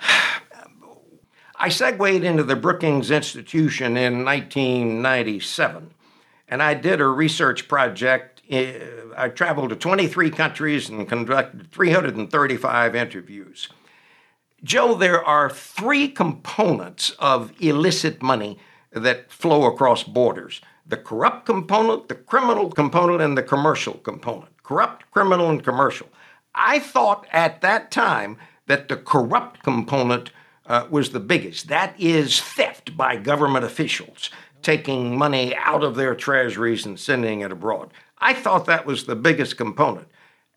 I 1.62 1.68
segued 1.68 2.24
into 2.24 2.43
the 2.43 2.57
Brookings 2.57 3.11
Institution 3.11 3.97
in 3.97 4.24
1997, 4.24 5.91
and 6.49 6.62
I 6.62 6.74
did 6.74 7.01
a 7.01 7.07
research 7.07 7.68
project. 7.68 8.43
Eh, 8.51 8.78
I 9.17 9.29
traveled 9.29 9.71
to 9.71 9.77
23 9.77 10.31
countries 10.31 10.89
and 10.89 11.09
conducted 11.09 11.71
335 11.71 12.95
interviews. 12.95 13.69
Joe, 14.63 14.95
there 14.95 15.25
are 15.25 15.49
three 15.49 16.09
components 16.09 17.11
of 17.19 17.53
illicit 17.61 18.23
money 18.23 18.59
that 18.93 19.31
flow 19.31 19.65
across 19.65 20.03
borders 20.03 20.61
the 20.87 20.97
corrupt 20.97 21.47
component, 21.47 22.09
the 22.09 22.17
criminal 22.17 22.69
component, 22.69 23.23
and 23.23 23.39
the 23.39 23.45
commercial 23.45 23.95
component. 23.95 24.51
Corrupt, 24.65 25.09
criminal, 25.13 25.49
and 25.49 25.63
commercial. 25.63 26.09
I 26.53 26.81
thought 26.81 27.27
at 27.33 27.61
that 27.61 27.93
time 27.93 28.39
that 28.67 28.89
the 28.89 28.97
corrupt 28.97 29.63
component 29.63 30.33
uh, 30.67 30.87
was 30.91 31.11
the 31.11 31.21
biggest. 31.21 31.69
That 31.69 31.95
is 31.99 32.41
theft 32.41 32.97
by 32.97 33.17
government 33.17 33.65
officials, 33.65 34.31
taking 34.63 35.17
money 35.17 35.55
out 35.55 35.85
of 35.85 35.95
their 35.95 36.15
treasuries 36.15 36.85
and 36.85 36.99
sending 36.99 37.41
it 37.41 37.53
abroad. 37.53 37.93
I 38.21 38.35
thought 38.35 38.66
that 38.66 38.87
was 38.87 39.05
the 39.05 39.16
biggest 39.16 39.57
component. 39.57 40.09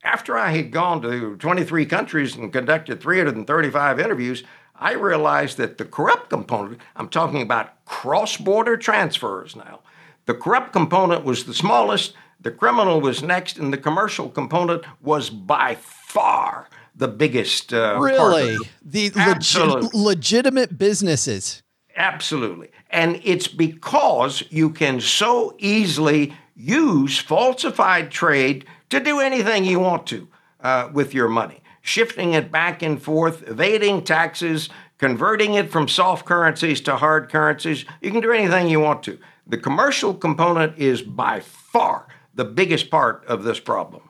After 0.04 0.38
I 0.38 0.52
had 0.52 0.72
gone 0.72 1.02
to 1.04 1.38
23 1.38 1.86
countries 1.86 2.36
and 2.36 2.52
conducted 2.52 3.02
335 3.02 4.00
interviews, 4.00 4.44
I 4.76 4.94
realized 4.94 5.58
that 5.58 5.78
the 5.78 5.86
corrupt 5.86 6.30
component, 6.30 6.82
I'm 6.96 7.08
talking 7.08 7.42
about 7.42 7.86
cross 7.86 8.36
border 8.36 8.76
transfers 8.76 9.56
now, 9.56 9.80
the 10.26 10.34
corrupt 10.34 10.74
component 10.74 11.24
was 11.24 11.46
the 11.46 11.54
smallest, 11.54 12.14
the 12.40 12.52
criminal 12.52 13.00
was 13.00 13.24
next, 13.24 13.58
and 13.58 13.72
the 13.72 13.78
commercial 13.78 14.30
component 14.30 14.84
was 15.02 15.30
by 15.30 15.76
far 15.76 16.68
the 16.96 17.08
biggest. 17.08 17.74
Uh, 17.74 17.98
really? 18.00 18.58
The 18.84 19.10
legi- 19.12 19.90
legitimate 19.94 20.78
businesses. 20.78 21.64
Absolutely. 21.96 22.72
And 22.90 23.22
it's 23.24 23.48
because 23.48 24.44
you 24.50 24.70
can 24.70 25.00
so 25.00 25.56
easily 25.60 26.34
use 26.56 27.20
falsified 27.20 28.12
trade 28.12 28.66
to 28.90 29.00
do 29.00 29.20
anything 29.20 29.66
you 29.66 29.80
want 29.80 30.08
to 30.08 30.28
uh, 30.62 30.90
with 30.94 31.14
your 31.14 31.28
money, 31.28 31.64
shifting 31.82 32.34
it 32.34 32.52
back 32.52 32.82
and 32.82 33.02
forth, 33.02 33.48
evading 33.48 34.04
taxes, 34.04 34.70
converting 34.98 35.56
it 35.56 35.72
from 35.72 35.88
soft 35.88 36.26
currencies 36.26 36.80
to 36.82 36.96
hard 36.96 37.30
currencies. 37.30 37.86
You 38.02 38.12
can 38.12 38.22
do 38.22 38.32
anything 38.32 38.70
you 38.70 38.80
want 38.80 39.04
to. 39.04 39.20
The 39.46 39.58
commercial 39.58 40.14
component 40.14 40.78
is 40.78 41.02
by 41.02 41.42
far 41.42 42.08
the 42.34 42.46
biggest 42.46 42.90
part 42.90 43.26
of 43.26 43.44
this 43.44 43.60
problem. 43.60 44.10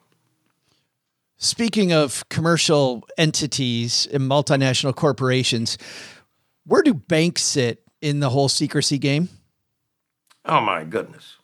Speaking 1.37 1.91
of 1.91 2.27
commercial 2.29 3.03
entities 3.17 4.07
and 4.13 4.23
multinational 4.29 4.95
corporations, 4.95 5.77
where 6.65 6.83
do 6.83 6.93
banks 6.93 7.41
sit 7.41 7.83
in 8.01 8.19
the 8.19 8.29
whole 8.29 8.47
secrecy 8.47 8.97
game? 8.97 9.29
Oh 10.45 10.61
my 10.61 10.83
goodness. 10.83 11.37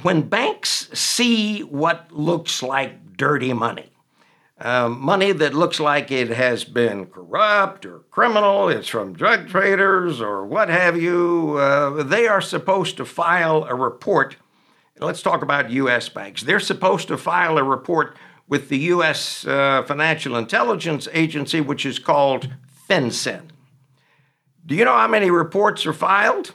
When 0.00 0.22
banks 0.22 0.88
see 0.98 1.60
what 1.60 2.10
looks 2.10 2.62
like 2.62 3.16
dirty 3.16 3.52
money, 3.52 3.90
um, 4.58 5.00
money 5.00 5.32
that 5.32 5.54
looks 5.54 5.78
like 5.78 6.10
it 6.10 6.30
has 6.30 6.64
been 6.64 7.06
corrupt 7.06 7.84
or 7.84 8.00
criminal, 8.10 8.68
it's 8.68 8.88
from 8.88 9.12
drug 9.12 9.48
traders 9.48 10.20
or 10.20 10.46
what 10.46 10.68
have 10.70 11.00
you, 11.00 11.56
uh, 11.58 12.02
they 12.02 12.26
are 12.26 12.40
supposed 12.40 12.96
to 12.96 13.04
file 13.04 13.64
a 13.64 13.74
report 13.74 14.36
let's 15.02 15.22
talk 15.22 15.42
about 15.42 15.70
U.S. 15.70 16.08
banks. 16.08 16.42
They're 16.42 16.60
supposed 16.60 17.08
to 17.08 17.16
file 17.16 17.58
a 17.58 17.64
report 17.64 18.16
with 18.48 18.68
the 18.68 18.78
U.S. 18.78 19.46
Uh, 19.46 19.82
Financial 19.82 20.36
Intelligence 20.36 21.08
Agency, 21.12 21.60
which 21.60 21.86
is 21.86 21.98
called 21.98 22.48
FinCEN. 22.88 23.48
Do 24.64 24.74
you 24.74 24.84
know 24.84 24.92
how 24.96 25.08
many 25.08 25.30
reports 25.30 25.86
are 25.86 25.92
filed? 25.92 26.54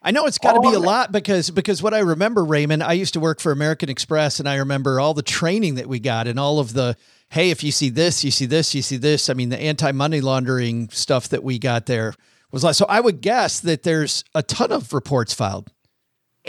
I 0.00 0.12
know 0.12 0.26
it's 0.26 0.38
got 0.38 0.52
to 0.52 0.60
be 0.60 0.74
a 0.74 0.78
um, 0.78 0.84
lot 0.84 1.12
because 1.12 1.50
because 1.50 1.82
what 1.82 1.92
I 1.92 1.98
remember, 1.98 2.44
Raymond, 2.44 2.82
I 2.82 2.92
used 2.92 3.14
to 3.14 3.20
work 3.20 3.40
for 3.40 3.50
American 3.50 3.88
Express, 3.88 4.38
and 4.38 4.48
I 4.48 4.56
remember 4.56 5.00
all 5.00 5.12
the 5.12 5.22
training 5.22 5.74
that 5.74 5.88
we 5.88 5.98
got 5.98 6.26
and 6.28 6.38
all 6.38 6.60
of 6.60 6.72
the 6.72 6.96
hey, 7.30 7.50
if 7.50 7.62
you 7.62 7.72
see 7.72 7.90
this, 7.90 8.24
you 8.24 8.30
see 8.30 8.46
this, 8.46 8.74
you 8.74 8.82
see 8.82 8.96
this. 8.96 9.28
I 9.28 9.34
mean, 9.34 9.48
the 9.48 9.60
anti 9.60 9.92
money 9.92 10.20
laundering 10.20 10.88
stuff 10.90 11.28
that 11.30 11.42
we 11.42 11.58
got 11.58 11.86
there 11.86 12.14
was 12.52 12.64
like 12.64 12.74
so. 12.74 12.86
I 12.88 13.00
would 13.00 13.20
guess 13.20 13.60
that 13.60 13.82
there's 13.82 14.24
a 14.34 14.42
ton 14.42 14.70
of 14.72 14.92
reports 14.92 15.34
filed 15.34 15.70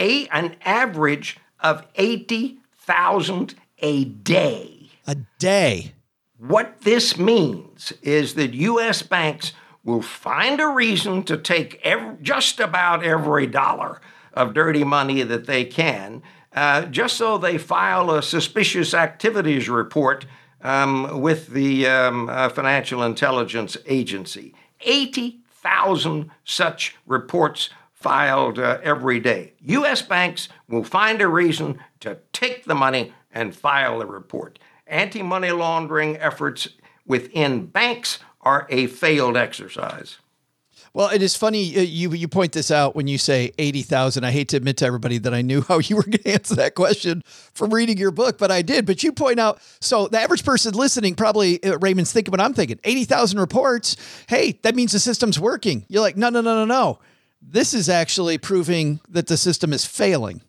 a, 0.00 0.26
an 0.28 0.56
average 0.64 1.38
of 1.60 1.86
80,000 1.94 3.54
a 3.80 4.04
day. 4.04 4.90
A 5.06 5.16
day. 5.38 5.92
What 6.38 6.80
this 6.82 7.18
means 7.18 7.92
is 8.02 8.34
that 8.34 8.54
U.S. 8.54 9.02
banks 9.02 9.52
will 9.84 10.02
find 10.02 10.60
a 10.60 10.68
reason 10.68 11.22
to 11.24 11.36
take 11.36 11.80
every, 11.82 12.16
just 12.22 12.60
about 12.60 13.02
every 13.02 13.46
dollar 13.46 14.00
of 14.34 14.54
dirty 14.54 14.84
money 14.84 15.22
that 15.22 15.46
they 15.46 15.64
can, 15.64 16.22
uh, 16.52 16.82
just 16.86 17.16
so 17.16 17.38
they 17.38 17.58
file 17.58 18.10
a 18.10 18.22
suspicious 18.22 18.94
activities 18.94 19.68
report 19.68 20.26
um, 20.62 21.20
with 21.20 21.48
the 21.48 21.86
um, 21.86 22.28
uh, 22.28 22.48
Financial 22.48 23.02
Intelligence 23.02 23.76
Agency. 23.86 24.54
80,000 24.80 26.30
such 26.44 26.96
reports 27.06 27.70
filed 27.92 28.58
uh, 28.58 28.78
every 28.82 29.20
day. 29.20 29.52
U.S. 29.60 30.02
banks 30.02 30.48
will 30.68 30.84
find 30.84 31.20
a 31.20 31.28
reason 31.28 31.78
to 32.00 32.18
take 32.32 32.64
the 32.64 32.74
money 32.74 33.12
and 33.32 33.54
file 33.54 34.00
a 34.00 34.06
report. 34.06 34.58
Anti 34.86 35.22
money 35.22 35.50
laundering 35.50 36.16
efforts 36.16 36.68
within 37.06 37.66
banks 37.66 38.18
are 38.42 38.66
a 38.70 38.86
failed 38.86 39.36
exercise. 39.36 40.18
Well, 40.92 41.08
it 41.10 41.22
is 41.22 41.36
funny 41.36 41.76
uh, 41.76 41.82
you 41.82 42.12
you 42.12 42.26
point 42.26 42.52
this 42.52 42.70
out 42.70 42.96
when 42.96 43.06
you 43.06 43.16
say 43.16 43.52
eighty 43.58 43.82
thousand. 43.82 44.24
I 44.24 44.32
hate 44.32 44.48
to 44.48 44.56
admit 44.56 44.78
to 44.78 44.86
everybody 44.86 45.18
that 45.18 45.32
I 45.32 45.40
knew 45.42 45.60
how 45.68 45.78
you 45.78 45.96
were 45.96 46.02
going 46.02 46.18
to 46.18 46.32
answer 46.32 46.56
that 46.56 46.74
question 46.74 47.22
from 47.26 47.72
reading 47.72 47.96
your 47.96 48.10
book, 48.10 48.38
but 48.38 48.50
I 48.50 48.62
did. 48.62 48.86
But 48.86 49.02
you 49.02 49.12
point 49.12 49.38
out 49.38 49.60
so 49.80 50.08
the 50.08 50.20
average 50.20 50.44
person 50.44 50.74
listening 50.74 51.14
probably 51.14 51.62
uh, 51.62 51.78
Raymond's 51.78 52.12
thinking 52.12 52.32
what 52.32 52.40
I'm 52.40 52.54
thinking. 52.54 52.80
Eighty 52.84 53.04
thousand 53.04 53.38
reports. 53.38 53.96
Hey, 54.28 54.58
that 54.62 54.74
means 54.74 54.92
the 54.92 54.98
system's 54.98 55.38
working. 55.38 55.84
You're 55.88 56.02
like, 56.02 56.16
no, 56.16 56.28
no, 56.28 56.40
no, 56.40 56.54
no, 56.56 56.64
no. 56.64 56.98
This 57.40 57.72
is 57.72 57.88
actually 57.88 58.38
proving 58.38 59.00
that 59.08 59.28
the 59.28 59.36
system 59.36 59.72
is 59.72 59.84
failing. 59.84 60.42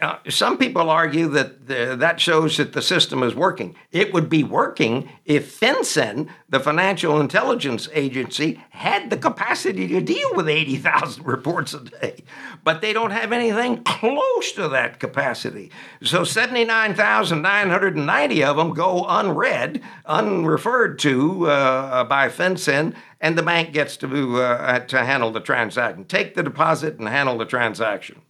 Uh, 0.00 0.16
some 0.28 0.56
people 0.56 0.90
argue 0.90 1.26
that 1.26 1.66
the, 1.66 1.96
that 1.98 2.20
shows 2.20 2.56
that 2.56 2.72
the 2.72 2.80
system 2.80 3.20
is 3.24 3.34
working. 3.34 3.74
It 3.90 4.14
would 4.14 4.28
be 4.28 4.44
working 4.44 5.08
if 5.24 5.58
FinCEN, 5.58 6.28
the 6.48 6.60
Financial 6.60 7.20
Intelligence 7.20 7.88
Agency, 7.92 8.62
had 8.70 9.10
the 9.10 9.16
capacity 9.16 9.88
to 9.88 10.00
deal 10.00 10.36
with 10.36 10.48
80,000 10.48 11.26
reports 11.26 11.74
a 11.74 11.80
day. 11.80 12.22
But 12.62 12.80
they 12.80 12.92
don't 12.92 13.10
have 13.10 13.32
anything 13.32 13.82
close 13.82 14.52
to 14.52 14.68
that 14.68 15.00
capacity. 15.00 15.72
So 16.02 16.22
79,990 16.22 18.44
of 18.44 18.56
them 18.56 18.74
go 18.74 19.04
unread, 19.08 19.82
unreferred 20.06 21.00
to 21.00 21.48
uh, 21.48 22.04
by 22.04 22.28
FinCEN, 22.28 22.94
and 23.20 23.36
the 23.36 23.42
bank 23.42 23.72
gets 23.72 23.96
to, 23.96 24.40
uh, 24.40 24.78
to 24.78 25.04
handle 25.04 25.32
the 25.32 25.40
transaction. 25.40 26.04
Take 26.04 26.36
the 26.36 26.44
deposit 26.44 27.00
and 27.00 27.08
handle 27.08 27.36
the 27.36 27.46
transaction. 27.46 28.22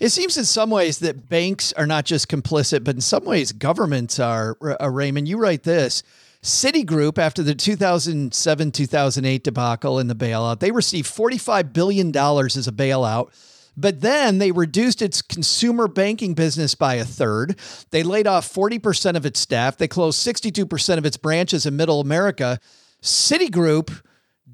It 0.00 0.10
seems 0.10 0.36
in 0.36 0.44
some 0.44 0.70
ways 0.70 0.98
that 0.98 1.28
banks 1.28 1.72
are 1.72 1.86
not 1.86 2.04
just 2.04 2.28
complicit, 2.28 2.84
but 2.84 2.94
in 2.94 3.00
some 3.00 3.24
ways 3.24 3.52
governments 3.52 4.18
are. 4.18 4.56
Uh, 4.60 4.90
Raymond, 4.90 5.28
you 5.28 5.38
write 5.38 5.62
this. 5.62 6.02
Citigroup, 6.42 7.18
after 7.18 7.42
the 7.42 7.54
2007 7.54 8.72
2008 8.72 9.44
debacle 9.44 9.98
and 9.98 10.08
the 10.08 10.14
bailout, 10.14 10.60
they 10.60 10.70
received 10.70 11.12
$45 11.12 11.72
billion 11.72 12.08
as 12.08 12.68
a 12.68 12.72
bailout. 12.72 13.32
But 13.76 14.00
then 14.00 14.38
they 14.38 14.52
reduced 14.52 15.02
its 15.02 15.20
consumer 15.20 15.86
banking 15.86 16.34
business 16.34 16.74
by 16.74 16.94
a 16.94 17.04
third. 17.04 17.58
They 17.90 18.02
laid 18.02 18.26
off 18.26 18.50
40% 18.50 19.16
of 19.16 19.26
its 19.26 19.38
staff. 19.38 19.76
They 19.76 19.88
closed 19.88 20.24
62% 20.26 20.98
of 20.98 21.04
its 21.04 21.18
branches 21.18 21.66
in 21.66 21.76
middle 21.76 22.00
America. 22.00 22.58
Citigroup 23.02 24.02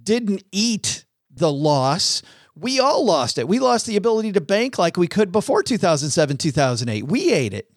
didn't 0.02 0.42
eat 0.50 1.04
the 1.30 1.52
loss 1.52 2.22
we 2.54 2.78
all 2.78 3.04
lost 3.04 3.38
it. 3.38 3.48
We 3.48 3.58
lost 3.58 3.86
the 3.86 3.96
ability 3.96 4.32
to 4.32 4.40
bank 4.40 4.78
like 4.78 4.96
we 4.96 5.08
could 5.08 5.32
before 5.32 5.62
2007, 5.62 6.36
2008. 6.36 7.04
We 7.04 7.32
ate 7.32 7.54
it. 7.54 7.70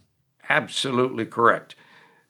Absolutely 0.50 1.26
correct. 1.26 1.76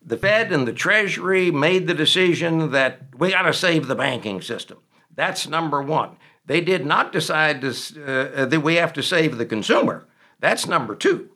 The 0.02 0.18
Fed 0.18 0.52
and 0.52 0.68
the 0.68 0.74
Treasury 0.74 1.50
made 1.50 1.88
the 1.88 1.94
decision 1.94 2.72
that 2.72 3.08
we 3.18 3.32
got 3.32 3.44
to 3.44 3.54
save 3.54 3.88
the 3.88 3.96
banking 3.96 4.42
system. 4.42 4.78
That's 5.14 5.48
number 5.48 5.82
one. 5.82 6.18
They 6.46 6.62
did 6.62 6.86
not 6.86 7.12
decide 7.12 7.62
to, 7.62 7.70
uh, 7.70 8.46
that 8.46 8.62
we 8.62 8.76
have 8.76 8.94
to 8.94 9.04
save 9.04 9.38
the 9.38 9.46
consumer. 9.46 10.08
That's 10.40 10.68
number 10.68 10.96
two. 10.96 11.30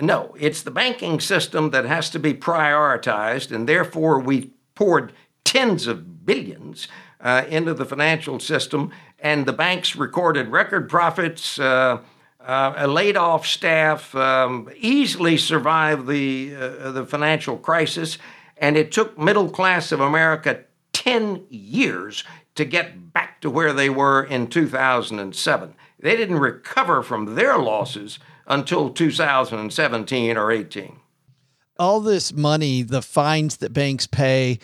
No, 0.00 0.34
it's 0.38 0.62
the 0.62 0.70
banking 0.70 1.20
system 1.20 1.70
that 1.70 1.84
has 1.84 2.08
to 2.10 2.18
be 2.18 2.34
prioritized, 2.34 3.54
and 3.54 3.68
therefore 3.68 4.18
we 4.18 4.52
poured 4.74 5.12
tens 5.44 5.86
of 5.86 6.24
billions 6.24 6.88
uh, 7.26 7.44
into 7.48 7.74
the 7.74 7.84
financial 7.84 8.38
system 8.38 8.92
and 9.18 9.46
the 9.46 9.52
banks 9.52 9.96
recorded 9.96 10.48
record 10.48 10.88
profits. 10.88 11.58
Uh, 11.58 11.98
uh, 12.48 12.86
laid 12.88 13.16
off 13.16 13.44
staff, 13.44 14.14
um, 14.14 14.70
easily 14.76 15.36
survived 15.36 16.06
the 16.06 16.54
uh, 16.54 16.92
the 16.92 17.04
financial 17.04 17.56
crisis, 17.56 18.18
and 18.56 18.76
it 18.76 18.92
took 18.92 19.18
middle 19.18 19.50
class 19.50 19.90
of 19.90 20.00
America 20.00 20.60
ten 20.92 21.44
years 21.50 22.22
to 22.54 22.64
get 22.64 23.12
back 23.12 23.40
to 23.40 23.50
where 23.50 23.72
they 23.72 23.90
were 23.90 24.22
in 24.22 24.46
2007. 24.46 25.74
They 25.98 26.16
didn't 26.16 26.38
recover 26.38 27.02
from 27.02 27.34
their 27.34 27.58
losses 27.58 28.20
until 28.46 28.90
2017 28.90 30.36
or 30.36 30.52
18. 30.52 31.00
All 31.80 32.00
this 32.00 32.32
money, 32.32 32.82
the 32.82 33.02
fines 33.02 33.56
that 33.56 33.72
banks 33.72 34.06
pay, 34.06 34.60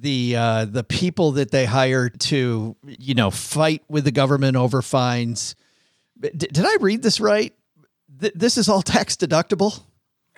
the 0.00 0.36
uh, 0.36 0.64
the 0.66 0.84
people 0.84 1.32
that 1.32 1.50
they 1.50 1.64
hire 1.64 2.08
to, 2.08 2.76
you 2.86 3.14
know, 3.14 3.30
fight 3.30 3.82
with 3.88 4.04
the 4.04 4.12
government 4.12 4.56
over 4.56 4.82
fines. 4.82 5.54
D- 6.20 6.30
did 6.30 6.64
I 6.64 6.76
read 6.80 7.02
this 7.02 7.20
right? 7.20 7.54
Th- 8.20 8.32
this 8.34 8.56
is 8.56 8.68
all 8.68 8.82
tax 8.82 9.16
deductible. 9.16 9.80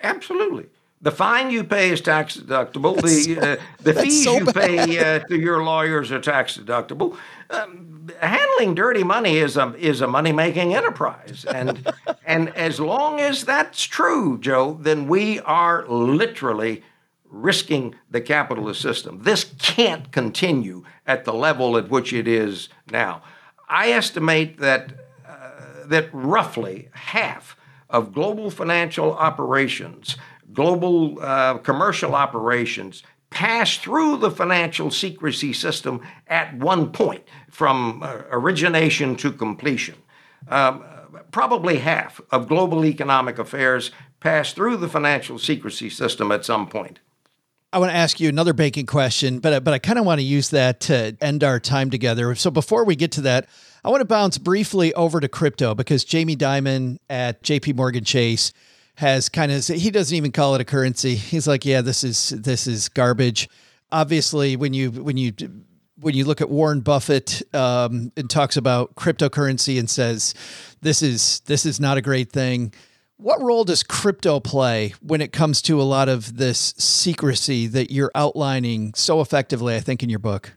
Absolutely. 0.01 0.67
The 1.01 1.11
fine 1.11 1.49
you 1.49 1.63
pay 1.63 1.91
is 1.91 2.01
tax 2.01 2.35
deductible. 2.35 2.95
That's 2.95 3.25
the 3.25 3.35
so, 3.35 3.41
uh, 3.41 3.55
the 3.83 3.93
fees 3.93 4.23
so 4.23 4.37
you 4.37 4.45
bad. 4.45 4.55
pay 4.55 4.99
uh, 4.99 5.19
to 5.19 5.37
your 5.37 5.63
lawyers 5.63 6.11
are 6.11 6.19
tax 6.19 6.57
deductible. 6.57 7.17
Um, 7.49 8.09
handling 8.19 8.75
dirty 8.75 9.03
money 9.03 9.37
is 9.37 9.55
a 9.55 9.73
is 9.75 10.01
a 10.01 10.07
money 10.07 10.33
making 10.33 10.75
enterprise, 10.75 11.45
and 11.45 11.89
and 12.25 12.49
as 12.49 12.79
long 12.81 13.21
as 13.21 13.45
that's 13.45 13.83
true, 13.83 14.39
Joe, 14.39 14.77
then 14.81 15.07
we 15.07 15.39
are 15.41 15.87
literally 15.87 16.83
risking 17.29 17.95
the 18.09 18.21
capitalist 18.21 18.81
system. 18.81 19.23
This 19.23 19.53
can't 19.59 20.11
continue 20.11 20.83
at 21.05 21.25
the 21.25 21.33
level 21.33 21.77
at 21.77 21.89
which 21.89 22.11
it 22.11 22.27
is 22.27 22.69
now. 22.91 23.21
I 23.67 23.91
estimate 23.91 24.59
that 24.59 24.93
uh, 25.27 25.85
that 25.85 26.09
roughly 26.11 26.89
half 26.93 27.55
of 27.89 28.13
global 28.13 28.49
financial 28.49 29.13
operations 29.13 30.17
global 30.53 31.21
uh, 31.21 31.57
commercial 31.59 32.15
operations 32.15 33.03
pass 33.29 33.77
through 33.77 34.17
the 34.17 34.31
financial 34.31 34.89
secrecy 34.89 35.53
system 35.53 36.01
at 36.27 36.55
one 36.57 36.91
point 36.91 37.23
from 37.49 38.01
uh, 38.01 38.23
origination 38.31 39.15
to 39.15 39.31
completion. 39.31 39.95
Um, 40.47 40.83
probably 41.31 41.77
half 41.77 42.19
of 42.31 42.47
global 42.47 42.85
economic 42.85 43.37
affairs 43.37 43.91
pass 44.19 44.53
through 44.53 44.77
the 44.77 44.89
financial 44.89 45.37
secrecy 45.37 45.89
system 45.89 46.31
at 46.31 46.43
some 46.43 46.67
point. 46.67 46.99
I 47.71 47.77
want 47.77 47.91
to 47.91 47.95
ask 47.95 48.19
you 48.19 48.29
another 48.29 48.53
banking 48.53 48.87
question, 48.87 49.39
but 49.39 49.63
but 49.63 49.73
I 49.73 49.79
kind 49.79 49.99
of 49.99 50.05
want 50.05 50.19
to 50.19 50.25
use 50.25 50.49
that 50.49 50.79
to 50.81 51.15
end 51.21 51.43
our 51.43 51.59
time 51.59 51.91
together. 51.91 52.33
So 52.35 52.49
before 52.49 52.83
we 52.83 52.95
get 52.95 53.11
to 53.13 53.21
that, 53.21 53.47
I 53.83 53.89
want 53.89 54.01
to 54.01 54.05
bounce 54.05 54.37
briefly 54.37 54.93
over 54.95 55.19
to 55.19 55.27
crypto 55.27 55.75
because 55.75 56.03
Jamie 56.03 56.35
Dimon 56.35 56.97
at 57.09 57.43
JP 57.43 57.75
Morgan 57.75 58.03
Chase 58.03 58.53
has 58.95 59.29
kind 59.29 59.51
of 59.51 59.65
he 59.65 59.91
doesn't 59.91 60.15
even 60.15 60.31
call 60.31 60.55
it 60.55 60.61
a 60.61 60.65
currency. 60.65 61.15
He's 61.15 61.47
like, 61.47 61.63
yeah, 61.63 61.81
this 61.81 62.03
is 62.03 62.29
this 62.29 62.65
is 62.65 62.89
garbage. 62.89 63.47
Obviously, 63.91 64.55
when 64.55 64.73
you 64.73 64.89
when 64.89 65.17
you 65.17 65.33
when 65.99 66.15
you 66.15 66.25
look 66.25 66.41
at 66.41 66.49
Warren 66.49 66.81
Buffett 66.81 67.41
um, 67.53 68.11
and 68.17 68.29
talks 68.29 68.57
about 68.57 68.95
cryptocurrency 68.95 69.77
and 69.77 69.89
says 69.89 70.33
this 70.81 71.01
is 71.01 71.41
this 71.41 71.65
is 71.65 71.79
not 71.79 71.97
a 71.97 72.01
great 72.01 72.31
thing. 72.31 72.73
What 73.21 73.41
role 73.41 73.65
does 73.65 73.83
crypto 73.83 74.39
play 74.39 74.93
when 75.01 75.19
it 75.19 75.33
comes 75.33 75.61
to 75.63 75.81
a 75.81 75.83
lot 75.83 76.07
of 76.07 76.37
this 76.37 76.73
secrecy 76.77 77.67
that 77.67 77.91
you're 77.91 78.13
outlining 78.15 78.93
so 78.93 79.19
effectively? 79.19 79.75
I 79.75 79.81
think 79.81 80.01
in 80.01 80.09
your 80.09 80.19
book. 80.19 80.53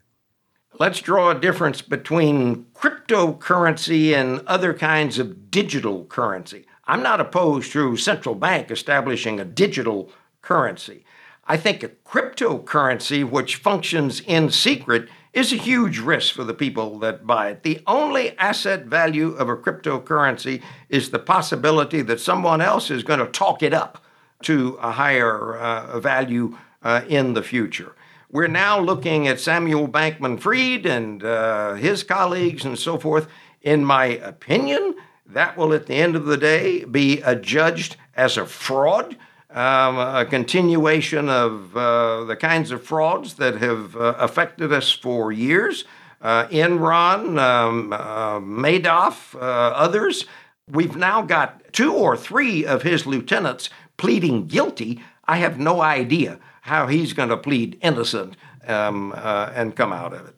Let's 0.79 1.01
draw 1.01 1.33
a 1.33 1.41
difference 1.41 1.83
between 1.83 2.67
cryptocurrency 2.73 4.15
and 4.15 4.47
other 4.47 4.75
kinds 4.75 5.19
of 5.19 5.51
digital 5.51 6.05
currency. 6.05 6.65
I'm 6.85 7.03
not 7.03 7.21
opposed 7.21 7.73
to 7.73 7.97
central 7.97 8.37
bank 8.37 8.71
establishing 8.71 9.41
a 9.41 9.45
digital 9.45 10.13
currency. 10.41 11.05
I 11.49 11.57
think 11.57 11.83
a 11.83 11.89
cryptocurrency 11.89 13.29
which 13.29 13.57
functions 13.57 14.21
in 14.21 14.53
secret 14.53 15.09
is 15.33 15.53
a 15.53 15.57
huge 15.57 15.99
risk 15.99 16.35
for 16.35 16.45
the 16.45 16.55
people 16.55 16.99
that 16.99 17.27
buy 17.27 17.51
it. 17.51 17.63
The 17.63 17.83
only 17.87 18.37
asset 18.39 18.85
value 18.85 19.33
of 19.33 19.49
a 19.49 19.57
cryptocurrency 19.57 20.63
is 20.89 21.11
the 21.11 21.19
possibility 21.19 22.03
that 22.03 22.21
someone 22.21 22.61
else 22.61 22.91
is 22.91 23.03
going 23.03 23.21
to 23.21 23.27
talk 23.27 23.63
it 23.63 23.73
up 23.73 24.05
to 24.43 24.79
a 24.83 24.93
higher 24.93 25.57
uh, 25.57 26.01
value 26.01 26.57
uh, 26.83 27.03
in 27.09 27.33
the 27.35 27.43
future. 27.43 27.95
We're 28.31 28.49
now 28.49 28.81
looking 28.81 29.29
at 29.29 29.41
Samuel 29.41 29.89
Bankman 29.89 30.41
Fried 30.41 30.87
and 30.87 31.23
uh, 31.23 31.75
his 31.75 32.03
colleagues 32.03 32.65
and 32.65 32.79
so 32.79 32.99
forth. 32.99 33.29
In 33.61 33.85
my 33.85 34.07
opinion, 34.07 34.95
that 35.27 35.57
will, 35.57 35.73
at 35.73 35.87
the 35.87 35.95
end 35.95 36.17
of 36.17 36.27
the 36.27 36.37
day, 36.37 36.85
be 36.85 37.21
adjudged 37.21 37.97
as 38.15 38.37
a 38.37 38.45
fraud, 38.45 39.17
um, 39.55 39.99
a 39.99 40.25
continuation 40.25 41.29
of 41.29 41.77
uh, 41.77 42.25
the 42.25 42.37
kinds 42.37 42.71
of 42.71 42.83
frauds 42.85 43.35
that 43.35 43.57
have 43.57 43.97
uh, 43.97 44.15
affected 44.19 44.73
us 44.73 44.91
for 44.91 45.31
years. 45.33 45.85
Uh, 46.21 46.47
Enron, 46.49 47.39
um, 47.39 47.93
uh, 47.93 48.39
Madoff, 48.41 49.35
uh, 49.35 49.39
others. 49.39 50.25
We've 50.69 50.97
now 50.97 51.23
got 51.23 51.73
two 51.73 51.93
or 51.93 52.17
three 52.17 52.65
of 52.65 52.83
his 52.83 53.07
lieutenants 53.07 53.71
pleading 53.97 54.47
guilty. 54.47 55.03
I 55.27 55.39
have 55.39 55.59
no 55.59 55.81
idea 55.81 56.39
how 56.63 56.87
he's 56.87 57.13
going 57.13 57.29
to 57.29 57.37
plead 57.37 57.79
innocent 57.83 58.37
um, 58.67 59.13
uh, 59.17 59.51
and 59.55 59.75
come 59.75 59.93
out 59.93 60.13
of 60.13 60.27
it. 60.29 60.37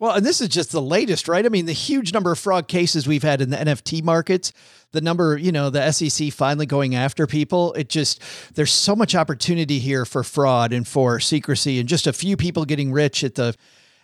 Well, 0.00 0.12
and 0.12 0.24
this 0.24 0.40
is 0.40 0.48
just 0.48 0.70
the 0.70 0.80
latest, 0.80 1.26
right? 1.26 1.44
I 1.44 1.48
mean, 1.48 1.66
the 1.66 1.72
huge 1.72 2.12
number 2.12 2.30
of 2.30 2.38
fraud 2.38 2.68
cases 2.68 3.08
we've 3.08 3.24
had 3.24 3.40
in 3.40 3.50
the 3.50 3.56
NFT 3.56 4.04
markets, 4.04 4.52
the 4.92 5.00
number, 5.00 5.36
you 5.36 5.50
know, 5.50 5.70
the 5.70 5.90
SEC 5.90 6.32
finally 6.32 6.66
going 6.66 6.94
after 6.94 7.26
people. 7.26 7.72
It 7.72 7.88
just, 7.88 8.22
there's 8.54 8.72
so 8.72 8.94
much 8.94 9.16
opportunity 9.16 9.80
here 9.80 10.04
for 10.04 10.22
fraud 10.22 10.72
and 10.72 10.86
for 10.86 11.18
secrecy 11.18 11.80
and 11.80 11.88
just 11.88 12.06
a 12.06 12.12
few 12.12 12.36
people 12.36 12.64
getting 12.64 12.92
rich 12.92 13.24
at 13.24 13.34
the, 13.34 13.56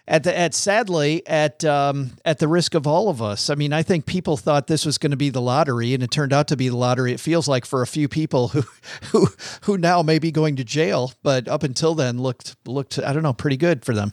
at 0.08 0.24
the, 0.24 0.36
at 0.36 0.52
sadly, 0.52 1.24
at, 1.28 1.64
um, 1.64 2.10
at 2.24 2.40
the 2.40 2.48
risk 2.48 2.74
of 2.74 2.88
all 2.88 3.08
of 3.08 3.22
us. 3.22 3.48
I 3.48 3.54
mean, 3.54 3.72
I 3.72 3.84
think 3.84 4.04
people 4.04 4.36
thought 4.36 4.66
this 4.66 4.84
was 4.84 4.98
going 4.98 5.12
to 5.12 5.16
be 5.16 5.30
the 5.30 5.40
lottery 5.40 5.94
and 5.94 6.02
it 6.02 6.10
turned 6.10 6.32
out 6.32 6.48
to 6.48 6.56
be 6.56 6.68
the 6.68 6.76
lottery. 6.76 7.12
It 7.12 7.20
feels 7.20 7.46
like 7.46 7.64
for 7.64 7.82
a 7.82 7.86
few 7.86 8.08
people 8.08 8.48
who, 8.48 8.64
who, 9.12 9.28
who 9.62 9.78
now 9.78 10.02
may 10.02 10.18
be 10.18 10.32
going 10.32 10.56
to 10.56 10.64
jail, 10.64 11.12
but 11.22 11.46
up 11.46 11.62
until 11.62 11.94
then 11.94 12.18
looked, 12.18 12.56
looked, 12.66 12.98
I 12.98 13.12
don't 13.12 13.22
know, 13.22 13.32
pretty 13.32 13.56
good 13.56 13.84
for 13.84 13.94
them. 13.94 14.12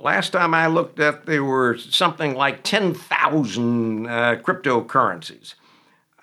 Last 0.00 0.30
time 0.30 0.54
I 0.54 0.68
looked 0.68 1.00
at, 1.00 1.26
there 1.26 1.42
were 1.42 1.76
something 1.76 2.36
like 2.36 2.62
10,000 2.62 4.06
uh, 4.06 4.36
cryptocurrencies. 4.36 5.54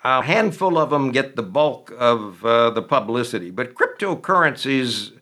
A 0.02 0.22
handful 0.22 0.78
of 0.78 0.88
them 0.88 1.12
get 1.12 1.36
the 1.36 1.42
bulk 1.42 1.92
of 1.98 2.42
uh, 2.42 2.70
the 2.70 2.80
publicity, 2.80 3.50
but 3.50 3.74
cryptocurrencies, 3.74 5.12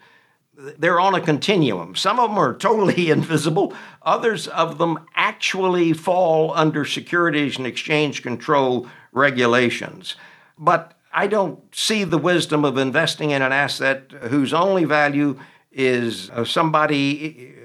they're 0.57 1.01
on 1.01 1.17
a 1.17 1.21
continuum. 1.21 1.97
Some 1.97 2.21
of 2.21 2.31
them 2.31 2.39
are 2.39 2.55
totally 2.55 3.11
invisible, 3.17 3.75
others 4.03 4.47
of 4.47 4.79
them 4.79 5.01
actually 5.17 5.93
fall 5.93 6.55
under 6.55 6.85
Securities 6.85 7.59
and 7.59 7.67
Exchange 7.67 8.23
Control 8.23 8.87
regulations. 9.11 10.15
But 10.57 10.97
I 11.13 11.27
don't 11.27 11.75
see 11.75 12.05
the 12.05 12.19
wisdom 12.19 12.65
of 12.65 12.79
investing 12.79 13.33
in 13.33 13.43
an 13.43 13.53
asset 13.53 14.13
whose 14.13 14.55
only 14.55 14.85
value 14.85 15.41
is 15.73 16.31
uh, 16.31 16.45
somebody 16.45 17.64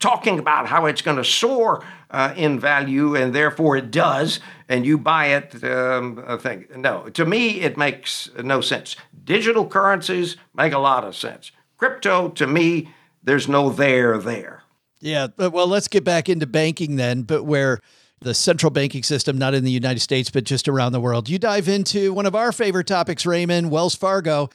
talking 0.00 0.38
about 0.38 0.66
how 0.66 0.86
it's 0.86 1.02
going 1.02 1.18
to 1.18 1.24
soar 1.24 1.84
uh, 2.10 2.34
in 2.36 2.58
value, 2.58 3.14
and 3.14 3.34
therefore 3.34 3.76
it 3.76 3.90
does, 3.90 4.40
and 4.68 4.84
you 4.84 4.98
buy 4.98 5.26
it. 5.26 5.62
Um, 5.62 6.24
I 6.26 6.36
think 6.36 6.76
no. 6.76 7.08
To 7.10 7.24
me, 7.24 7.60
it 7.60 7.76
makes 7.76 8.30
no 8.42 8.60
sense. 8.60 8.96
Digital 9.24 9.66
currencies 9.66 10.36
make 10.54 10.72
a 10.72 10.78
lot 10.78 11.04
of 11.04 11.14
sense. 11.14 11.52
Crypto, 11.76 12.30
to 12.30 12.46
me, 12.46 12.90
there's 13.22 13.48
no 13.48 13.70
there 13.70 14.18
there. 14.18 14.62
Yeah, 15.00 15.28
but, 15.34 15.52
well, 15.52 15.66
let's 15.66 15.88
get 15.88 16.04
back 16.04 16.28
into 16.28 16.46
banking 16.46 16.96
then, 16.96 17.22
but 17.22 17.44
where 17.44 17.80
the 18.20 18.34
central 18.34 18.70
banking 18.70 19.02
system, 19.02 19.38
not 19.38 19.54
in 19.54 19.64
the 19.64 19.70
United 19.70 20.00
States, 20.00 20.30
but 20.30 20.44
just 20.44 20.68
around 20.68 20.92
the 20.92 21.00
world. 21.00 21.28
You 21.28 21.38
dive 21.38 21.68
into 21.68 22.12
one 22.12 22.26
of 22.26 22.34
our 22.34 22.52
favorite 22.52 22.86
topics, 22.86 23.24
Raymond, 23.24 23.70
Wells 23.70 23.94
Fargo. 23.94 24.50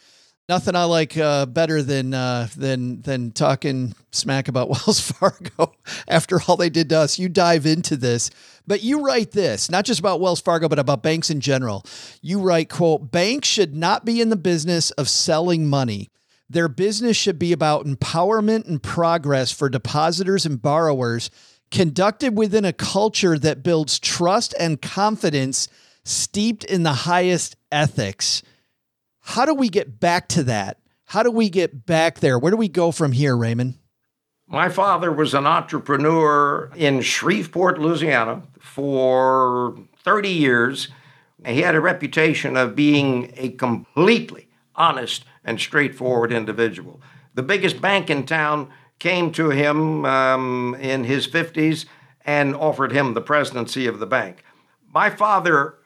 Nothing 0.47 0.75
I 0.75 0.83
like 0.83 1.17
uh, 1.17 1.47
better 1.47 1.81
than 1.81 2.13
uh, 2.13 2.47
than 2.55 3.01
than 3.01 3.31
talking 3.31 3.95
smack 4.11 4.47
about 4.47 4.69
Wells 4.87 4.99
Fargo 4.99 5.73
after 6.07 6.39
all 6.41 6.55
they 6.55 6.69
did 6.69 6.89
to 6.89 6.99
us. 6.99 7.17
You 7.17 7.29
dive 7.29 7.65
into 7.65 7.97
this, 7.97 8.29
but 8.67 8.83
you 8.83 9.03
write 9.03 9.31
this 9.31 9.71
not 9.71 9.85
just 9.85 9.99
about 9.99 10.21
Wells 10.21 10.39
Fargo, 10.39 10.69
but 10.69 10.77
about 10.77 11.01
banks 11.01 11.31
in 11.31 11.41
general. 11.41 11.83
You 12.21 12.41
write, 12.41 12.69
"quote 12.69 13.11
Banks 13.11 13.47
should 13.47 13.75
not 13.75 14.05
be 14.05 14.21
in 14.21 14.29
the 14.29 14.35
business 14.35 14.91
of 14.91 15.09
selling 15.09 15.65
money. 15.65 16.11
Their 16.47 16.67
business 16.67 17.17
should 17.17 17.39
be 17.39 17.51
about 17.51 17.87
empowerment 17.87 18.67
and 18.67 18.83
progress 18.83 19.51
for 19.51 19.67
depositors 19.67 20.45
and 20.45 20.61
borrowers, 20.61 21.31
conducted 21.71 22.37
within 22.37 22.65
a 22.65 22.73
culture 22.73 23.39
that 23.39 23.63
builds 23.63 23.97
trust 23.97 24.53
and 24.59 24.79
confidence, 24.79 25.67
steeped 26.03 26.63
in 26.63 26.83
the 26.83 26.93
highest 26.93 27.55
ethics." 27.71 28.43
How 29.25 29.43
do 29.43 29.55
we 29.55 29.69
get 29.69 29.99
back 29.99 30.27
to 30.29 30.43
that? 30.43 30.77
How 31.05 31.23
do 31.23 31.31
we 31.31 31.49
get 31.49 31.87
back 31.87 32.19
there? 32.19 32.37
Where 32.37 32.51
do 32.51 32.57
we 32.57 32.69
go 32.69 32.91
from 32.91 33.11
here, 33.11 33.35
Raymond? 33.35 33.79
My 34.47 34.69
father 34.69 35.11
was 35.11 35.33
an 35.33 35.47
entrepreneur 35.47 36.71
in 36.75 37.01
Shreveport, 37.01 37.79
Louisiana 37.79 38.43
for 38.59 39.75
30 40.03 40.29
years. 40.29 40.89
He 41.43 41.63
had 41.63 41.73
a 41.73 41.81
reputation 41.81 42.55
of 42.55 42.75
being 42.75 43.33
a 43.35 43.49
completely 43.49 44.47
honest 44.75 45.25
and 45.43 45.59
straightforward 45.59 46.31
individual. 46.31 47.01
The 47.33 47.43
biggest 47.43 47.81
bank 47.81 48.11
in 48.11 48.27
town 48.27 48.69
came 48.99 49.31
to 49.31 49.49
him 49.49 50.05
um, 50.05 50.77
in 50.79 51.03
his 51.03 51.27
50s 51.27 51.85
and 52.23 52.55
offered 52.55 52.91
him 52.91 53.15
the 53.15 53.21
presidency 53.21 53.87
of 53.87 53.97
the 53.97 54.05
bank. 54.05 54.43
My 54.93 55.09
father 55.09 55.79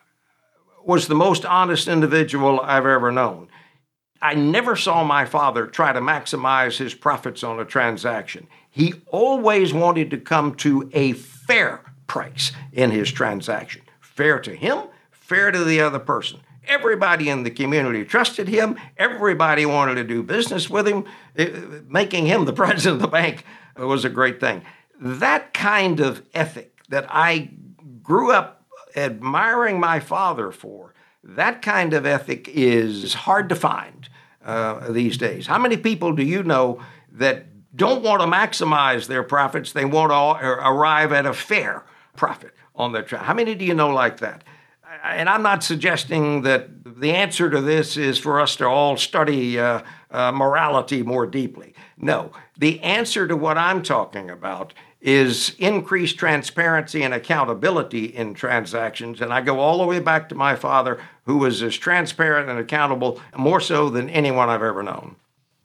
was 0.90 1.08
the 1.08 1.14
most 1.14 1.46
honest 1.46 1.88
individual 1.88 2.60
I've 2.62 2.88
ever 2.88 3.12
known. 3.12 3.48
I 4.24 4.34
never 4.34 4.76
saw 4.76 5.04
my 5.04 5.24
father 5.24 5.68
try 5.68 5.94
to 5.94 6.02
maximize 6.02 6.78
his 6.78 6.96
profits 6.96 7.44
on 7.44 7.60
a 7.60 7.64
transaction. 7.64 8.48
He 8.72 8.96
always 9.06 9.72
wanted 9.72 10.10
to 10.10 10.18
come 10.18 10.56
to 10.56 10.90
a 10.92 11.14
fair 11.14 11.84
price 12.08 12.54
in 12.74 12.90
his 12.90 13.12
transaction. 13.12 13.84
Fair 14.02 14.40
to 14.40 14.56
him, 14.56 14.86
fair 15.12 15.52
to 15.52 15.64
the 15.64 15.80
other 15.80 16.00
person. 16.00 16.40
Everybody 16.68 17.30
in 17.30 17.44
the 17.44 17.52
community 17.52 18.04
trusted 18.04 18.48
him. 18.48 18.76
Everybody 18.98 19.68
wanted 19.68 19.94
to 19.96 20.04
do 20.04 20.24
business 20.24 20.72
with 20.72 20.88
him. 20.88 21.06
It, 21.36 21.88
making 21.88 22.26
him 22.26 22.46
the 22.46 22.54
president 22.64 22.96
of 22.96 23.02
the 23.04 23.08
bank 23.08 23.46
was 23.78 24.06
a 24.06 24.10
great 24.10 24.40
thing. 24.40 24.64
That 25.00 25.54
kind 25.54 26.00
of 26.00 26.24
ethic 26.34 26.80
that 26.90 27.06
I 27.10 27.52
grew 28.02 28.32
up 28.32 28.59
admiring 29.00 29.80
my 29.80 30.00
father 30.00 30.52
for, 30.52 30.94
that 31.24 31.62
kind 31.62 31.94
of 31.94 32.06
ethic 32.06 32.48
is 32.48 33.14
hard 33.14 33.50
to 33.50 33.56
find 33.56 34.10
uh, 34.46 34.92
these 34.92 35.18
days. 35.18 35.48
How 35.48 35.58
many 35.58 35.78
people 35.78 36.14
do 36.14 36.24
you 36.24 36.44
know 36.44 36.82
that 37.12 37.46
don't 37.76 38.04
want 38.04 38.22
to 38.22 38.28
maximize 38.28 39.08
their 39.08 39.24
profits? 39.24 39.74
They 39.74 39.86
want 39.86 40.12
to 40.12 40.50
arrive 40.50 41.12
at 41.12 41.26
a 41.26 41.34
fair 41.34 41.86
profit 42.16 42.54
on 42.76 42.94
their. 42.94 43.04
Tra- 43.04 43.20
How 43.20 43.34
many 43.34 43.56
do 43.56 43.66
you 43.66 43.74
know 43.74 43.90
like 43.90 44.20
that? 44.20 44.44
And 45.04 45.30
I'm 45.30 45.44
not 45.44 45.64
suggesting 45.64 46.42
that 46.44 46.70
the 47.00 47.12
answer 47.12 47.50
to 47.50 47.62
this 47.62 47.96
is 47.96 48.18
for 48.18 48.42
us 48.42 48.56
to 48.58 48.66
all 48.66 48.98
study 48.98 49.60
uh, 49.60 49.82
uh, 50.12 50.32
morality 50.32 51.04
more 51.04 51.28
deeply. 51.28 51.74
No, 51.98 52.32
the 52.58 52.80
answer 52.82 53.28
to 53.28 53.36
what 53.36 53.58
I'm 53.58 53.84
talking 53.84 54.30
about 54.30 54.74
is 55.02 55.56
increased 55.60 56.18
transparency 56.18 57.04
and 57.04 57.14
accountability 57.14 58.06
in 58.06 58.34
transactions. 58.34 59.22
And 59.22 59.34
I 59.34 59.42
go 59.42 59.60
all 59.60 59.78
the 59.78 59.86
way 59.86 60.00
back 60.00 60.28
to 60.30 60.36
my 60.36 60.56
father, 60.56 61.00
who 61.26 61.38
was 61.38 61.64
as 61.64 61.78
transparent 61.78 62.50
and 62.50 62.60
accountable, 62.60 63.22
more 63.38 63.62
so 63.62 63.90
than 63.90 64.10
anyone 64.10 64.50
I've 64.50 64.64
ever 64.64 64.84
known. 64.84 65.16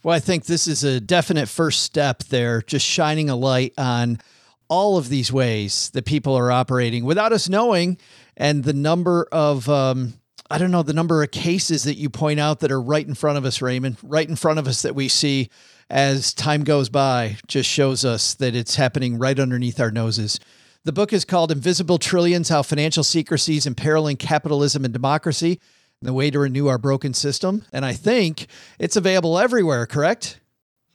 Well, 0.05 0.15
I 0.15 0.21
think 0.21 0.45
this 0.45 0.67
is 0.67 0.85
a 0.85 1.01
definite 1.01 1.49
first 1.49 1.83
step 1.83 2.25
there, 2.25 2.63
just 2.63 2.87
shining 2.87 3.31
a 3.31 3.37
light 3.37 3.73
on 3.79 4.21
all 4.69 4.99
of 4.99 5.09
these 5.09 5.33
ways 5.33 5.91
that 5.91 6.05
people 6.05 6.35
are 6.35 6.53
operating 6.53 7.05
without 7.05 7.33
us 7.33 7.49
knowing. 7.49 7.99
And 8.37 8.65
the 8.65 8.73
number 8.73 9.27
of, 9.33 9.69
um, 9.69 10.15
I 10.55 10.59
don't 10.59 10.71
know, 10.71 10.85
the 10.85 10.93
number 10.93 11.21
of 11.21 11.33
cases 11.33 11.83
that 11.83 11.97
you 11.97 12.09
point 12.09 12.39
out 12.39 12.61
that 12.61 12.71
are 12.71 12.81
right 12.81 13.05
in 13.05 13.15
front 13.15 13.39
of 13.39 13.45
us, 13.45 13.61
Raymond, 13.61 13.97
right 14.05 14.29
in 14.29 14.37
front 14.37 14.61
of 14.61 14.69
us 14.69 14.83
that 14.83 14.95
we 14.95 15.09
see 15.09 15.51
as 15.91 16.33
time 16.33 16.63
goes 16.63 16.89
by 16.89 17.39
just 17.49 17.69
shows 17.69 18.05
us 18.05 18.35
that 18.35 18.55
it's 18.55 18.77
happening 18.77 19.19
right 19.19 19.37
underneath 19.37 19.81
our 19.81 19.91
noses. 19.91 20.39
The 20.85 20.93
book 20.93 21.13
is 21.13 21.25
called 21.25 21.51
Invisible 21.51 21.99
Trillions 21.99 22.51
How 22.51 22.63
Financial 22.63 23.03
Secrecy 23.03 23.57
is 23.57 23.67
Imperiling 23.67 24.17
Capitalism 24.17 24.85
and 24.85 24.95
Democracy 24.95 25.59
and 26.01 26.09
the 26.09 26.13
Way 26.13 26.31
to 26.31 26.39
Renew 26.39 26.69
Our 26.69 26.79
Broken 26.79 27.15
System. 27.15 27.65
And 27.73 27.85
I 27.85 27.93
think 27.93 28.47
it's 28.79 28.95
available 28.95 29.41
everywhere, 29.41 29.87
correct? 29.87 30.39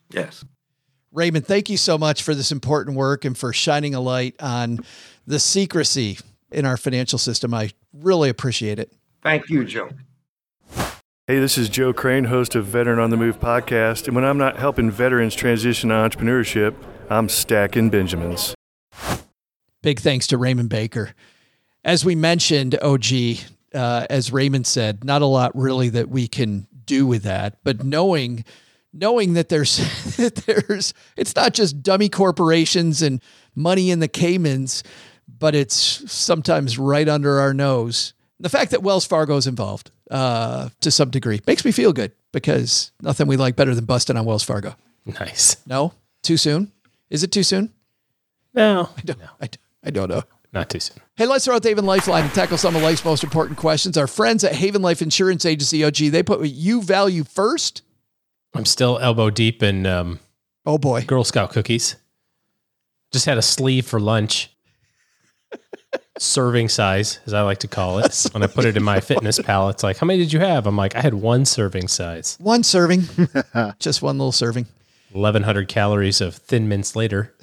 Yes. 0.10 0.46
Raymond, 1.12 1.46
thank 1.46 1.70
you 1.70 1.76
so 1.76 1.98
much 1.98 2.24
for 2.24 2.34
this 2.34 2.54
important 2.54 2.96
work 2.96 3.26
and 3.26 3.38
for 3.38 3.52
shining 3.52 3.94
a 3.94 4.00
light 4.00 4.36
on 4.40 4.80
the 5.28 5.38
secrecy 5.38 6.18
in 6.50 6.66
our 6.66 6.78
financial 6.78 7.20
system. 7.20 7.54
I 7.54 7.72
really 7.92 8.30
appreciate 8.30 8.80
it. 8.80 8.94
Thank 9.30 9.48
you, 9.52 9.64
Joe. 9.64 9.92
Hey, 11.28 11.38
this 11.38 11.56
is 11.56 11.70
Joe 11.70 11.94
Crane, 11.94 12.24
host 12.24 12.56
of 12.56 12.66
Veteran 12.66 12.98
on 12.98 13.12
the 13.12 13.16
Move 13.16 13.40
podcast. 13.40 14.08
And 14.08 14.16
when 14.16 14.26
I'm 14.26 14.40
not 14.40 14.58
helping 14.58 14.90
veterans 14.90 15.36
transition 15.36 15.90
to 15.90 15.96
entrepreneurship, 15.96 16.74
I'm 17.12 17.30
stacking 17.30 17.92
Benjamins. 17.92 18.56
Big 19.84 20.00
thanks 20.00 20.26
to 20.26 20.38
Raymond 20.40 20.70
Baker. 20.70 21.14
As 21.86 22.04
we 22.04 22.16
mentioned, 22.16 22.76
OG, 22.82 23.06
uh, 23.76 24.08
as 24.10 24.34
Raymond 24.34 24.66
said, 24.66 25.04
not 25.04 25.22
a 25.22 25.28
lot 25.28 25.56
really 25.56 25.90
that 25.90 26.10
we 26.10 26.28
can 26.28 26.66
do 26.86 27.06
with 27.06 27.22
that, 27.22 27.60
but 27.64 27.84
knowing 27.84 28.44
knowing 28.92 29.34
that 29.34 29.50
there's 29.50 29.78
that 30.18 30.38
there's 30.48 30.96
it's 31.16 31.36
not 31.36 31.54
just 31.54 31.84
dummy 31.84 32.10
corporations 32.10 33.04
and 33.04 33.22
money 33.54 33.92
in 33.92 34.00
the 34.00 34.08
Caymans, 34.08 34.82
but 35.28 35.54
it's 35.54 35.76
sometimes 36.12 36.80
right 36.80 37.08
under 37.08 37.40
our 37.40 37.54
nose. 37.54 38.16
The 38.40 38.50
fact 38.50 38.72
that 38.72 38.82
Wells 38.84 39.06
Fargo 39.06 39.36
is 39.38 39.48
involved 39.48 39.92
uh, 40.10 40.70
to 40.82 40.92
some 40.92 41.10
degree. 41.10 41.42
Makes 41.46 41.66
me 41.66 41.72
feel 41.72 41.92
good 41.92 42.14
because 42.32 42.92
nothing 43.02 43.28
we 43.28 43.38
like 43.38 43.56
better 43.56 43.76
than 43.76 43.86
busting 43.86 44.16
on 44.16 44.26
Wells 44.26 44.44
Fargo. 44.44 44.76
Nice. 45.06 45.58
No, 45.66 45.94
too 46.24 46.38
soon. 46.38 46.72
Is 47.10 47.24
it 47.24 47.32
too 47.32 47.44
soon? 47.44 47.74
No, 48.54 48.90
I 48.98 49.02
don't. 49.02 49.20
No. 49.20 49.28
I, 49.42 49.50
I 49.84 49.90
don't 49.90 50.10
know. 50.10 50.24
Not 50.52 50.70
too 50.70 50.80
soon. 50.80 50.98
Hey, 51.16 51.28
let's 51.28 51.46
throw 51.46 51.56
out 51.56 51.64
the 51.64 51.70
Haven 51.70 51.86
Lifeline 51.86 52.24
and 52.24 52.34
tackle 52.34 52.58
some 52.58 52.76
of 52.76 52.82
life's 52.82 53.06
most 53.06 53.24
important 53.24 53.58
questions. 53.60 53.98
Our 53.98 54.08
friends 54.08 54.44
at 54.44 54.54
Haven 54.54 54.82
Life 54.82 55.02
Insurance 55.02 55.46
Agency, 55.46 55.84
OG, 55.84 55.96
they 56.12 56.24
put 56.24 56.40
what 56.40 56.50
you 56.50 56.82
value 56.82 57.24
first. 57.24 57.84
I'm 58.56 58.66
still 58.66 58.98
elbow 59.00 59.30
deep 59.30 59.62
in 59.62 59.86
um, 59.86 60.20
oh 60.66 60.78
boy, 60.78 61.04
Girl 61.04 61.24
Scout 61.24 61.52
cookies. 61.52 61.98
Just 63.12 63.26
had 63.26 63.38
a 63.38 63.44
sleeve 63.44 63.86
for 63.86 64.00
lunch 64.00 64.50
serving 66.20 66.70
size, 66.70 67.20
as 67.26 67.34
I 67.34 67.42
like 67.42 67.60
to 67.60 67.68
call 67.68 68.00
it. 68.00 68.28
when 68.32 68.44
I 68.44 68.48
put 68.48 68.66
it 68.66 68.78
in 68.78 68.84
my 68.84 69.00
fitness 69.00 69.40
pal, 69.40 69.70
it's 69.70 69.84
like, 69.84 69.98
how 69.98 70.06
many 70.06 70.20
did 70.20 70.34
you 70.34 70.40
have? 70.40 70.68
I'm 70.68 70.78
like, 70.78 70.96
I 70.96 71.02
had 71.02 71.16
one 71.16 71.46
serving 71.46 71.88
size. 71.88 72.38
One 72.40 72.64
serving, 72.64 73.04
just 73.80 74.02
one 74.02 74.18
little 74.18 74.32
serving. 74.32 74.68
1100 75.12 75.68
calories 75.68 76.22
of 76.22 76.36
thin 76.36 76.68
mints 76.68 76.96
later. 76.96 77.34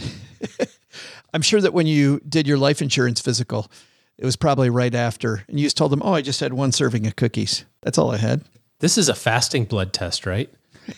I'm 1.35 1.43
sure 1.43 1.61
that 1.61 1.75
when 1.75 1.87
you 1.87 2.21
did 2.29 2.47
your 2.47 2.59
life 2.59 2.81
insurance 2.81 3.21
physical, 3.21 3.71
it 4.19 4.25
was 4.25 4.37
probably 4.37 4.71
right 4.71 4.95
after, 4.95 5.45
and 5.49 5.59
you 5.59 5.67
just 5.67 5.77
told 5.77 5.93
them, 5.93 6.01
"Oh, 6.03 6.15
I 6.15 6.23
just 6.23 6.41
had 6.41 6.55
one 6.55 6.73
serving 6.73 7.07
of 7.07 7.17
cookies. 7.17 7.65
That's 7.83 7.99
all 7.99 8.11
I 8.11 8.17
had." 8.17 8.43
This 8.79 8.97
is 8.97 9.09
a 9.09 9.15
fasting 9.15 9.65
blood 9.67 9.93
test, 9.93 10.25
right? 10.25 10.49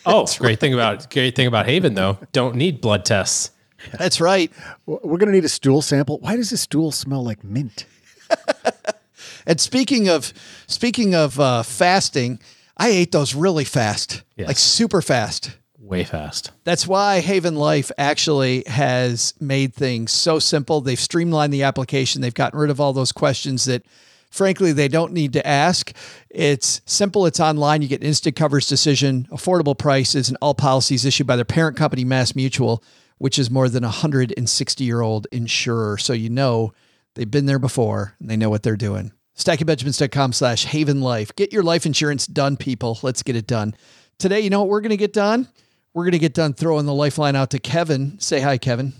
Oh, 0.05 0.25
great 0.25 0.41
right. 0.41 0.59
thing 0.59 0.73
about 0.73 1.09
great 1.11 1.35
thing 1.35 1.47
about 1.47 1.65
Haven 1.65 1.95
though, 1.95 2.17
don't 2.31 2.55
need 2.55 2.79
blood 2.79 3.03
tests. 3.03 3.51
That's 3.97 4.21
right. 4.21 4.51
We're 4.85 5.17
going 5.17 5.27
to 5.27 5.33
need 5.33 5.45
a 5.45 5.49
stool 5.49 5.81
sample. 5.81 6.19
Why 6.19 6.35
does 6.35 6.49
this 6.49 6.61
stool 6.61 6.91
smell 6.91 7.23
like 7.23 7.43
mint? 7.43 7.85
and 9.45 9.59
speaking 9.59 10.09
of 10.09 10.33
speaking 10.67 11.15
of 11.15 11.39
uh, 11.39 11.63
fasting, 11.63 12.39
I 12.77 12.89
ate 12.89 13.11
those 13.11 13.35
really 13.35 13.65
fast, 13.65 14.23
yes. 14.35 14.47
like 14.47 14.57
super 14.57 15.01
fast. 15.01 15.57
Way 15.79 16.03
fast. 16.03 16.51
That's 16.65 16.85
why 16.85 17.19
Haven 17.19 17.55
Life 17.55 17.91
actually 17.97 18.63
has 18.67 19.33
made 19.39 19.73
things 19.73 20.11
so 20.11 20.37
simple. 20.37 20.81
They've 20.81 20.99
streamlined 20.99 21.51
the 21.51 21.63
application. 21.63 22.21
They've 22.21 22.33
gotten 22.33 22.59
rid 22.59 22.69
of 22.69 22.79
all 22.79 22.93
those 22.93 23.11
questions 23.11 23.65
that 23.65 23.83
frankly 24.29 24.71
they 24.71 24.87
don't 24.87 25.13
need 25.13 25.33
to 25.33 25.47
ask. 25.47 25.91
It's 26.29 26.81
simple, 26.85 27.25
it's 27.25 27.39
online. 27.39 27.81
You 27.81 27.87
get 27.87 28.03
instant 28.03 28.35
coverage 28.35 28.67
decision, 28.67 29.27
affordable 29.31 29.75
prices, 29.75 30.29
and 30.29 30.37
all 30.41 30.53
policies 30.53 31.05
issued 31.05 31.25
by 31.25 31.35
their 31.35 31.45
parent 31.45 31.75
company, 31.75 32.05
Mass 32.05 32.35
Mutual 32.35 32.83
which 33.19 33.37
is 33.37 33.51
more 33.51 33.69
than 33.69 33.83
a 33.83 33.87
160 33.87 34.83
year 34.83 35.01
old 35.01 35.27
insurer. 35.31 35.97
So 35.97 36.13
you 36.13 36.29
know 36.29 36.73
they've 37.15 37.29
been 37.29 37.45
there 37.45 37.59
before 37.59 38.15
and 38.19 38.29
they 38.29 38.37
know 38.37 38.49
what 38.49 38.63
they're 38.63 38.75
doing. 38.75 39.11
StackingBenjamins.com 39.37 40.33
slash 40.33 40.65
Haven 40.65 40.99
Life. 40.99 41.33
Get 41.35 41.53
your 41.53 41.63
life 41.63 41.85
insurance 41.85 42.27
done, 42.27 42.57
people. 42.57 42.99
Let's 43.03 43.23
get 43.23 43.37
it 43.37 43.47
done. 43.47 43.75
Today, 44.17 44.41
you 44.41 44.49
know 44.49 44.59
what 44.59 44.67
we're 44.67 44.81
going 44.81 44.89
to 44.89 44.97
get 44.97 45.13
done? 45.13 45.47
We're 45.93 46.03
going 46.03 46.11
to 46.11 46.19
get 46.19 46.33
done 46.33 46.53
throwing 46.53 46.85
the 46.85 46.93
lifeline 46.93 47.37
out 47.37 47.51
to 47.51 47.59
Kevin. 47.59 48.19
Say 48.19 48.41
hi, 48.41 48.57
Kevin. 48.57 48.93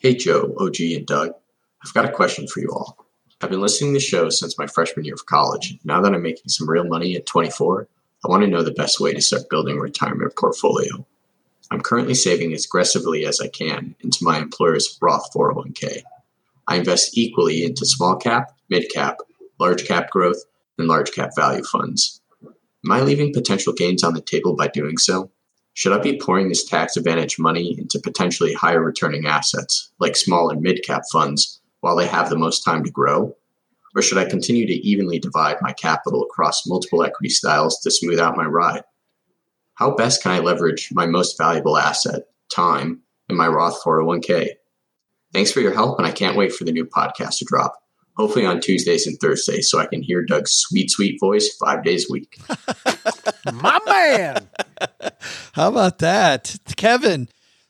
Hey, 0.00 0.14
Joe, 0.14 0.54
OG, 0.58 0.80
and 0.80 1.06
Doug. 1.06 1.32
I've 1.84 1.94
got 1.94 2.04
a 2.04 2.12
question 2.12 2.46
for 2.46 2.60
you 2.60 2.68
all. 2.70 3.06
I've 3.40 3.48
been 3.48 3.62
listening 3.62 3.92
to 3.92 3.98
the 3.98 4.04
show 4.04 4.28
since 4.28 4.58
my 4.58 4.66
freshman 4.66 5.06
year 5.06 5.14
of 5.14 5.24
college. 5.24 5.78
Now 5.84 6.02
that 6.02 6.14
I'm 6.14 6.22
making 6.22 6.48
some 6.48 6.68
real 6.68 6.84
money 6.84 7.16
at 7.16 7.24
24, 7.24 7.88
I 8.22 8.28
want 8.28 8.42
to 8.42 8.48
know 8.48 8.62
the 8.62 8.70
best 8.70 9.00
way 9.00 9.14
to 9.14 9.20
start 9.22 9.48
building 9.48 9.78
a 9.78 9.80
retirement 9.80 10.36
portfolio. 10.36 11.06
I'm 11.72 11.80
currently 11.80 12.14
saving 12.14 12.52
as 12.52 12.64
aggressively 12.64 13.24
as 13.24 13.40
I 13.40 13.46
can 13.46 13.94
into 14.00 14.24
my 14.24 14.38
employer's 14.38 14.98
Roth 15.00 15.32
401k. 15.32 16.02
I 16.66 16.76
invest 16.76 17.16
equally 17.16 17.64
into 17.64 17.86
small 17.86 18.16
cap, 18.16 18.50
mid 18.68 18.90
cap, 18.92 19.18
large 19.60 19.86
cap 19.86 20.10
growth, 20.10 20.42
and 20.78 20.88
large 20.88 21.12
cap 21.12 21.30
value 21.36 21.62
funds. 21.62 22.20
Am 22.42 22.90
I 22.90 23.02
leaving 23.02 23.32
potential 23.32 23.72
gains 23.72 24.02
on 24.02 24.14
the 24.14 24.20
table 24.20 24.56
by 24.56 24.66
doing 24.68 24.98
so? 24.98 25.30
Should 25.74 25.92
I 25.92 25.98
be 25.98 26.18
pouring 26.18 26.48
this 26.48 26.64
tax 26.64 26.96
advantage 26.96 27.38
money 27.38 27.76
into 27.78 28.00
potentially 28.00 28.52
higher 28.52 28.82
returning 28.82 29.26
assets, 29.26 29.92
like 30.00 30.16
small 30.16 30.50
and 30.50 30.60
mid 30.60 30.82
cap 30.84 31.02
funds, 31.12 31.60
while 31.80 31.94
they 31.94 32.06
have 32.06 32.30
the 32.30 32.38
most 32.38 32.64
time 32.64 32.82
to 32.82 32.90
grow? 32.90 33.36
Or 33.94 34.02
should 34.02 34.18
I 34.18 34.28
continue 34.28 34.66
to 34.66 34.72
evenly 34.72 35.18
divide 35.18 35.58
my 35.60 35.72
capital 35.72 36.24
across 36.24 36.66
multiple 36.66 37.04
equity 37.04 37.28
styles 37.28 37.78
to 37.80 37.90
smooth 37.90 38.18
out 38.18 38.36
my 38.36 38.44
ride? 38.44 38.82
How 39.80 39.90
best 39.90 40.22
can 40.22 40.32
I 40.32 40.40
leverage 40.40 40.90
my 40.92 41.06
most 41.06 41.38
valuable 41.38 41.78
asset, 41.78 42.24
time, 42.54 43.00
and 43.30 43.38
my 43.38 43.48
Roth 43.48 43.82
401k. 43.82 44.48
Thanks 45.32 45.50
for 45.50 45.60
your 45.60 45.72
help, 45.72 45.98
and 45.98 46.06
I 46.06 46.10
can't 46.10 46.36
wait 46.36 46.52
for 46.52 46.64
the 46.64 46.72
new 46.72 46.84
podcast 46.84 47.38
to 47.38 47.46
drop. 47.46 47.82
Hopefully 48.18 48.44
on 48.44 48.60
Tuesdays 48.60 49.06
and 49.06 49.18
Thursdays, 49.18 49.70
so 49.70 49.78
I 49.78 49.86
can 49.86 50.02
hear 50.02 50.22
Doug's 50.22 50.52
sweet, 50.52 50.90
sweet 50.90 51.18
voice 51.18 51.48
five 51.56 51.82
days 51.82 52.10
a 52.10 52.12
week. 52.12 52.38
My 53.54 53.78
man. 53.86 54.48
How 55.52 55.68
about 55.68 56.00
that? 56.00 56.56
Kevin, 56.76 57.28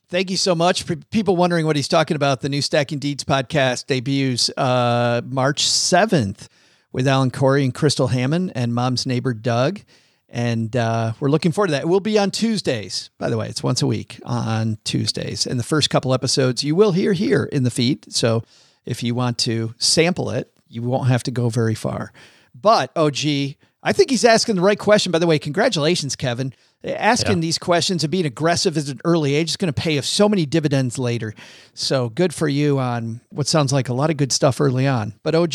thank 0.09 0.31
you 0.31 0.37
so 0.37 0.57
much. 0.57 0.83
For 0.83 0.97
people 0.97 1.37
wondering 1.37 1.65
what 1.65 1.77
he's 1.77 1.87
talking 1.87 2.17
about, 2.17 2.41
the 2.41 2.49
new 2.49 2.63
Stacking 2.63 2.99
Deeds 2.99 3.23
podcast 3.23 3.87
debuts 3.87 4.51
uh, 4.57 5.21
March 5.27 5.63
7th 5.63 6.49
with 6.91 7.07
Alan 7.07 7.31
Corey 7.31 7.63
and 7.63 7.73
Crystal 7.73 8.09
Hammond 8.09 8.51
and 8.57 8.75
mom's 8.75 9.07
neighbor 9.07 9.33
Doug. 9.33 9.83
And 10.31 10.77
uh, 10.77 11.13
we're 11.19 11.29
looking 11.29 11.51
forward 11.51 11.69
to 11.69 11.73
that. 11.73 11.83
It 11.83 11.89
will 11.89 12.01
be 12.01 12.19
on 12.19 12.31
Tuesdays, 12.31 13.11
by 13.19 13.29
the 13.29 13.37
way. 13.37 13.49
It's 13.49 13.65
once 13.65 13.83
a 13.83 13.87
week 13.87 14.21
on 14.25 14.79
Tuesdays. 14.85 15.45
And 15.45 15.59
the 15.59 15.65
first 15.65 15.91
couple 15.91 16.15
episodes 16.15 16.63
you 16.63 16.77
will 16.77 16.93
hear 16.93 17.13
here 17.13 17.45
in 17.45 17.65
the 17.65 17.71
feed. 17.71 18.13
So 18.13 18.45
if 18.87 19.03
you 19.03 19.15
want 19.15 19.39
to 19.39 19.75
sample 19.79 20.31
it, 20.31 20.53
you 20.69 20.83
won't 20.83 21.09
have 21.09 21.25
to 21.25 21.33
go 21.33 21.49
very 21.49 21.75
far. 21.75 22.13
But, 22.55 22.93
oh, 22.95 23.11
gee, 23.11 23.57
I 23.83 23.93
think 23.93 24.11
he's 24.11 24.25
asking 24.25 24.55
the 24.55 24.63
right 24.63 24.79
question. 24.79 25.11
By 25.11 25.19
the 25.19 25.27
way, 25.27 25.39
congratulations, 25.39 26.15
Kevin. 26.15 26.55
Asking 26.85 27.39
yeah. 27.39 27.43
these 27.43 27.59
questions 27.59 28.05
and 28.05 28.11
being 28.11 28.25
aggressive 28.25 28.79
at 28.79 28.89
an 28.89 29.01
early 29.05 29.35
age 29.35 29.51
is 29.51 29.57
going 29.57 29.73
to 29.73 29.81
pay 29.81 29.99
us 29.99 30.09
so 30.09 30.29
many 30.29 30.47
dividends 30.47 30.99
later. 30.99 31.35
So 31.75 32.09
good 32.09 32.33
for 32.33 32.49
you 32.49 32.79
on 32.79 33.21
what 33.31 33.49
sounds 33.49 33.73
like 33.73 33.89
a 33.89 33.95
lot 33.95 34.11
of 34.11 34.17
good 34.17 34.33
stuff 34.33 34.61
early 34.61 34.87
on. 34.87 35.15
But, 35.25 35.35
OG, 35.35 35.55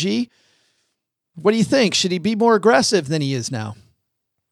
what 1.34 1.52
do 1.52 1.56
you 1.56 1.64
think? 1.64 1.94
Should 1.94 2.12
he 2.12 2.18
be 2.18 2.36
more 2.36 2.54
aggressive 2.56 3.08
than 3.08 3.22
he 3.22 3.32
is 3.32 3.50
now? 3.50 3.74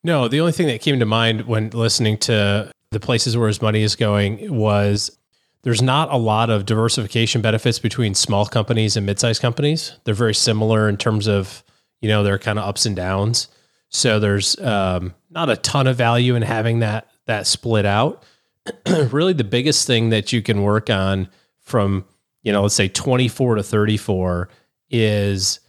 No, 0.04 0.28
the 0.28 0.40
only 0.40 0.52
thing 0.52 0.66
that 0.66 0.82
came 0.82 1.00
to 1.00 1.06
mind 1.06 1.46
when 1.46 1.70
listening 1.70 2.18
to 2.18 2.70
the 2.90 3.00
places 3.00 3.36
where 3.36 3.48
his 3.48 3.62
money 3.62 3.82
is 3.82 3.96
going 3.96 4.54
was 4.54 5.18
there's 5.62 5.80
not 5.80 6.12
a 6.12 6.18
lot 6.18 6.50
of 6.50 6.66
diversification 6.66 7.40
benefits 7.40 7.78
between 7.78 8.14
small 8.14 8.44
companies 8.44 8.98
and 8.98 9.06
mid-sized 9.06 9.40
companies. 9.40 9.94
They're 10.04 10.14
very 10.14 10.34
similar 10.34 10.90
in 10.90 10.98
terms 10.98 11.26
of, 11.26 11.64
you 12.02 12.08
know, 12.10 12.22
their 12.22 12.38
kind 12.38 12.58
of 12.58 12.66
ups 12.66 12.84
and 12.84 12.94
downs. 12.94 13.48
So 13.88 14.20
there's 14.20 14.58
um, 14.60 15.14
not 15.30 15.48
a 15.48 15.56
ton 15.56 15.86
of 15.86 15.96
value 15.96 16.34
in 16.34 16.42
having 16.42 16.80
that 16.80 17.08
that 17.26 17.46
split 17.46 17.86
out. 17.86 18.22
really 18.86 19.32
the 19.32 19.42
biggest 19.42 19.86
thing 19.86 20.10
that 20.10 20.32
you 20.32 20.42
can 20.42 20.62
work 20.62 20.90
on 20.90 21.28
from, 21.60 22.04
you 22.42 22.52
know, 22.52 22.62
let's 22.62 22.74
say 22.74 22.88
24 22.88 23.54
to 23.54 23.62
34 23.62 24.50
is 24.90 25.60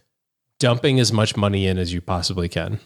dumping 0.58 1.00
as 1.00 1.10
much 1.10 1.36
money 1.36 1.66
in 1.66 1.78
as 1.78 1.94
you 1.94 2.02
possibly 2.02 2.50
can. 2.50 2.78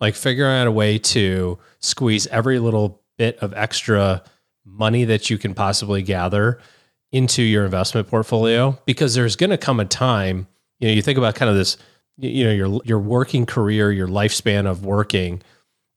Like 0.00 0.14
figuring 0.14 0.56
out 0.56 0.66
a 0.66 0.72
way 0.72 0.98
to 0.98 1.58
squeeze 1.80 2.26
every 2.28 2.58
little 2.58 3.02
bit 3.16 3.38
of 3.38 3.54
extra 3.54 4.22
money 4.64 5.04
that 5.04 5.30
you 5.30 5.38
can 5.38 5.54
possibly 5.54 6.02
gather 6.02 6.58
into 7.12 7.42
your 7.42 7.64
investment 7.64 8.08
portfolio 8.08 8.78
because 8.86 9.14
there's 9.14 9.36
going 9.36 9.50
to 9.50 9.58
come 9.58 9.78
a 9.78 9.84
time, 9.84 10.48
you 10.80 10.88
know, 10.88 10.94
you 10.94 11.02
think 11.02 11.18
about 11.18 11.34
kind 11.36 11.48
of 11.48 11.56
this, 11.56 11.76
you 12.16 12.44
know, 12.44 12.50
your 12.50 12.80
your 12.84 12.98
working 12.98 13.46
career, 13.46 13.92
your 13.92 14.08
lifespan 14.08 14.66
of 14.66 14.84
working, 14.84 15.42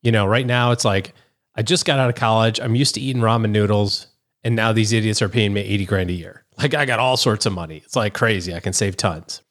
you 0.03 0.11
know, 0.11 0.25
right 0.25 0.45
now 0.45 0.71
it's 0.71 0.85
like 0.85 1.13
I 1.55 1.63
just 1.63 1.85
got 1.85 1.99
out 1.99 2.09
of 2.09 2.15
college, 2.15 2.59
I'm 2.59 2.75
used 2.75 2.93
to 2.95 3.01
eating 3.01 3.21
ramen 3.21 3.49
noodles 3.49 4.07
and 4.43 4.55
now 4.55 4.71
these 4.71 4.93
idiots 4.93 5.21
are 5.21 5.29
paying 5.29 5.53
me 5.53 5.61
80 5.61 5.85
grand 5.85 6.09
a 6.09 6.13
year. 6.13 6.45
Like 6.57 6.73
I 6.73 6.85
got 6.85 6.99
all 6.99 7.17
sorts 7.17 7.45
of 7.45 7.53
money. 7.53 7.81
It's 7.83 7.95
like 7.95 8.13
crazy. 8.13 8.53
I 8.53 8.59
can 8.59 8.73
save 8.73 8.95
tons. 8.95 9.41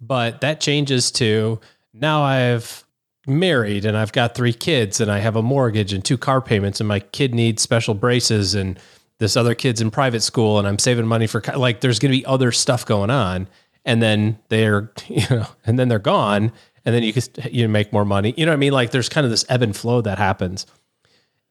But 0.00 0.40
that 0.40 0.60
changes 0.60 1.10
to 1.12 1.60
now 1.92 2.22
I've 2.22 2.83
married 3.26 3.84
and 3.84 3.96
I've 3.96 4.12
got 4.12 4.34
three 4.34 4.52
kids 4.52 5.00
and 5.00 5.10
I 5.10 5.18
have 5.18 5.36
a 5.36 5.42
mortgage 5.42 5.92
and 5.92 6.04
two 6.04 6.18
car 6.18 6.40
payments 6.40 6.80
and 6.80 6.88
my 6.88 7.00
kid 7.00 7.34
needs 7.34 7.62
special 7.62 7.94
braces 7.94 8.54
and 8.54 8.78
this 9.18 9.36
other 9.36 9.54
kid's 9.54 9.80
in 9.80 9.90
private 9.90 10.22
school 10.22 10.58
and 10.58 10.68
I'm 10.68 10.78
saving 10.78 11.06
money 11.06 11.26
for 11.26 11.42
like 11.56 11.80
there's 11.80 11.98
going 11.98 12.12
to 12.12 12.18
be 12.18 12.26
other 12.26 12.52
stuff 12.52 12.84
going 12.84 13.10
on 13.10 13.48
and 13.84 14.02
then 14.02 14.38
they're 14.48 14.90
you 15.08 15.24
know 15.30 15.46
and 15.64 15.78
then 15.78 15.88
they're 15.88 15.98
gone 15.98 16.52
and 16.84 16.94
then 16.94 17.02
you 17.02 17.12
can 17.12 17.22
you 17.50 17.68
make 17.68 17.92
more 17.92 18.04
money. 18.04 18.34
You 18.36 18.44
know 18.44 18.52
what 18.52 18.56
I 18.56 18.58
mean? 18.58 18.72
Like 18.72 18.90
there's 18.90 19.08
kind 19.08 19.24
of 19.24 19.30
this 19.30 19.44
ebb 19.48 19.62
and 19.62 19.74
flow 19.74 20.02
that 20.02 20.18
happens. 20.18 20.66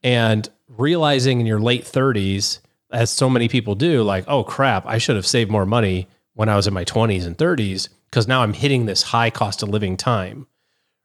And 0.03 0.47
realizing 0.67 1.39
in 1.39 1.45
your 1.45 1.59
late 1.59 1.85
30s 1.85 2.59
as 2.91 3.09
so 3.09 3.29
many 3.29 3.47
people 3.47 3.73
do 3.73 4.03
like 4.03 4.25
oh 4.27 4.43
crap, 4.43 4.85
I 4.85 4.99
should 4.99 5.15
have 5.15 5.25
saved 5.25 5.49
more 5.49 5.65
money 5.65 6.07
when 6.35 6.49
I 6.49 6.55
was 6.55 6.67
in 6.67 6.73
my 6.73 6.85
20s 6.85 7.25
and 7.25 7.37
30s 7.37 7.89
because 8.09 8.27
now 8.27 8.41
I'm 8.41 8.53
hitting 8.53 8.85
this 8.85 9.01
high 9.03 9.29
cost 9.29 9.63
of 9.63 9.69
living 9.69 9.97
time 9.97 10.47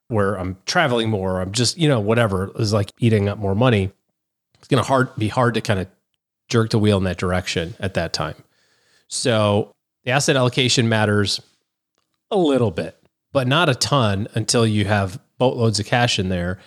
where 0.08 0.34
I'm 0.34 0.56
traveling 0.66 1.10
more. 1.10 1.40
I'm 1.40 1.52
just, 1.52 1.78
you 1.78 1.88
know, 1.88 2.00
whatever 2.00 2.50
is 2.58 2.72
like 2.72 2.90
eating 2.98 3.28
up 3.28 3.38
more 3.38 3.54
money. 3.54 3.90
It's 4.58 4.68
going 4.68 4.82
to 4.82 4.86
hard 4.86 5.14
be 5.16 5.28
hard 5.28 5.54
to 5.54 5.60
kind 5.60 5.80
of 5.80 5.86
jerk 6.48 6.70
the 6.70 6.78
wheel 6.78 6.98
in 6.98 7.04
that 7.04 7.18
direction 7.18 7.74
at 7.78 7.94
that 7.94 8.12
time. 8.12 8.34
So 9.08 9.72
the 10.04 10.10
asset 10.10 10.36
allocation 10.36 10.88
matters 10.88 11.40
a 12.30 12.36
little 12.36 12.70
bit, 12.70 12.98
but 13.32 13.46
not 13.46 13.68
a 13.68 13.74
ton 13.74 14.28
until 14.34 14.66
you 14.66 14.84
have 14.86 15.20
boatloads 15.38 15.78
of 15.78 15.86
cash 15.86 16.18
in 16.18 16.28
there. 16.28 16.58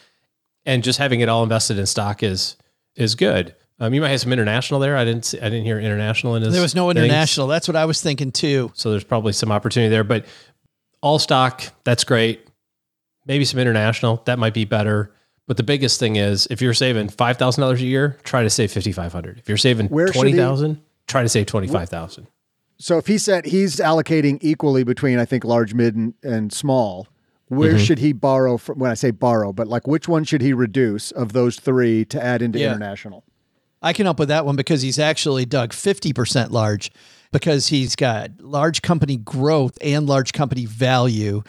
And 0.65 0.83
just 0.83 0.99
having 0.99 1.21
it 1.21 1.29
all 1.29 1.43
invested 1.43 1.79
in 1.79 1.85
stock 1.87 2.21
is 2.23 2.55
is 2.95 3.15
good. 3.15 3.55
Um, 3.79 3.95
you 3.95 4.01
might 4.01 4.09
have 4.09 4.21
some 4.21 4.31
international 4.31 4.79
there. 4.79 4.95
I 4.95 5.03
didn't. 5.03 5.25
See, 5.25 5.39
I 5.39 5.45
didn't 5.45 5.65
hear 5.65 5.79
international 5.79 6.35
in 6.35 6.43
this. 6.43 6.53
There 6.53 6.61
was 6.61 6.75
no 6.75 6.91
international. 6.91 7.47
Things. 7.47 7.55
That's 7.55 7.67
what 7.67 7.75
I 7.75 7.85
was 7.85 7.99
thinking 7.99 8.31
too. 8.31 8.71
So 8.75 8.91
there's 8.91 9.03
probably 9.03 9.33
some 9.33 9.51
opportunity 9.51 9.89
there, 9.89 10.03
but 10.03 10.25
all 11.01 11.17
stock. 11.17 11.63
That's 11.83 12.03
great. 12.03 12.47
Maybe 13.25 13.45
some 13.45 13.59
international. 13.59 14.21
That 14.25 14.39
might 14.39 14.53
be 14.53 14.65
better. 14.65 15.13
But 15.47 15.57
the 15.57 15.63
biggest 15.63 15.99
thing 15.99 16.15
is, 16.15 16.47
if 16.49 16.61
you're 16.61 16.73
saving 16.73 17.09
five 17.09 17.37
thousand 17.37 17.61
dollars 17.61 17.81
a 17.81 17.85
year, 17.85 18.17
try 18.23 18.43
to 18.43 18.49
save 18.49 18.71
fifty 18.71 18.91
five 18.91 19.11
hundred. 19.11 19.39
If 19.39 19.49
you're 19.49 19.57
saving 19.57 19.87
Where 19.89 20.07
twenty 20.07 20.33
thousand, 20.33 20.81
try 21.07 21.23
to 21.23 21.29
save 21.29 21.47
twenty 21.47 21.67
five 21.67 21.89
thousand. 21.89 22.27
So 22.77 22.97
if 22.97 23.05
he 23.05 23.17
said 23.17 23.45
he's 23.45 23.75
allocating 23.75 24.39
equally 24.41 24.83
between, 24.83 25.19
I 25.19 25.25
think, 25.25 25.43
large, 25.43 25.75
mid, 25.75 25.95
and, 25.95 26.15
and 26.23 26.51
small, 26.51 27.07
where 27.47 27.73
mm-hmm. 27.73 27.83
should 27.83 27.99
he 27.99 28.13
borrow 28.13 28.57
from? 28.57 28.79
When 28.79 28.89
I 28.89 28.93
say 28.93 29.11
borrow, 29.11 29.51
but 29.51 29.67
like 29.67 29.87
which 29.87 30.07
one 30.07 30.23
should 30.23 30.41
he 30.41 30.53
reduce 30.53 31.11
of 31.11 31.33
those 31.33 31.57
three 31.57 32.05
to 32.05 32.23
add 32.23 32.41
into 32.41 32.59
yeah. 32.59 32.69
international? 32.69 33.25
I 33.81 33.93
can 33.93 34.05
help 34.05 34.19
with 34.19 34.29
that 34.29 34.45
one 34.45 34.55
because 34.55 34.81
he's 34.83 34.99
actually 34.99 35.45
Doug 35.45 35.71
50% 35.71 36.51
large 36.51 36.91
because 37.31 37.67
he's 37.67 37.95
got 37.95 38.29
large 38.39 38.81
company 38.81 39.17
growth 39.17 39.77
and 39.81 40.07
large 40.07 40.33
company 40.33 40.65
value 40.65 41.41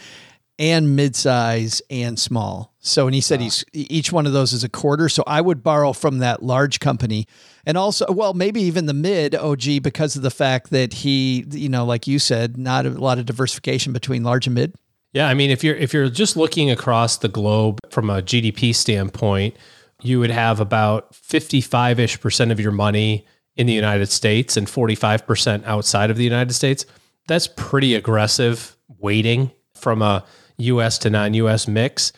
and 0.63 0.97
midsize 0.97 1.83
and 1.91 2.17
small. 2.17 2.73
So, 2.79 3.09
and 3.09 3.15
he 3.17 3.21
said 3.21 3.41
wow. 3.41 3.45
he's 3.45 3.65
each 3.73 4.13
one 4.13 4.27
of 4.27 4.33
those 4.33 4.53
is 4.53 4.63
a 4.63 4.69
quarter. 4.69 5.09
So 5.09 5.25
I 5.27 5.41
would 5.41 5.61
borrow 5.61 5.93
from 5.93 6.19
that 6.19 6.41
large 6.41 6.79
company 6.79 7.27
and 7.67 7.77
also, 7.77 8.07
well, 8.13 8.33
maybe 8.33 8.63
even 8.63 8.87
the 8.87 8.95
mid 8.95 9.35
OG 9.35 9.83
because 9.83 10.15
of 10.15 10.23
the 10.23 10.31
fact 10.31 10.71
that 10.71 10.93
he, 10.93 11.45
you 11.51 11.69
know, 11.69 11.85
like 11.85 12.07
you 12.07 12.21
said, 12.21 12.57
not 12.57 12.87
a 12.87 12.91
lot 12.91 13.19
of 13.19 13.27
diversification 13.27 13.93
between 13.93 14.23
large 14.23 14.47
and 14.47 14.55
mid. 14.55 14.73
Yeah. 15.13 15.29
I 15.29 15.35
mean, 15.35 15.51
if 15.51 15.65
you're, 15.65 15.75
if 15.75 15.93
you're 15.93 16.09
just 16.09 16.37
looking 16.37 16.71
across 16.71 17.17
the 17.17 17.29
globe 17.29 17.81
from 17.91 18.09
a 18.09 18.23
GDP 18.23 18.73
standpoint, 18.73 19.57
you 20.01 20.21
would 20.21 20.31
have 20.31 20.61
about 20.61 21.13
55 21.13 21.99
ish 21.99 22.21
percent 22.21 22.53
of 22.53 22.61
your 22.61 22.73
money 22.73 23.27
in 23.57 23.67
the 23.67 23.73
United 23.73 24.11
States 24.11 24.57
and 24.57 24.69
45% 24.69 25.65
outside 25.65 26.11
of 26.11 26.17
the 26.17 26.25
United 26.25 26.53
States. 26.53 26.87
That's 27.27 27.49
pretty 27.49 27.97
aggressive 27.97 28.77
weighting 28.99 29.51
from 29.75 30.03
a 30.03 30.25
US 30.63 30.99
to 30.99 31.11
non 31.11 31.35
US 31.35 31.69
mix. 31.69 32.13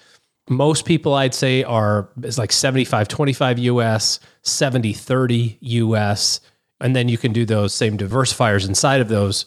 Most 0.48 0.84
people 0.84 1.14
I'd 1.14 1.34
say 1.34 1.62
are 1.64 2.08
is 2.22 2.38
like 2.38 2.52
75 2.52 3.08
25 3.08 3.58
US, 3.58 4.20
70 4.42 4.92
30 4.92 5.58
US. 5.60 6.40
And 6.80 6.94
then 6.94 7.08
you 7.08 7.16
can 7.16 7.32
do 7.32 7.44
those 7.46 7.72
same 7.72 7.96
diversifiers 7.96 8.68
inside 8.68 9.00
of 9.00 9.08
those 9.08 9.46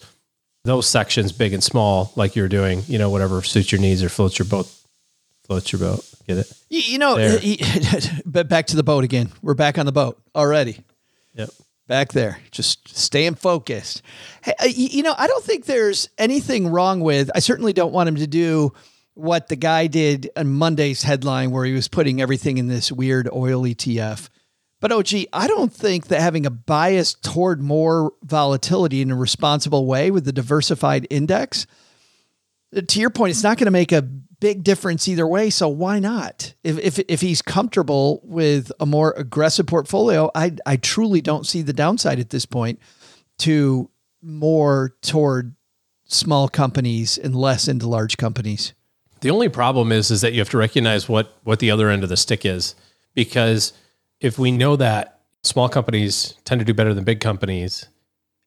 those 0.64 0.86
sections, 0.86 1.32
big 1.32 1.52
and 1.52 1.62
small, 1.62 2.12
like 2.16 2.36
you're 2.36 2.48
doing, 2.48 2.82
you 2.88 2.98
know, 2.98 3.10
whatever 3.10 3.42
suits 3.42 3.72
your 3.72 3.80
needs 3.80 4.02
or 4.02 4.08
floats 4.08 4.38
your 4.38 4.46
boat 4.46 4.68
floats 5.48 5.72
your 5.72 5.80
boat. 5.80 6.04
Get 6.26 6.38
it? 6.38 6.52
You 6.68 6.98
know, 6.98 7.16
but 8.26 8.48
back 8.48 8.66
to 8.68 8.76
the 8.76 8.82
boat 8.82 9.02
again. 9.02 9.30
We're 9.42 9.54
back 9.54 9.78
on 9.78 9.86
the 9.86 9.92
boat 9.92 10.20
already. 10.34 10.78
Yep. 11.34 11.50
Back 11.88 12.12
there, 12.12 12.38
just 12.50 12.96
staying 12.96 13.36
focused. 13.36 14.02
Hey, 14.42 14.52
uh, 14.60 14.66
you 14.66 15.02
know, 15.02 15.14
I 15.16 15.26
don't 15.26 15.42
think 15.42 15.64
there's 15.64 16.10
anything 16.18 16.68
wrong 16.68 17.00
with. 17.00 17.30
I 17.34 17.38
certainly 17.38 17.72
don't 17.72 17.94
want 17.94 18.10
him 18.10 18.16
to 18.16 18.26
do 18.26 18.74
what 19.14 19.48
the 19.48 19.56
guy 19.56 19.86
did 19.86 20.30
on 20.36 20.48
Monday's 20.48 21.02
headline, 21.02 21.50
where 21.50 21.64
he 21.64 21.72
was 21.72 21.88
putting 21.88 22.20
everything 22.20 22.58
in 22.58 22.68
this 22.68 22.92
weird 22.92 23.26
oil 23.32 23.62
ETF. 23.62 24.28
But 24.80 24.92
oh, 24.92 25.02
gee, 25.02 25.28
I 25.32 25.48
don't 25.48 25.72
think 25.72 26.08
that 26.08 26.20
having 26.20 26.44
a 26.44 26.50
bias 26.50 27.14
toward 27.14 27.62
more 27.62 28.12
volatility 28.22 29.00
in 29.00 29.10
a 29.10 29.16
responsible 29.16 29.86
way 29.86 30.10
with 30.10 30.26
the 30.26 30.32
diversified 30.32 31.06
index, 31.08 31.66
to 32.74 33.00
your 33.00 33.10
point, 33.10 33.30
it's 33.30 33.42
not 33.42 33.58
going 33.58 33.66
to 33.66 33.72
make 33.72 33.92
a 33.92 34.02
big 34.02 34.62
difference 34.62 35.08
either 35.08 35.26
way. 35.26 35.50
So 35.50 35.68
why 35.68 35.98
not? 35.98 36.54
If 36.62 36.78
if 36.78 36.98
if 37.08 37.20
he's 37.20 37.42
comfortable 37.42 38.20
with 38.24 38.70
a 38.80 38.86
more 38.86 39.12
aggressive 39.16 39.66
portfolio, 39.66 40.30
I 40.34 40.56
I 40.66 40.76
truly 40.76 41.20
don't 41.20 41.46
see 41.46 41.62
the 41.62 41.72
downside 41.72 42.18
at 42.18 42.30
this 42.30 42.46
point 42.46 42.78
to 43.38 43.90
more 44.22 44.94
toward 45.02 45.54
small 46.04 46.48
companies 46.48 47.18
and 47.18 47.34
less 47.34 47.68
into 47.68 47.88
large 47.88 48.16
companies. 48.16 48.72
The 49.20 49.30
only 49.30 49.48
problem 49.48 49.92
is 49.92 50.10
is 50.10 50.20
that 50.20 50.32
you 50.32 50.38
have 50.38 50.50
to 50.50 50.58
recognize 50.58 51.08
what 51.08 51.36
what 51.44 51.58
the 51.58 51.70
other 51.70 51.88
end 51.88 52.02
of 52.02 52.08
the 52.08 52.16
stick 52.16 52.44
is 52.44 52.74
because 53.14 53.72
if 54.20 54.38
we 54.38 54.50
know 54.50 54.76
that 54.76 55.20
small 55.42 55.68
companies 55.68 56.34
tend 56.44 56.60
to 56.60 56.64
do 56.64 56.74
better 56.74 56.94
than 56.94 57.04
big 57.04 57.20
companies 57.20 57.86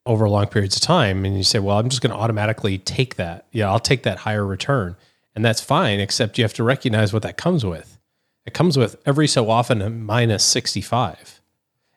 over 0.04 0.28
long 0.28 0.46
periods 0.46 0.76
of 0.76 0.82
time. 0.82 1.24
And 1.24 1.36
you 1.36 1.42
say, 1.42 1.58
well, 1.58 1.78
I'm 1.78 1.88
just 1.88 2.02
going 2.02 2.12
to 2.12 2.18
automatically 2.18 2.78
take 2.78 3.16
that. 3.16 3.46
Yeah, 3.52 3.70
I'll 3.70 3.78
take 3.78 4.02
that 4.02 4.18
higher 4.18 4.44
return. 4.44 4.96
And 5.34 5.44
that's 5.44 5.60
fine, 5.60 6.00
except 6.00 6.38
you 6.38 6.44
have 6.44 6.54
to 6.54 6.64
recognize 6.64 7.12
what 7.12 7.22
that 7.22 7.36
comes 7.36 7.64
with. 7.64 7.98
It 8.44 8.54
comes 8.54 8.76
with 8.76 8.96
every 9.06 9.28
so 9.28 9.48
often 9.48 9.80
a 9.80 9.88
minus 9.88 10.44
65. 10.44 11.40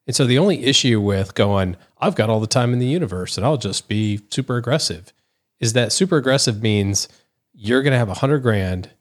And 0.08 0.16
so 0.16 0.26
the 0.26 0.38
only 0.38 0.64
issue 0.64 1.02
with 1.02 1.34
going, 1.34 1.76
I've 2.00 2.16
got 2.16 2.30
all 2.30 2.40
the 2.40 2.48
time 2.48 2.74
in 2.74 2.80
the 2.80 2.86
universe 2.86 3.38
and 3.38 3.46
I'll 3.46 3.58
just 3.58 3.88
be 3.88 4.22
super 4.30 4.58
aggressive 4.58 5.12
is 5.60 5.74
that 5.74 5.92
super 5.92 6.18
aggressive 6.18 6.62
means 6.62 7.08
you're 7.54 7.82
going 7.82 7.94
to 7.94 7.98
have 7.98 8.10
a 8.10 8.16
hundred 8.16 8.40
grand 8.40 8.92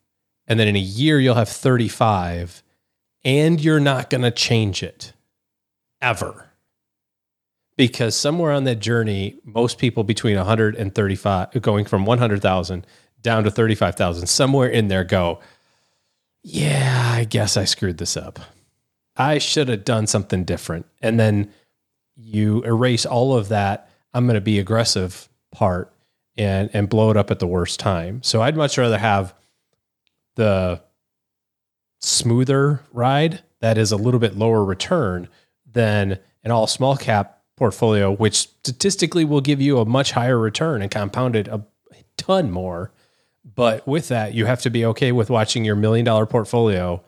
and 0.46 0.58
then 0.58 0.68
in 0.68 0.76
a 0.76 0.80
year 0.80 1.18
you'll 1.18 1.34
have 1.34 1.48
35 1.48 2.62
and 3.24 3.60
you're 3.60 3.80
not 3.80 4.08
going 4.08 4.22
to 4.22 4.30
change 4.30 4.82
it 4.82 5.12
ever. 6.00 6.50
Because 7.76 8.14
somewhere 8.14 8.52
on 8.52 8.64
that 8.64 8.76
journey, 8.76 9.40
most 9.44 9.78
people 9.78 10.04
between 10.04 10.36
135 10.36 11.60
going 11.60 11.84
from 11.84 12.06
100,000 12.06 12.86
down 13.20 13.44
to 13.44 13.50
35,000, 13.50 14.26
somewhere 14.26 14.68
in 14.68 14.88
there 14.88 15.02
go, 15.02 15.40
yeah, 16.42 17.12
I 17.14 17.24
guess 17.24 17.56
I 17.56 17.64
screwed 17.64 17.98
this 17.98 18.16
up. 18.16 18.38
I 19.16 19.38
should 19.38 19.68
have 19.68 19.84
done 19.84 20.06
something 20.06 20.44
different. 20.44 20.86
And 21.02 21.18
then 21.18 21.50
you 22.16 22.62
erase 22.64 23.06
all 23.06 23.36
of 23.36 23.48
that. 23.48 23.88
I'm 24.12 24.26
going 24.26 24.34
to 24.34 24.40
be 24.40 24.58
aggressive 24.58 25.28
part 25.50 25.92
and 26.36 26.68
and 26.72 26.88
blow 26.88 27.10
it 27.10 27.16
up 27.16 27.30
at 27.30 27.38
the 27.38 27.46
worst 27.46 27.80
time. 27.80 28.22
So 28.22 28.42
I'd 28.42 28.56
much 28.56 28.76
rather 28.76 28.98
have 28.98 29.34
the 30.36 30.82
smoother 32.00 32.80
ride 32.92 33.42
that 33.60 33.78
is 33.78 33.92
a 33.92 33.96
little 33.96 34.20
bit 34.20 34.36
lower 34.36 34.64
return 34.64 35.28
than 35.70 36.18
an 36.42 36.50
all 36.50 36.66
small 36.66 36.96
cap 36.96 37.40
portfolio, 37.56 38.10
which 38.12 38.36
statistically 38.36 39.24
will 39.24 39.40
give 39.40 39.60
you 39.60 39.78
a 39.78 39.84
much 39.84 40.12
higher 40.12 40.38
return 40.38 40.82
and 40.82 40.90
compounded 40.90 41.48
a 41.48 41.64
ton 42.16 42.50
more. 42.50 42.92
But 43.44 43.86
with 43.86 44.08
that, 44.08 44.34
you 44.34 44.46
have 44.46 44.62
to 44.62 44.70
be 44.70 44.84
okay 44.86 45.12
with 45.12 45.30
watching 45.30 45.64
your 45.64 45.76
million 45.76 46.04
dollar 46.04 46.26
portfolio 46.26 47.02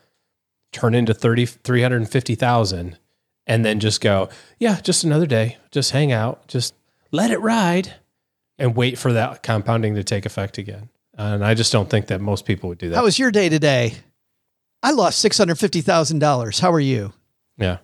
turn 0.72 0.94
into 0.94 1.14
30, 1.14 1.46
350,000 1.46 2.98
and 3.46 3.64
then 3.64 3.80
just 3.80 4.00
go, 4.00 4.28
yeah, 4.58 4.80
just 4.80 5.04
another 5.04 5.26
day, 5.26 5.56
just 5.70 5.92
hang 5.92 6.12
out, 6.12 6.46
just 6.48 6.74
let 7.12 7.30
it 7.30 7.38
ride 7.40 7.94
and 8.58 8.76
wait 8.76 8.98
for 8.98 9.12
that 9.12 9.42
compounding 9.42 9.94
to 9.94 10.04
take 10.04 10.26
effect 10.26 10.58
again. 10.58 10.88
And 11.16 11.44
I 11.44 11.54
just 11.54 11.72
don't 11.72 11.88
think 11.88 12.08
that 12.08 12.20
most 12.20 12.44
people 12.44 12.68
would 12.68 12.78
do 12.78 12.90
that. 12.90 12.96
How 12.96 13.04
was 13.04 13.18
your 13.18 13.30
day 13.30 13.48
today? 13.48 13.94
I 14.82 14.90
lost 14.90 15.24
$650,000. 15.24 16.60
How 16.60 16.72
are 16.72 16.80
you? 16.80 17.12
Yeah. 17.56 17.78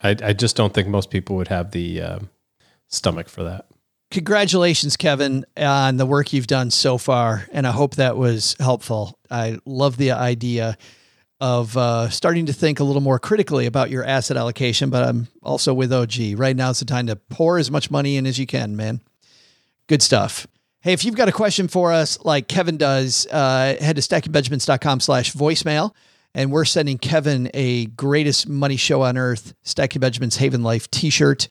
I, 0.00 0.16
I 0.22 0.32
just 0.32 0.56
don't 0.56 0.74
think 0.74 0.88
most 0.88 1.10
people 1.10 1.36
would 1.36 1.48
have 1.48 1.70
the 1.70 2.02
um, 2.02 2.30
stomach 2.88 3.28
for 3.28 3.42
that. 3.44 3.66
Congratulations, 4.10 4.96
Kevin, 4.96 5.44
on 5.56 5.96
the 5.96 6.06
work 6.06 6.32
you've 6.32 6.46
done 6.46 6.70
so 6.70 6.96
far. 6.96 7.48
And 7.52 7.66
I 7.66 7.72
hope 7.72 7.96
that 7.96 8.16
was 8.16 8.56
helpful. 8.60 9.18
I 9.30 9.58
love 9.64 9.96
the 9.96 10.12
idea 10.12 10.76
of 11.40 11.76
uh, 11.76 12.08
starting 12.08 12.46
to 12.46 12.52
think 12.52 12.80
a 12.80 12.84
little 12.84 13.02
more 13.02 13.18
critically 13.18 13.66
about 13.66 13.90
your 13.90 14.04
asset 14.04 14.36
allocation, 14.36 14.90
but 14.90 15.02
I'm 15.02 15.28
also 15.42 15.74
with 15.74 15.92
OG. 15.92 16.38
Right 16.38 16.56
now 16.56 16.70
is 16.70 16.78
the 16.78 16.84
time 16.86 17.08
to 17.08 17.16
pour 17.16 17.58
as 17.58 17.70
much 17.70 17.90
money 17.90 18.16
in 18.16 18.26
as 18.26 18.38
you 18.38 18.46
can, 18.46 18.76
man. 18.76 19.02
Good 19.86 20.02
stuff. 20.02 20.46
Hey, 20.80 20.92
if 20.92 21.04
you've 21.04 21.16
got 21.16 21.28
a 21.28 21.32
question 21.32 21.68
for 21.68 21.92
us, 21.92 22.18
like 22.24 22.48
Kevin 22.48 22.76
does, 22.76 23.26
uh, 23.26 23.76
head 23.80 23.96
to 23.96 24.02
stackingbenjamins.com 24.02 25.00
slash 25.00 25.32
voicemail. 25.32 25.92
And 26.36 26.52
we're 26.52 26.66
sending 26.66 26.98
Kevin 26.98 27.50
a 27.54 27.86
greatest 27.86 28.46
money 28.46 28.76
show 28.76 29.00
on 29.00 29.16
earth, 29.16 29.54
Stacking 29.62 30.00
Benjamins 30.00 30.36
Haven 30.36 30.62
Life 30.62 30.90
t-shirt 30.90 31.48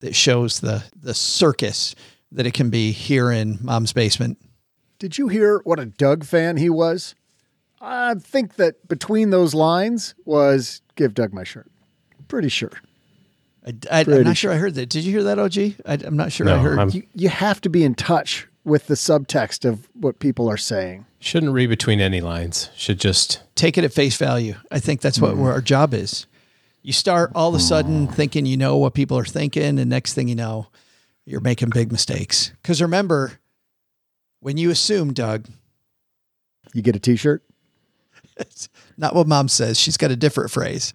that 0.00 0.16
shows 0.16 0.58
the, 0.58 0.82
the 1.00 1.14
circus 1.14 1.94
that 2.32 2.44
it 2.44 2.52
can 2.52 2.68
be 2.68 2.90
here 2.90 3.30
in 3.30 3.60
mom's 3.62 3.92
basement. 3.92 4.36
Did 4.98 5.18
you 5.18 5.28
hear 5.28 5.60
what 5.62 5.78
a 5.78 5.86
Doug 5.86 6.24
fan 6.24 6.56
he 6.56 6.68
was? 6.68 7.14
I 7.80 8.14
think 8.14 8.56
that 8.56 8.88
between 8.88 9.30
those 9.30 9.54
lines 9.54 10.16
was 10.24 10.82
give 10.96 11.14
Doug 11.14 11.32
my 11.32 11.44
shirt. 11.44 11.70
Pretty 12.26 12.48
sure. 12.48 12.72
I, 13.88 14.00
am 14.00 14.24
not 14.24 14.36
sure 14.36 14.50
I 14.50 14.56
heard 14.56 14.74
that. 14.74 14.88
Did 14.88 15.04
you 15.04 15.12
hear 15.12 15.22
that, 15.22 15.38
OG? 15.38 15.56
I, 15.86 16.04
am 16.04 16.16
not 16.16 16.32
sure 16.32 16.44
no, 16.46 16.56
I 16.56 16.58
heard. 16.58 16.92
You, 16.92 17.04
you 17.14 17.28
have 17.28 17.60
to 17.60 17.70
be 17.70 17.84
in 17.84 17.94
touch 17.94 18.48
with 18.64 18.88
the 18.88 18.94
subtext 18.94 19.64
of 19.64 19.88
what 19.94 20.18
people 20.18 20.50
are 20.50 20.56
saying. 20.56 21.06
Shouldn't 21.20 21.52
read 21.52 21.68
between 21.68 22.00
any 22.00 22.20
lines. 22.20 22.70
Should 22.76 23.00
just 23.00 23.42
take 23.54 23.76
it 23.76 23.84
at 23.84 23.92
face 23.92 24.16
value. 24.16 24.54
I 24.70 24.78
think 24.78 25.00
that's 25.00 25.20
what 25.20 25.34
mm. 25.34 25.44
our 25.44 25.60
job 25.60 25.92
is. 25.92 26.26
You 26.82 26.92
start 26.92 27.32
all 27.34 27.48
of 27.48 27.54
a 27.54 27.60
sudden 27.60 28.06
thinking 28.06 28.46
you 28.46 28.56
know 28.56 28.76
what 28.76 28.94
people 28.94 29.18
are 29.18 29.24
thinking, 29.24 29.78
and 29.78 29.90
next 29.90 30.14
thing 30.14 30.28
you 30.28 30.36
know, 30.36 30.68
you're 31.26 31.40
making 31.40 31.70
big 31.70 31.90
mistakes. 31.90 32.52
Because 32.62 32.80
remember, 32.80 33.40
when 34.40 34.56
you 34.56 34.70
assume, 34.70 35.12
Doug, 35.12 35.48
you 36.72 36.82
get 36.82 36.96
a 36.96 37.00
T-shirt. 37.00 37.42
It's 38.40 38.68
not 38.96 39.16
what 39.16 39.26
mom 39.26 39.48
says. 39.48 39.80
She's 39.80 39.96
got 39.96 40.12
a 40.12 40.16
different 40.16 40.52
phrase. 40.52 40.94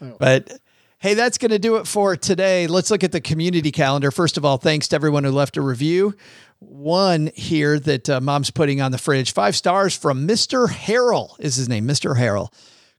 Oh. 0.00 0.16
But 0.18 0.58
hey, 1.02 1.14
that's 1.14 1.36
going 1.36 1.50
to 1.50 1.58
do 1.58 1.76
it 1.78 1.88
for 1.88 2.14
today. 2.14 2.68
Let's 2.68 2.88
look 2.88 3.02
at 3.02 3.10
the 3.10 3.20
community 3.20 3.72
calendar. 3.72 4.12
First 4.12 4.36
of 4.36 4.44
all, 4.44 4.56
thanks 4.56 4.86
to 4.88 4.94
everyone 4.94 5.24
who 5.24 5.32
left 5.32 5.56
a 5.56 5.60
review. 5.60 6.14
One 6.60 7.32
here 7.34 7.80
that 7.80 8.08
uh, 8.08 8.20
mom's 8.20 8.52
putting 8.52 8.80
on 8.80 8.92
the 8.92 8.98
fridge. 8.98 9.32
Five 9.32 9.56
stars 9.56 9.96
from 9.96 10.28
Mr. 10.28 10.68
Harrell 10.68 11.34
is 11.40 11.56
his 11.56 11.68
name, 11.68 11.88
Mr. 11.88 12.16
Harrell. 12.16 12.52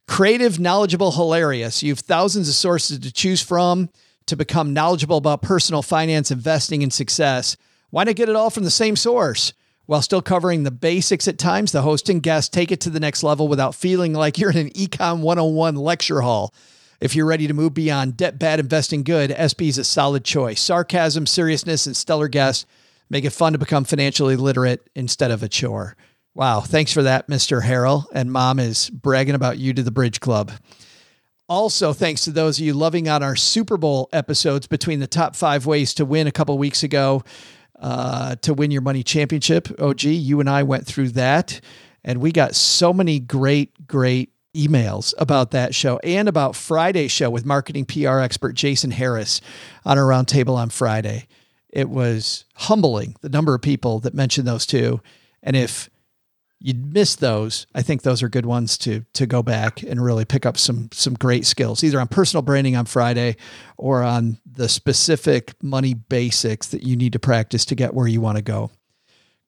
Creative, 0.05 0.59
knowledgeable, 0.59 1.13
hilarious. 1.13 1.81
You 1.81 1.93
have 1.93 1.99
thousands 1.99 2.49
of 2.49 2.55
sources 2.55 2.99
to 2.99 3.11
choose 3.11 3.41
from 3.41 3.89
to 4.25 4.35
become 4.35 4.73
knowledgeable 4.73 5.15
about 5.15 5.41
personal 5.41 5.81
finance, 5.81 6.29
investing, 6.29 6.83
and 6.83 6.91
success. 6.91 7.55
Why 7.89 8.03
not 8.03 8.17
get 8.17 8.27
it 8.27 8.35
all 8.35 8.49
from 8.49 8.65
the 8.65 8.69
same 8.69 8.97
source? 8.97 9.53
While 9.85 10.01
still 10.01 10.21
covering 10.21 10.63
the 10.63 10.71
basics 10.71 11.29
at 11.29 11.37
times, 11.37 11.71
the 11.71 11.83
host 11.83 12.09
and 12.09 12.21
guest 12.21 12.51
take 12.51 12.69
it 12.69 12.81
to 12.81 12.89
the 12.89 12.99
next 12.99 13.23
level 13.23 13.47
without 13.47 13.75
feeling 13.75 14.11
like 14.11 14.37
you're 14.37 14.51
in 14.51 14.57
an 14.57 14.69
Econ 14.71 15.21
101 15.21 15.75
lecture 15.75 16.19
hall. 16.19 16.53
If 16.99 17.15
you're 17.15 17.25
ready 17.25 17.47
to 17.47 17.53
move 17.53 17.73
beyond 17.73 18.17
debt 18.17 18.39
bad 18.39 18.59
investing 18.59 19.03
good, 19.03 19.29
SB 19.31 19.69
is 19.69 19.77
a 19.77 19.83
solid 19.83 20.23
choice. 20.23 20.61
Sarcasm, 20.61 21.25
seriousness, 21.25 21.85
and 21.85 21.95
stellar 21.95 22.27
guests 22.27 22.65
make 23.09 23.25
it 23.25 23.31
fun 23.31 23.53
to 23.53 23.59
become 23.59 23.83
financially 23.83 24.35
literate 24.35 24.89
instead 24.95 25.31
of 25.31 25.43
a 25.43 25.49
chore. 25.49 25.95
Wow. 26.35 26.61
Thanks 26.61 26.91
for 26.91 27.03
that, 27.03 27.27
Mr. 27.27 27.61
Harrell. 27.61 28.05
And 28.13 28.31
mom 28.31 28.59
is 28.59 28.89
bragging 28.89 29.35
about 29.35 29.59
you 29.59 29.73
to 29.73 29.83
the 29.83 29.91
Bridge 29.91 30.19
Club. 30.19 30.51
Also, 31.47 31.93
thanks 31.93 32.23
to 32.23 32.31
those 32.31 32.57
of 32.57 32.65
you 32.65 32.73
loving 32.73 33.07
on 33.07 33.21
our 33.21 33.35
Super 33.35 33.77
Bowl 33.77 34.09
episodes 34.11 34.65
between 34.65 34.99
the 34.99 35.07
top 35.07 35.35
five 35.35 35.65
ways 35.65 35.93
to 35.93 36.05
win 36.05 36.25
a 36.25 36.31
couple 36.31 36.57
weeks 36.57 36.81
ago 36.83 37.21
uh, 37.79 38.35
to 38.37 38.53
win 38.53 38.71
your 38.71 38.81
money 38.81 39.03
championship. 39.03 39.69
OG, 39.79 40.03
you 40.03 40.39
and 40.39 40.49
I 40.49 40.63
went 40.63 40.87
through 40.87 41.09
that, 41.09 41.59
and 42.03 42.21
we 42.21 42.31
got 42.31 42.55
so 42.55 42.93
many 42.93 43.19
great, 43.19 43.85
great 43.85 44.32
emails 44.55 45.13
about 45.17 45.51
that 45.51 45.73
show 45.73 45.99
and 46.03 46.27
about 46.27 46.55
Friday's 46.55 47.11
show 47.11 47.29
with 47.29 47.45
marketing 47.45 47.85
PR 47.85 48.19
expert 48.19 48.53
Jason 48.53 48.91
Harris 48.91 49.41
on 49.85 49.97
a 49.97 50.01
roundtable 50.01 50.55
on 50.55 50.69
Friday. 50.69 51.27
It 51.69 51.89
was 51.89 52.45
humbling 52.55 53.15
the 53.21 53.29
number 53.29 53.55
of 53.55 53.61
people 53.61 53.99
that 54.01 54.13
mentioned 54.13 54.47
those 54.47 54.65
two. 54.65 55.01
And 55.41 55.55
if 55.55 55.89
you'd 56.59 56.93
missed 56.93 57.19
those, 57.19 57.67
I 57.75 57.81
think 57.81 58.01
those 58.03 58.23
are 58.23 58.29
good 58.29 58.45
ones 58.45 58.77
to 58.79 59.05
to 59.13 59.25
go 59.25 59.43
back 59.43 59.83
and 59.83 60.03
really 60.03 60.25
pick 60.25 60.45
up 60.45 60.57
some 60.57 60.89
some 60.93 61.15
great 61.15 61.45
skills, 61.45 61.83
either 61.83 61.99
on 61.99 62.07
personal 62.07 62.41
branding 62.41 62.75
on 62.75 62.85
Friday 62.85 63.35
or 63.77 64.01
on 64.03 64.39
the 64.45 64.69
specific 64.69 65.53
money 65.61 65.93
basics 65.93 66.67
that 66.67 66.83
you 66.83 66.95
need 66.95 67.13
to 67.13 67.19
practice 67.19 67.65
to 67.65 67.75
get 67.75 67.93
where 67.93 68.07
you 68.07 68.21
want 68.21 68.37
to 68.37 68.43
go. 68.43 68.71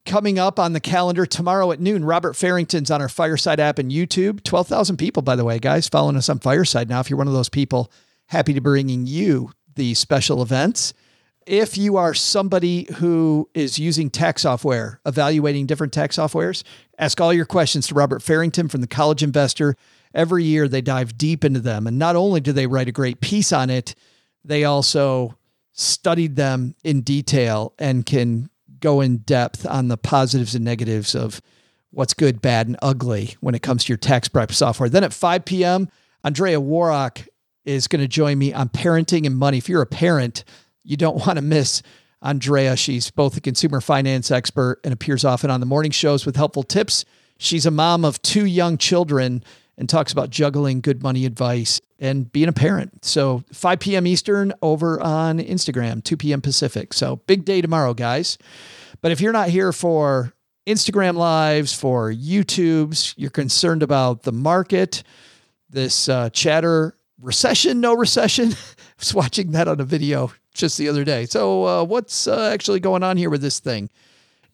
Coming 0.05 0.37
up 0.37 0.59
on 0.59 0.73
the 0.73 0.79
calendar 0.79 1.25
tomorrow 1.25 1.71
at 1.71 1.79
noon, 1.79 2.05
Robert 2.05 2.35
Farrington's 2.35 2.91
on 2.91 3.01
our 3.01 3.09
Fireside 3.09 3.59
app 3.59 3.79
and 3.79 3.91
YouTube. 3.91 4.43
12,000 4.43 4.97
people, 4.97 5.23
by 5.23 5.35
the 5.35 5.43
way, 5.43 5.57
guys, 5.57 5.87
following 5.87 6.15
us 6.15 6.29
on 6.29 6.39
Fireside 6.39 6.89
now. 6.89 6.99
If 6.99 7.09
you're 7.09 7.17
one 7.17 7.27
of 7.27 7.33
those 7.33 7.49
people, 7.49 7.91
happy 8.27 8.53
to 8.53 8.61
bringing 8.61 9.07
you 9.07 9.51
the 9.75 9.93
special 9.95 10.41
events 10.41 10.93
if 11.45 11.77
you 11.77 11.97
are 11.97 12.13
somebody 12.13 12.87
who 12.95 13.49
is 13.53 13.77
using 13.77 14.09
tax 14.09 14.41
software, 14.41 14.99
evaluating 15.05 15.65
different 15.65 15.93
tax 15.93 16.17
softwares, 16.17 16.63
ask 16.97 17.21
all 17.21 17.33
your 17.33 17.45
questions 17.45 17.87
to 17.87 17.95
Robert 17.95 18.21
Farrington 18.21 18.67
from 18.67 18.81
the 18.81 18.87
College 18.87 19.21
Investor. 19.21 19.75
Every 20.13 20.43
year 20.43 20.67
they 20.67 20.81
dive 20.81 21.17
deep 21.17 21.43
into 21.43 21.59
them. 21.59 21.87
And 21.87 21.99
not 21.99 22.15
only 22.15 22.39
do 22.39 22.51
they 22.51 22.67
write 22.67 22.87
a 22.87 22.93
great 22.93 23.21
piece 23.21 23.53
on 23.53 23.69
it, 23.69 23.95
they 24.43 24.63
also 24.63 25.37
studied 25.73 26.35
them 26.35 26.75
in 26.83 27.01
detail 27.01 27.73
and 27.77 28.05
can 28.05 28.49
go 28.85 29.01
in 29.01 29.17
depth 29.17 29.65
on 29.65 29.87
the 29.87 29.97
positives 29.97 30.53
and 30.53 30.63
negatives 30.63 31.15
of 31.15 31.41
what's 31.89 32.13
good, 32.13 32.39
bad, 32.39 32.67
and 32.67 32.77
ugly 32.83 33.35
when 33.39 33.55
it 33.55 33.63
comes 33.63 33.83
to 33.83 33.89
your 33.89 33.97
tax 33.97 34.27
prep 34.27 34.51
software. 34.51 34.89
Then 34.89 35.03
at 35.03 35.11
5 35.11 35.43
p.m., 35.43 35.89
Andrea 36.23 36.61
Woroch 36.61 37.27
is 37.63 37.87
going 37.87 38.01
to 38.01 38.07
join 38.07 38.37
me 38.37 38.53
on 38.53 38.69
parenting 38.69 39.25
and 39.25 39.35
money. 39.35 39.57
If 39.57 39.67
you're 39.69 39.81
a 39.81 39.87
parent, 39.87 40.43
you 40.83 40.97
don't 40.97 41.25
want 41.25 41.37
to 41.37 41.41
miss 41.41 41.81
Andrea. 42.21 42.75
She's 42.75 43.09
both 43.09 43.35
a 43.35 43.41
consumer 43.41 43.81
finance 43.81 44.29
expert 44.29 44.81
and 44.83 44.93
appears 44.93 45.25
often 45.25 45.49
on 45.49 45.61
the 45.61 45.65
morning 45.65 45.91
shows 45.91 46.23
with 46.23 46.35
helpful 46.35 46.61
tips. 46.61 47.05
She's 47.39 47.65
a 47.65 47.71
mom 47.71 48.05
of 48.05 48.21
two 48.21 48.45
young 48.45 48.77
children 48.77 49.43
and 49.77 49.89
talks 49.89 50.11
about 50.11 50.29
juggling 50.29 50.81
good 50.81 51.03
money 51.03 51.25
advice 51.25 51.81
and 51.99 52.31
being 52.31 52.47
a 52.47 52.53
parent. 52.53 53.05
So 53.05 53.43
5 53.51 53.79
p.m. 53.79 54.07
Eastern 54.07 54.53
over 54.61 55.01
on 55.01 55.39
Instagram, 55.39 56.03
2 56.03 56.17
p.m. 56.17 56.41
Pacific. 56.41 56.93
So 56.93 57.17
big 57.27 57.45
day 57.45 57.61
tomorrow, 57.61 57.93
guys. 57.93 58.37
But 59.01 59.11
if 59.11 59.21
you're 59.21 59.33
not 59.33 59.49
here 59.49 59.71
for 59.71 60.33
Instagram 60.67 61.15
lives, 61.15 61.73
for 61.73 62.11
YouTubes, 62.11 63.13
you're 63.17 63.29
concerned 63.29 63.83
about 63.83 64.23
the 64.23 64.31
market, 64.31 65.03
this 65.69 66.09
uh, 66.09 66.29
chatter 66.31 66.97
recession, 67.21 67.81
no 67.81 67.93
recession. 67.93 68.51
I 68.53 68.55
was 68.99 69.13
watching 69.13 69.51
that 69.51 69.67
on 69.67 69.79
a 69.79 69.83
video 69.83 70.31
just 70.53 70.77
the 70.77 70.89
other 70.89 71.03
day. 71.03 71.25
So, 71.25 71.65
uh, 71.65 71.83
what's 71.83 72.27
uh, 72.27 72.49
actually 72.51 72.79
going 72.79 73.03
on 73.03 73.17
here 73.17 73.29
with 73.29 73.41
this 73.41 73.59
thing? 73.59 73.89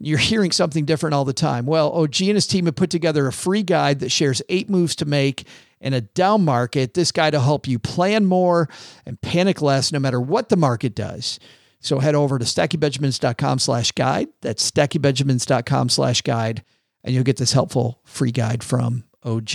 You're 0.03 0.17
hearing 0.17 0.51
something 0.51 0.85
different 0.85 1.13
all 1.13 1.25
the 1.25 1.33
time. 1.33 1.65
Well, 1.65 1.91
oh, 1.93 2.03
OG 2.03 2.21
and 2.21 2.35
his 2.35 2.47
team 2.47 2.65
have 2.65 2.75
put 2.75 2.89
together 2.89 3.27
a 3.27 3.33
free 3.33 3.61
guide 3.61 3.99
that 3.99 4.09
shares 4.09 4.41
eight 4.49 4.69
moves 4.69 4.95
to 4.97 5.05
make 5.05 5.47
in 5.79 5.93
a 5.93 6.01
down 6.01 6.43
market. 6.43 6.93
This 6.95 7.11
guide 7.11 7.33
will 7.33 7.41
help 7.41 7.67
you 7.67 7.77
plan 7.77 8.25
more 8.25 8.67
and 9.05 9.21
panic 9.21 9.61
less 9.61 9.91
no 9.91 9.99
matter 9.99 10.19
what 10.19 10.49
the 10.49 10.57
market 10.57 10.95
does. 10.95 11.39
So 11.79 11.99
head 11.99 12.15
over 12.15 12.39
to 12.39 12.45
stackingbenjamins.com 12.45 13.59
slash 13.59 13.91
guide. 13.91 14.29
That's 14.41 14.69
stackingbenjamins.com 14.69 15.89
slash 15.89 16.21
guide, 16.21 16.63
and 17.03 17.13
you'll 17.13 17.23
get 17.23 17.37
this 17.37 17.53
helpful 17.53 18.01
free 18.03 18.31
guide 18.31 18.63
from 18.63 19.03
OG. 19.23 19.51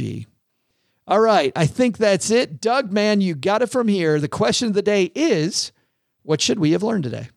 All 1.09 1.21
right, 1.21 1.53
I 1.55 1.67
think 1.67 1.99
that's 1.99 2.31
it. 2.31 2.61
Doug, 2.61 2.93
man, 2.93 3.21
you 3.21 3.37
got 3.37 3.63
it 3.63 3.71
from 3.71 3.87
here. 3.87 4.19
The 4.19 4.29
question 4.29 4.67
of 4.67 4.75
the 4.75 4.83
day 4.83 5.13
is 5.15 5.71
what 6.23 6.41
should 6.41 6.59
we 6.59 6.73
have 6.73 6.83
learned 6.83 7.05
today? 7.05 7.29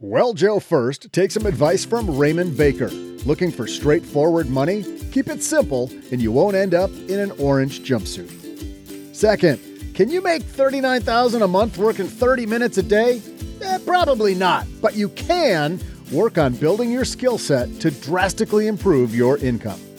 Well, 0.00 0.34
Joe, 0.34 0.58
first, 0.58 1.12
take 1.12 1.30
some 1.30 1.46
advice 1.46 1.84
from 1.84 2.18
Raymond 2.18 2.56
Baker. 2.56 2.88
Looking 3.24 3.52
for 3.52 3.66
straightforward 3.66 4.48
money? 4.48 4.82
Keep 5.12 5.28
it 5.28 5.42
simple, 5.42 5.88
and 6.10 6.20
you 6.20 6.32
won't 6.32 6.56
end 6.56 6.74
up 6.74 6.90
in 7.08 7.20
an 7.20 7.30
orange 7.32 7.80
jumpsuit. 7.80 9.14
Second, 9.14 9.60
can 9.94 10.10
you 10.10 10.20
make 10.20 10.42
39000 10.42 11.42
a 11.42 11.48
month 11.48 11.78
working 11.78 12.08
30 12.08 12.44
minutes 12.44 12.76
a 12.78 12.82
day? 12.82 13.22
Eh, 13.62 13.78
probably 13.86 14.34
not, 14.34 14.66
but 14.82 14.96
you 14.96 15.08
can 15.10 15.80
work 16.12 16.38
on 16.38 16.54
building 16.54 16.90
your 16.90 17.04
skill 17.04 17.38
set 17.38 17.80
to 17.80 17.90
drastically 17.92 18.66
improve 18.66 19.14
your 19.14 19.38
income. 19.38 19.80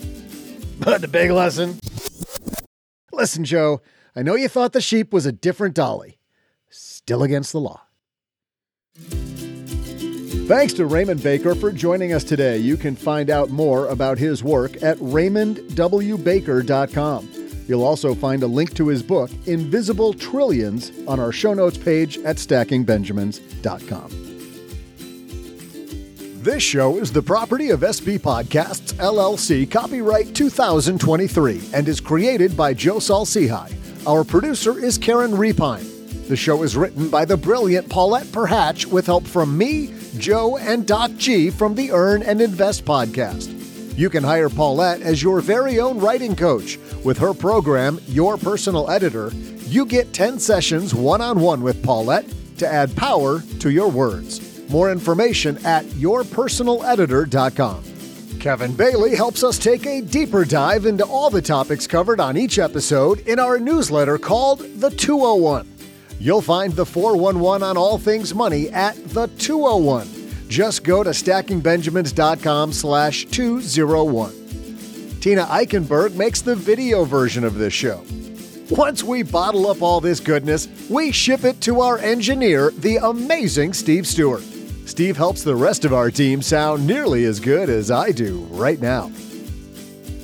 But 0.78 1.00
the 1.00 1.08
big 1.08 1.30
lesson 1.30 1.78
Listen, 3.10 3.44
Joe, 3.44 3.80
I 4.14 4.20
know 4.20 4.34
you 4.34 4.46
thought 4.46 4.74
the 4.74 4.80
sheep 4.82 5.10
was 5.10 5.24
a 5.24 5.32
different 5.32 5.74
dolly. 5.74 6.18
Still 6.68 7.22
against 7.22 7.52
the 7.52 7.60
law. 7.60 7.85
Thanks 10.46 10.72
to 10.74 10.86
Raymond 10.86 11.24
Baker 11.24 11.56
for 11.56 11.72
joining 11.72 12.12
us 12.12 12.22
today. 12.22 12.58
You 12.58 12.76
can 12.76 12.94
find 12.94 13.30
out 13.30 13.50
more 13.50 13.88
about 13.88 14.16
his 14.16 14.44
work 14.44 14.80
at 14.80 14.96
raymondwbaker.com. 14.98 17.28
You'll 17.66 17.82
also 17.82 18.14
find 18.14 18.44
a 18.44 18.46
link 18.46 18.72
to 18.74 18.86
his 18.86 19.02
book, 19.02 19.28
Invisible 19.46 20.14
Trillions, 20.14 20.92
on 21.08 21.18
our 21.18 21.32
show 21.32 21.52
notes 21.52 21.76
page 21.76 22.18
at 22.18 22.36
stackingbenjamins.com. 22.36 24.10
This 26.44 26.62
show 26.62 26.98
is 26.98 27.10
the 27.10 27.22
property 27.22 27.70
of 27.70 27.80
SB 27.80 28.20
Podcasts, 28.20 28.94
LLC, 28.94 29.68
copyright 29.68 30.32
2023, 30.32 31.70
and 31.74 31.88
is 31.88 32.00
created 32.00 32.56
by 32.56 32.72
Joe 32.72 33.00
Saul-Sehy. 33.00 34.06
Our 34.06 34.22
producer 34.22 34.78
is 34.78 34.96
Karen 34.96 35.32
Repine. 35.32 36.28
The 36.28 36.36
show 36.36 36.62
is 36.62 36.76
written 36.76 37.08
by 37.08 37.24
the 37.24 37.36
brilliant 37.36 37.88
Paulette 37.88 38.26
Perhach 38.26 38.86
with 38.86 39.06
help 39.06 39.24
from 39.24 39.58
me, 39.58 39.92
Joe, 40.18 40.56
and 40.56 40.86
Doc 40.86 41.10
G 41.16 41.50
from 41.50 41.74
the 41.74 41.92
Earn 41.92 42.22
and 42.22 42.40
Invest 42.40 42.84
podcast. 42.84 43.52
You 43.96 44.10
can 44.10 44.22
hire 44.22 44.48
Paulette 44.50 45.00
as 45.00 45.22
your 45.22 45.40
very 45.40 45.80
own 45.80 45.98
writing 45.98 46.36
coach. 46.36 46.78
With 47.04 47.18
her 47.18 47.32
program, 47.32 47.98
Your 48.08 48.36
Personal 48.36 48.90
Editor, 48.90 49.30
you 49.66 49.86
get 49.86 50.12
10 50.12 50.38
sessions 50.38 50.94
one 50.94 51.20
on 51.20 51.40
one 51.40 51.62
with 51.62 51.82
Paulette 51.82 52.26
to 52.58 52.66
add 52.66 52.94
power 52.96 53.40
to 53.60 53.70
your 53.70 53.88
words. 53.88 54.68
More 54.68 54.90
information 54.92 55.56
at 55.64 55.84
yourpersonaleditor.com. 55.86 57.84
Kevin 58.40 58.74
Bailey 58.74 59.16
helps 59.16 59.42
us 59.42 59.58
take 59.58 59.86
a 59.86 60.00
deeper 60.02 60.44
dive 60.44 60.86
into 60.86 61.04
all 61.04 61.30
the 61.30 61.42
topics 61.42 61.86
covered 61.86 62.20
on 62.20 62.36
each 62.36 62.58
episode 62.58 63.20
in 63.20 63.38
our 63.38 63.58
newsletter 63.58 64.18
called 64.18 64.60
The 64.80 64.90
201. 64.90 65.75
You'll 66.18 66.42
find 66.42 66.72
the 66.72 66.86
411 66.86 67.62
on 67.66 67.76
all 67.76 67.98
things 67.98 68.34
money 68.34 68.70
at 68.70 68.96
The 69.10 69.26
201. 69.38 70.08
Just 70.48 70.84
go 70.84 71.02
to 71.02 71.10
stackingbenjamins.com 71.10 72.72
slash 72.72 73.26
201. 73.26 74.30
Tina 75.20 75.44
Eichenberg 75.44 76.14
makes 76.14 76.40
the 76.40 76.54
video 76.54 77.04
version 77.04 77.44
of 77.44 77.56
this 77.56 77.72
show. 77.72 78.04
Once 78.70 79.02
we 79.04 79.22
bottle 79.22 79.68
up 79.68 79.82
all 79.82 80.00
this 80.00 80.20
goodness, 80.20 80.68
we 80.88 81.12
ship 81.12 81.44
it 81.44 81.60
to 81.60 81.80
our 81.80 81.98
engineer, 81.98 82.70
the 82.78 82.96
amazing 82.96 83.72
Steve 83.72 84.06
Stewart. 84.06 84.42
Steve 84.86 85.16
helps 85.16 85.42
the 85.42 85.54
rest 85.54 85.84
of 85.84 85.92
our 85.92 86.10
team 86.10 86.40
sound 86.40 86.86
nearly 86.86 87.24
as 87.24 87.40
good 87.40 87.68
as 87.68 87.90
I 87.90 88.12
do 88.12 88.38
right 88.50 88.80
now. 88.80 89.10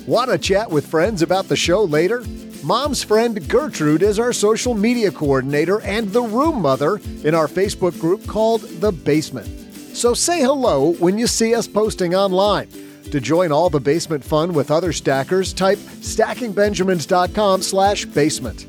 Want 0.07 0.31
to 0.31 0.37
chat 0.37 0.69
with 0.69 0.87
friends 0.87 1.21
about 1.21 1.47
the 1.47 1.55
show 1.55 1.83
later? 1.83 2.23
Mom's 2.63 3.03
friend 3.03 3.45
Gertrude 3.49 4.03
is 4.03 4.19
our 4.19 4.31
social 4.31 4.73
media 4.73 5.11
coordinator 5.11 5.81
and 5.81 6.07
the 6.07 6.21
room 6.21 6.61
mother 6.61 7.01
in 7.25 7.35
our 7.35 7.47
Facebook 7.47 7.99
group 7.99 8.25
called 8.25 8.61
The 8.61 8.93
Basement. 8.93 9.47
So 9.93 10.13
say 10.13 10.39
hello 10.39 10.93
when 10.93 11.17
you 11.17 11.27
see 11.27 11.53
us 11.53 11.67
posting 11.67 12.15
online. 12.15 12.69
To 13.11 13.19
join 13.19 13.51
all 13.51 13.69
the 13.69 13.81
basement 13.81 14.23
fun 14.23 14.53
with 14.53 14.71
other 14.71 14.93
stackers, 14.93 15.51
type 15.51 15.77
stackingbenjamins.com 15.77 17.61
slash 17.61 18.05
basement. 18.05 18.65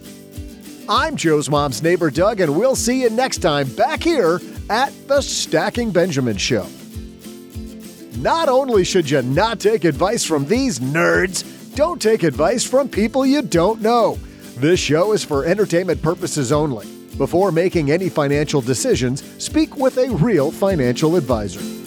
I'm 0.89 1.15
Joe's 1.15 1.49
mom's 1.49 1.81
neighbor 1.81 2.11
Doug, 2.11 2.41
and 2.41 2.57
we'll 2.57 2.77
see 2.77 3.03
you 3.03 3.11
next 3.11 3.39
time 3.39 3.69
back 3.77 4.03
here 4.03 4.41
at 4.71 4.93
the 5.07 5.21
Stacking 5.21 5.93
Benjamin 5.93 6.37
Show. 6.37 6.67
Not 8.19 8.49
only 8.49 8.83
should 8.83 9.09
you 9.09 9.23
not 9.23 9.61
take 9.61 9.85
advice 9.85 10.25
from 10.25 10.47
these 10.47 10.81
nerds, 10.81 11.54
don't 11.75 12.01
take 12.01 12.23
advice 12.23 12.65
from 12.65 12.89
people 12.89 13.27
you 13.27 13.43
don't 13.43 13.81
know. 13.81 14.19
This 14.57 14.79
show 14.79 15.13
is 15.13 15.25
for 15.25 15.45
entertainment 15.45 16.01
purposes 16.01 16.53
only. 16.53 16.87
Before 17.19 17.51
making 17.51 17.91
any 17.91 18.09
financial 18.09 18.61
decisions, 18.61 19.25
speak 19.43 19.77
with 19.77 19.99
a 19.99 20.11
real 20.11 20.53
financial 20.53 21.17
advisor. 21.17 21.84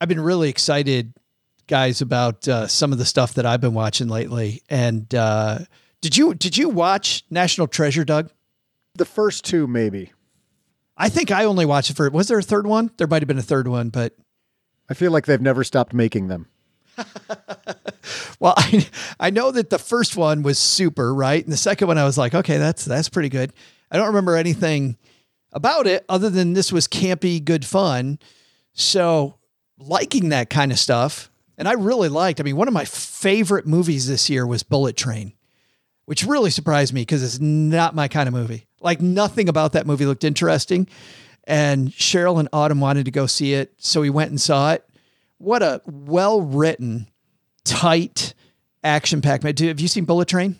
I've 0.00 0.08
been 0.08 0.20
really 0.20 0.48
excited, 0.48 1.14
guys, 1.66 2.00
about 2.00 2.46
uh, 2.46 2.66
some 2.66 2.92
of 2.92 2.98
the 2.98 3.04
stuff 3.04 3.34
that 3.34 3.46
I've 3.46 3.60
been 3.60 3.74
watching 3.74 4.08
lately. 4.08 4.62
And 4.68 5.12
uh, 5.14 5.60
did 6.00 6.16
you 6.16 6.34
did 6.34 6.56
you 6.56 6.68
watch 6.68 7.24
National 7.30 7.66
Treasure, 7.66 8.04
Doug? 8.04 8.30
The 8.94 9.04
first 9.04 9.44
two, 9.44 9.66
maybe. 9.66 10.12
I 10.96 11.08
think 11.08 11.30
I 11.30 11.44
only 11.44 11.66
watched 11.66 11.90
it 11.90 11.96
for. 11.96 12.08
Was 12.10 12.28
there 12.28 12.38
a 12.38 12.42
third 12.42 12.66
one? 12.66 12.90
There 12.96 13.06
might 13.06 13.22
have 13.22 13.28
been 13.28 13.38
a 13.38 13.42
third 13.42 13.68
one, 13.68 13.90
but 13.90 14.14
I 14.88 14.94
feel 14.94 15.10
like 15.10 15.26
they've 15.26 15.40
never 15.40 15.64
stopped 15.64 15.92
making 15.92 16.28
them. 16.28 16.46
well, 18.40 18.54
I 18.56 18.86
I 19.20 19.30
know 19.30 19.50
that 19.50 19.70
the 19.70 19.78
first 19.78 20.16
one 20.16 20.42
was 20.42 20.58
super, 20.58 21.14
right? 21.14 21.42
And 21.42 21.52
the 21.52 21.58
second 21.58 21.88
one 21.88 21.98
I 21.98 22.04
was 22.04 22.16
like, 22.16 22.34
okay, 22.34 22.58
that's 22.58 22.84
that's 22.84 23.08
pretty 23.08 23.28
good. 23.28 23.52
I 23.90 23.96
don't 23.96 24.08
remember 24.08 24.36
anything 24.36 24.96
about 25.52 25.86
it 25.86 26.04
other 26.08 26.28
than 26.28 26.52
this 26.52 26.72
was 26.72 26.88
campy, 26.88 27.42
good 27.42 27.64
fun. 27.64 28.18
So 28.72 29.36
liking 29.78 30.30
that 30.30 30.50
kind 30.50 30.72
of 30.72 30.78
stuff. 30.78 31.30
And 31.58 31.66
I 31.66 31.72
really 31.72 32.08
liked, 32.08 32.40
I 32.40 32.42
mean, 32.42 32.56
one 32.56 32.68
of 32.68 32.74
my 32.74 32.84
favorite 32.84 33.66
movies 33.66 34.06
this 34.06 34.28
year 34.28 34.46
was 34.46 34.62
Bullet 34.62 34.96
Train, 34.96 35.32
which 36.04 36.24
really 36.24 36.50
surprised 36.50 36.92
me 36.92 37.02
because 37.02 37.22
it's 37.22 37.40
not 37.40 37.94
my 37.94 38.08
kind 38.08 38.28
of 38.28 38.34
movie. 38.34 38.66
Like 38.80 39.00
nothing 39.00 39.48
about 39.48 39.72
that 39.72 39.86
movie 39.86 40.06
looked 40.06 40.24
interesting. 40.24 40.86
and 41.44 41.90
Cheryl 41.90 42.38
and 42.38 42.48
Autumn 42.52 42.80
wanted 42.80 43.04
to 43.04 43.10
go 43.10 43.26
see 43.26 43.54
it, 43.54 43.72
so 43.78 44.00
we 44.00 44.10
went 44.10 44.30
and 44.30 44.40
saw 44.40 44.72
it. 44.72 44.84
What 45.38 45.62
a 45.62 45.80
well 45.86 46.40
written, 46.40 47.08
tight, 47.64 48.34
action. 48.82 49.20
Movie. 49.24 49.68
Have 49.68 49.80
you 49.80 49.88
seen 49.88 50.04
Bullet 50.04 50.28
Train? 50.28 50.56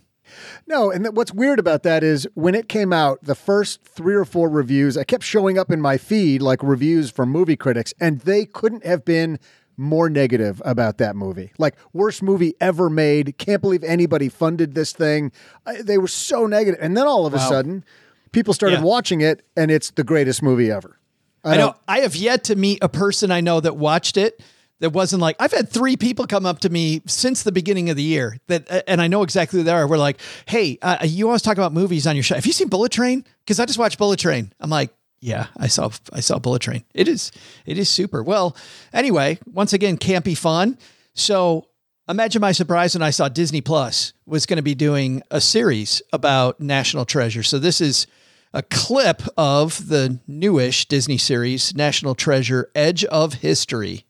No, 0.66 0.90
and 0.90 1.04
th- 1.04 1.14
what's 1.14 1.32
weird 1.32 1.58
about 1.58 1.82
that 1.84 2.02
is 2.02 2.28
when 2.34 2.54
it 2.54 2.68
came 2.68 2.92
out, 2.92 3.22
the 3.22 3.34
first 3.34 3.82
three 3.82 4.14
or 4.14 4.24
four 4.24 4.48
reviews, 4.48 4.96
I 4.96 5.04
kept 5.04 5.24
showing 5.24 5.58
up 5.58 5.70
in 5.70 5.80
my 5.80 5.96
feed 5.98 6.42
like 6.42 6.62
reviews 6.62 7.10
from 7.10 7.30
movie 7.30 7.56
critics, 7.56 7.94
and 8.00 8.20
they 8.20 8.44
couldn't 8.44 8.84
have 8.84 9.04
been 9.04 9.38
more 9.76 10.08
negative 10.08 10.62
about 10.64 10.98
that 10.98 11.16
movie. 11.16 11.52
Like, 11.58 11.76
worst 11.92 12.22
movie 12.22 12.54
ever 12.60 12.88
made. 12.88 13.36
Can't 13.38 13.60
believe 13.60 13.84
anybody 13.84 14.28
funded 14.28 14.74
this 14.74 14.92
thing. 14.92 15.32
I, 15.66 15.82
they 15.82 15.98
were 15.98 16.08
so 16.08 16.46
negative. 16.46 16.80
And 16.82 16.96
then 16.96 17.06
all 17.06 17.26
of 17.26 17.34
a 17.34 17.36
wow. 17.36 17.48
sudden, 17.48 17.84
people 18.32 18.54
started 18.54 18.78
yeah. 18.78 18.84
watching 18.84 19.20
it, 19.20 19.44
and 19.56 19.70
it's 19.70 19.90
the 19.90 20.04
greatest 20.04 20.42
movie 20.42 20.70
ever. 20.70 20.98
I, 21.44 21.54
I 21.54 21.56
know. 21.58 21.74
I 21.86 21.98
have 22.00 22.16
yet 22.16 22.44
to 22.44 22.56
meet 22.56 22.78
a 22.82 22.88
person 22.88 23.30
I 23.30 23.40
know 23.40 23.60
that 23.60 23.76
watched 23.76 24.16
it 24.16 24.42
that 24.80 24.90
wasn't 24.90 25.22
like 25.22 25.36
I've 25.40 25.52
had 25.52 25.68
three 25.68 25.96
people 25.96 26.26
come 26.26 26.46
up 26.46 26.60
to 26.60 26.68
me 26.68 27.02
since 27.06 27.42
the 27.42 27.52
beginning 27.52 27.90
of 27.90 27.96
the 27.96 28.02
year 28.02 28.38
that 28.48 28.84
and 28.86 29.00
I 29.00 29.08
know 29.08 29.22
exactly 29.22 29.58
who 29.58 29.64
they 29.64 29.72
are. 29.72 29.86
We're 29.86 29.98
like, 29.98 30.20
hey, 30.46 30.78
uh, 30.82 30.98
you 31.02 31.26
always 31.26 31.42
talk 31.42 31.56
about 31.56 31.72
movies 31.72 32.06
on 32.06 32.16
your 32.16 32.22
show. 32.22 32.34
Have 32.34 32.46
you 32.46 32.52
seen 32.52 32.68
Bullet 32.68 32.92
Train? 32.92 33.24
Because 33.44 33.60
I 33.60 33.64
just 33.66 33.78
watched 33.78 33.98
Bullet 33.98 34.20
Train. 34.20 34.52
I'm 34.60 34.70
like, 34.70 34.90
yeah, 35.20 35.46
I 35.56 35.66
saw 35.68 35.90
I 36.12 36.20
saw 36.20 36.38
Bullet 36.38 36.62
Train. 36.62 36.84
It 36.94 37.08
is 37.08 37.32
it 37.64 37.78
is 37.78 37.88
super. 37.88 38.22
Well, 38.22 38.56
anyway, 38.92 39.38
once 39.46 39.72
again, 39.72 39.96
campy 39.96 40.36
fun. 40.36 40.78
So 41.14 41.68
imagine 42.08 42.40
my 42.40 42.52
surprise 42.52 42.94
when 42.94 43.02
I 43.02 43.10
saw 43.10 43.28
Disney 43.28 43.60
Plus 43.60 44.12
was 44.26 44.46
going 44.46 44.58
to 44.58 44.62
be 44.62 44.74
doing 44.74 45.22
a 45.30 45.40
series 45.40 46.02
about 46.12 46.60
National 46.60 47.04
Treasure. 47.04 47.42
So 47.42 47.58
this 47.58 47.80
is 47.80 48.06
a 48.52 48.62
clip 48.62 49.22
of 49.36 49.88
the 49.88 50.18
newish 50.26 50.86
Disney 50.86 51.18
series, 51.18 51.74
National 51.74 52.14
Treasure 52.14 52.70
Edge 52.74 53.04
of 53.06 53.34
History. 53.34 54.05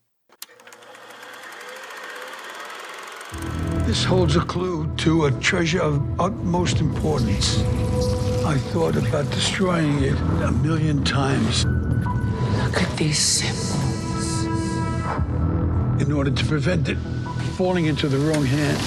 This 3.32 4.04
holds 4.04 4.36
a 4.36 4.40
clue 4.40 4.86
to 4.98 5.24
a 5.24 5.32
treasure 5.32 5.80
of 5.80 6.20
utmost 6.20 6.80
importance. 6.80 7.60
I 8.44 8.56
thought 8.56 8.94
about 8.94 9.28
destroying 9.30 10.02
it 10.04 10.16
a 10.42 10.52
million 10.52 11.02
times. 11.02 11.64
Look 11.64 12.82
at 12.82 12.96
these 12.96 13.18
symbols. 13.18 14.44
In 16.00 16.12
order 16.12 16.30
to 16.30 16.44
prevent 16.44 16.88
it 16.88 16.98
falling 17.56 17.86
into 17.86 18.06
the 18.06 18.18
wrong 18.18 18.44
hands. 18.44 18.84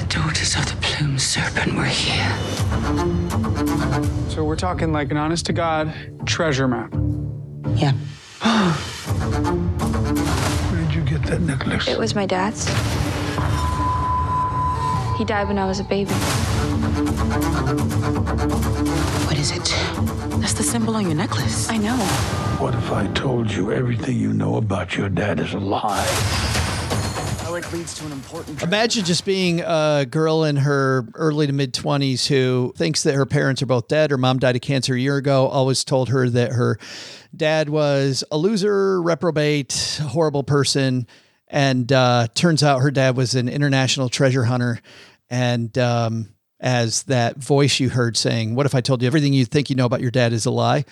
The 0.00 0.06
daughters 0.08 0.56
of 0.56 0.66
the 0.66 0.76
plumed 0.80 1.20
serpent 1.20 1.76
were 1.76 1.84
here. 1.84 2.36
So 4.30 4.44
we're 4.44 4.56
talking 4.56 4.92
like 4.92 5.12
an 5.12 5.16
honest 5.16 5.46
to 5.46 5.52
God 5.52 5.94
treasure 6.26 6.66
map. 6.66 6.92
Yeah. 7.76 7.92
that 11.26 11.40
necklace? 11.40 11.88
It 11.88 11.98
was 11.98 12.14
my 12.14 12.26
dad's. 12.26 12.66
He 15.18 15.24
died 15.24 15.48
when 15.48 15.58
I 15.58 15.66
was 15.66 15.80
a 15.80 15.84
baby. 15.84 16.10
What 19.24 19.38
is 19.38 19.50
it? 19.50 19.74
That's 20.40 20.52
the 20.52 20.62
symbol 20.62 20.94
on 20.94 21.04
your 21.04 21.14
necklace. 21.14 21.68
I 21.70 21.78
know. 21.78 21.96
What 22.58 22.74
if 22.74 22.92
I 22.92 23.06
told 23.08 23.50
you 23.50 23.72
everything 23.72 24.16
you 24.16 24.32
know 24.32 24.56
about 24.56 24.96
your 24.96 25.08
dad 25.08 25.40
is 25.40 25.52
a 25.54 25.58
lie? 25.58 26.55
It 27.56 27.72
leads 27.72 27.94
to 27.94 28.06
an 28.06 28.12
important. 28.12 28.62
Imagine 28.62 29.04
just 29.04 29.24
being 29.24 29.60
a 29.60 30.06
girl 30.08 30.44
in 30.44 30.56
her 30.56 31.06
early 31.14 31.46
to 31.46 31.52
mid 31.52 31.72
20s 31.72 32.26
who 32.26 32.72
thinks 32.76 33.02
that 33.04 33.14
her 33.14 33.26
parents 33.26 33.62
are 33.62 33.66
both 33.66 33.88
dead. 33.88 34.10
Her 34.10 34.18
mom 34.18 34.38
died 34.38 34.56
of 34.56 34.62
cancer 34.62 34.94
a 34.94 34.98
year 34.98 35.16
ago, 35.16 35.46
always 35.46 35.84
told 35.84 36.08
her 36.10 36.28
that 36.30 36.52
her 36.52 36.78
dad 37.34 37.68
was 37.68 38.24
a 38.30 38.38
loser, 38.38 39.00
reprobate, 39.02 40.00
horrible 40.02 40.42
person. 40.42 41.06
And 41.48 41.90
uh, 41.92 42.26
turns 42.34 42.62
out 42.62 42.80
her 42.80 42.90
dad 42.90 43.16
was 43.16 43.34
an 43.34 43.48
international 43.48 44.08
treasure 44.08 44.44
hunter. 44.44 44.80
And 45.30 45.76
um, 45.78 46.30
as 46.58 47.04
that 47.04 47.36
voice 47.36 47.78
you 47.78 47.88
heard 47.88 48.16
saying, 48.16 48.54
What 48.54 48.66
if 48.66 48.74
I 48.74 48.80
told 48.80 49.02
you 49.02 49.06
everything 49.06 49.32
you 49.32 49.44
think 49.44 49.70
you 49.70 49.76
know 49.76 49.86
about 49.86 50.00
your 50.00 50.10
dad 50.10 50.32
is 50.32 50.46
a 50.46 50.50
lie? 50.50 50.84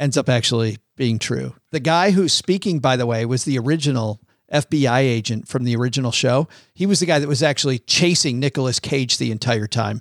ends 0.00 0.16
up 0.16 0.28
actually 0.28 0.78
being 0.96 1.18
true. 1.18 1.54
The 1.70 1.78
guy 1.78 2.10
who's 2.10 2.32
speaking, 2.32 2.80
by 2.80 2.96
the 2.96 3.06
way, 3.06 3.26
was 3.26 3.44
the 3.44 3.58
original 3.58 4.18
FBI 4.52 5.00
agent 5.00 5.48
from 5.48 5.64
the 5.64 5.76
original 5.76 6.12
show. 6.12 6.48
He 6.74 6.86
was 6.86 7.00
the 7.00 7.06
guy 7.06 7.18
that 7.18 7.28
was 7.28 7.42
actually 7.42 7.78
chasing 7.80 8.38
Nicolas 8.38 8.80
Cage 8.80 9.18
the 9.18 9.30
entire 9.30 9.66
time. 9.66 10.00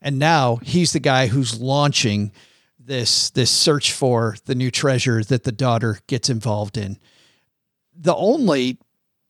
And 0.00 0.18
now 0.18 0.56
he's 0.62 0.92
the 0.92 1.00
guy 1.00 1.26
who's 1.26 1.60
launching 1.60 2.32
this 2.78 3.30
this 3.30 3.50
search 3.50 3.92
for 3.92 4.36
the 4.46 4.54
new 4.54 4.70
treasure 4.70 5.22
that 5.24 5.44
the 5.44 5.52
daughter 5.52 6.00
gets 6.06 6.30
involved 6.30 6.76
in. 6.76 6.98
The 7.94 8.16
only 8.16 8.78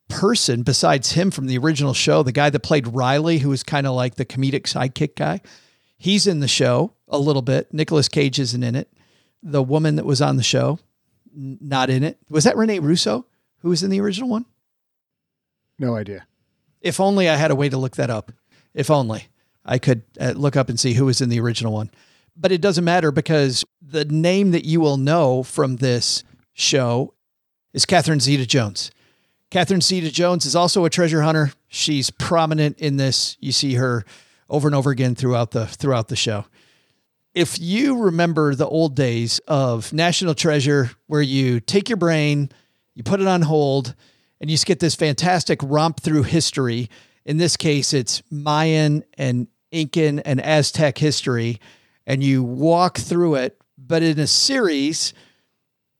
person 0.08 0.62
besides 0.62 1.12
him 1.12 1.30
from 1.30 1.46
the 1.46 1.58
original 1.58 1.94
show, 1.94 2.22
the 2.22 2.32
guy 2.32 2.50
that 2.50 2.60
played 2.60 2.88
Riley, 2.88 3.38
who 3.38 3.48
was 3.48 3.62
kind 3.62 3.86
of 3.86 3.94
like 3.94 4.14
the 4.14 4.24
comedic 4.24 4.62
sidekick 4.62 5.16
guy. 5.16 5.40
He's 5.98 6.26
in 6.26 6.40
the 6.40 6.48
show 6.48 6.94
a 7.08 7.18
little 7.18 7.42
bit. 7.42 7.72
Nicolas 7.74 8.08
Cage 8.08 8.38
isn't 8.38 8.62
in 8.62 8.74
it. 8.74 8.90
The 9.42 9.62
woman 9.62 9.96
that 9.96 10.06
was 10.06 10.22
on 10.22 10.36
the 10.36 10.42
show, 10.42 10.78
not 11.34 11.90
in 11.90 12.04
it. 12.04 12.18
Was 12.28 12.44
that 12.44 12.56
Rene 12.56 12.78
Russo 12.78 13.26
who 13.60 13.68
was 13.68 13.82
in 13.82 13.90
the 13.90 14.00
original 14.00 14.28
one? 14.28 14.46
No 15.80 15.96
idea. 15.96 16.26
If 16.80 17.00
only 17.00 17.28
I 17.28 17.36
had 17.36 17.50
a 17.50 17.56
way 17.56 17.68
to 17.68 17.78
look 17.78 17.96
that 17.96 18.10
up. 18.10 18.30
If 18.74 18.90
only 18.90 19.26
I 19.64 19.78
could 19.78 20.02
uh, 20.20 20.34
look 20.36 20.54
up 20.54 20.68
and 20.68 20.78
see 20.78 20.92
who 20.92 21.06
was 21.06 21.20
in 21.20 21.30
the 21.30 21.40
original 21.40 21.72
one. 21.72 21.90
But 22.36 22.52
it 22.52 22.60
doesn't 22.60 22.84
matter 22.84 23.10
because 23.10 23.64
the 23.82 24.04
name 24.04 24.52
that 24.52 24.64
you 24.64 24.80
will 24.80 24.98
know 24.98 25.42
from 25.42 25.76
this 25.76 26.22
show 26.52 27.14
is 27.72 27.86
Catherine 27.86 28.20
Zeta 28.20 28.46
Jones. 28.46 28.90
Catherine 29.50 29.80
Zeta 29.80 30.12
Jones 30.12 30.46
is 30.46 30.54
also 30.54 30.84
a 30.84 30.90
treasure 30.90 31.22
hunter. 31.22 31.52
She's 31.68 32.10
prominent 32.10 32.78
in 32.78 32.98
this. 32.98 33.36
You 33.40 33.50
see 33.50 33.74
her 33.74 34.04
over 34.48 34.68
and 34.68 34.74
over 34.74 34.90
again 34.90 35.14
throughout 35.14 35.50
the 35.50 35.66
throughout 35.66 36.08
the 36.08 36.16
show. 36.16 36.44
If 37.34 37.60
you 37.60 38.02
remember 38.02 38.54
the 38.54 38.66
old 38.66 38.94
days 38.96 39.38
of 39.48 39.92
National 39.92 40.34
Treasure 40.34 40.90
where 41.06 41.22
you 41.22 41.60
take 41.60 41.88
your 41.88 41.96
brain, 41.96 42.50
you 42.94 43.02
put 43.02 43.20
it 43.20 43.26
on 43.26 43.42
hold, 43.42 43.94
and 44.40 44.50
you 44.50 44.54
just 44.54 44.66
get 44.66 44.80
this 44.80 44.94
fantastic 44.94 45.60
romp 45.62 46.00
through 46.00 46.24
history. 46.24 46.88
In 47.24 47.36
this 47.36 47.56
case, 47.56 47.92
it's 47.92 48.22
Mayan 48.30 49.04
and 49.18 49.48
Incan 49.70 50.20
and 50.20 50.40
Aztec 50.40 50.98
history, 50.98 51.60
and 52.06 52.22
you 52.24 52.42
walk 52.42 52.98
through 52.98 53.36
it, 53.36 53.60
but 53.78 54.02
in 54.02 54.18
a 54.18 54.26
series 54.26 55.14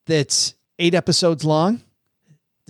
that's 0.07 0.55
eight 0.79 0.95
episodes 0.95 1.45
long 1.45 1.83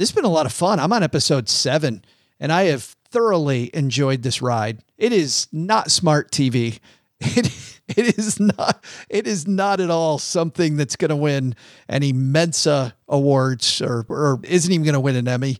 this 0.00 0.08
has 0.08 0.14
been 0.14 0.24
a 0.24 0.28
lot 0.28 0.46
of 0.46 0.52
fun. 0.52 0.80
I'm 0.80 0.94
on 0.94 1.02
episode 1.02 1.46
seven, 1.50 2.02
and 2.40 2.50
I 2.50 2.64
have 2.64 2.96
thoroughly 3.10 3.70
enjoyed 3.74 4.22
this 4.22 4.40
ride. 4.40 4.82
It 4.96 5.12
is 5.12 5.46
not 5.52 5.90
smart 5.90 6.32
TV. 6.32 6.80
It, 7.22 7.69
it 7.96 8.18
is 8.18 8.38
not. 8.38 8.84
It 9.08 9.26
is 9.26 9.46
not 9.46 9.80
at 9.80 9.90
all 9.90 10.18
something 10.18 10.76
that's 10.76 10.96
going 10.96 11.08
to 11.08 11.16
win 11.16 11.54
any 11.88 12.12
Mensa 12.12 12.94
awards 13.08 13.82
or 13.82 14.06
or 14.08 14.40
isn't 14.44 14.72
even 14.72 14.84
going 14.84 14.94
to 14.94 15.00
win 15.00 15.16
an 15.16 15.28
Emmy. 15.28 15.58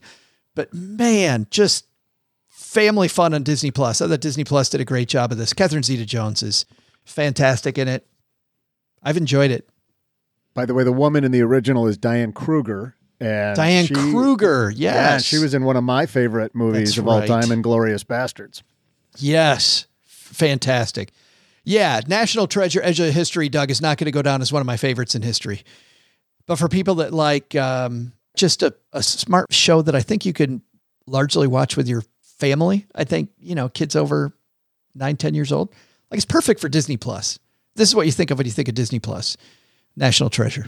But 0.55 0.73
man, 0.73 1.47
just 1.49 1.85
family 2.49 3.07
fun 3.07 3.33
on 3.33 3.43
Disney 3.43 3.71
Plus. 3.71 4.01
I 4.01 4.07
thought 4.07 4.21
Disney 4.21 4.43
Plus 4.43 4.69
did 4.69 4.81
a 4.81 4.85
great 4.85 5.09
job 5.09 5.31
of 5.31 5.37
this. 5.37 5.53
Catherine 5.53 5.83
Zeta-Jones 5.83 6.41
is 6.41 6.65
fantastic 7.03 7.77
in 7.77 7.87
it. 7.87 8.07
I've 9.03 9.17
enjoyed 9.17 9.51
it. 9.51 9.67
By 10.53 10.65
the 10.65 10.73
way, 10.73 10.83
the 10.83 10.91
woman 10.91 11.23
in 11.23 11.31
the 11.31 11.41
original 11.41 11.87
is 11.87 11.97
Diane 11.97 12.33
Kruger, 12.33 12.95
and 13.19 13.55
Diane 13.55 13.85
she, 13.85 13.93
Kruger, 13.93 14.71
yes. 14.75 14.95
Yeah, 14.95 15.17
she 15.19 15.37
was 15.37 15.53
in 15.53 15.63
one 15.63 15.77
of 15.77 15.83
my 15.83 16.05
favorite 16.05 16.53
movies 16.53 16.89
That's 16.89 16.97
of 16.97 17.05
right. 17.05 17.29
all 17.29 17.41
time, 17.41 17.49
Inglourious 17.49 18.03
Basterds. 18.03 18.61
Yes, 19.17 19.87
fantastic. 20.03 21.11
Yeah, 21.63 22.01
National 22.07 22.47
Treasure 22.47 22.81
Edge 22.81 22.99
of 22.99 23.13
History, 23.13 23.49
Doug, 23.49 23.69
is 23.69 23.81
not 23.81 23.97
going 23.97 24.05
to 24.05 24.11
go 24.11 24.21
down 24.21 24.41
as 24.41 24.51
one 24.51 24.61
of 24.61 24.65
my 24.65 24.77
favorites 24.77 25.15
in 25.15 25.21
history. 25.21 25.63
But 26.47 26.57
for 26.57 26.67
people 26.67 26.95
that 26.95 27.13
like 27.13 27.55
um, 27.55 28.13
just 28.35 28.63
a, 28.63 28.73
a 28.93 29.03
smart 29.03 29.53
show 29.53 29.81
that 29.81 29.95
I 29.95 30.01
think 30.01 30.25
you 30.25 30.33
can 30.33 30.61
largely 31.05 31.47
watch 31.47 31.77
with 31.77 31.87
your 31.87 32.03
family, 32.21 32.87
I 32.95 33.03
think, 33.03 33.29
you 33.37 33.53
know, 33.53 33.69
kids 33.69 33.95
over 33.95 34.33
nine, 34.95 35.17
10 35.17 35.35
years 35.35 35.51
old, 35.51 35.69
like 36.09 36.17
it's 36.17 36.25
perfect 36.25 36.59
for 36.59 36.69
Disney 36.69 36.97
Plus. 36.97 37.37
This 37.75 37.89
is 37.89 37.95
what 37.95 38.05
you 38.05 38.11
think 38.11 38.31
of 38.31 38.37
when 38.37 38.47
you 38.47 38.51
think 38.51 38.67
of 38.67 38.75
Disney 38.75 38.99
Plus. 38.99 39.37
National 39.95 40.29
Treasure. 40.29 40.65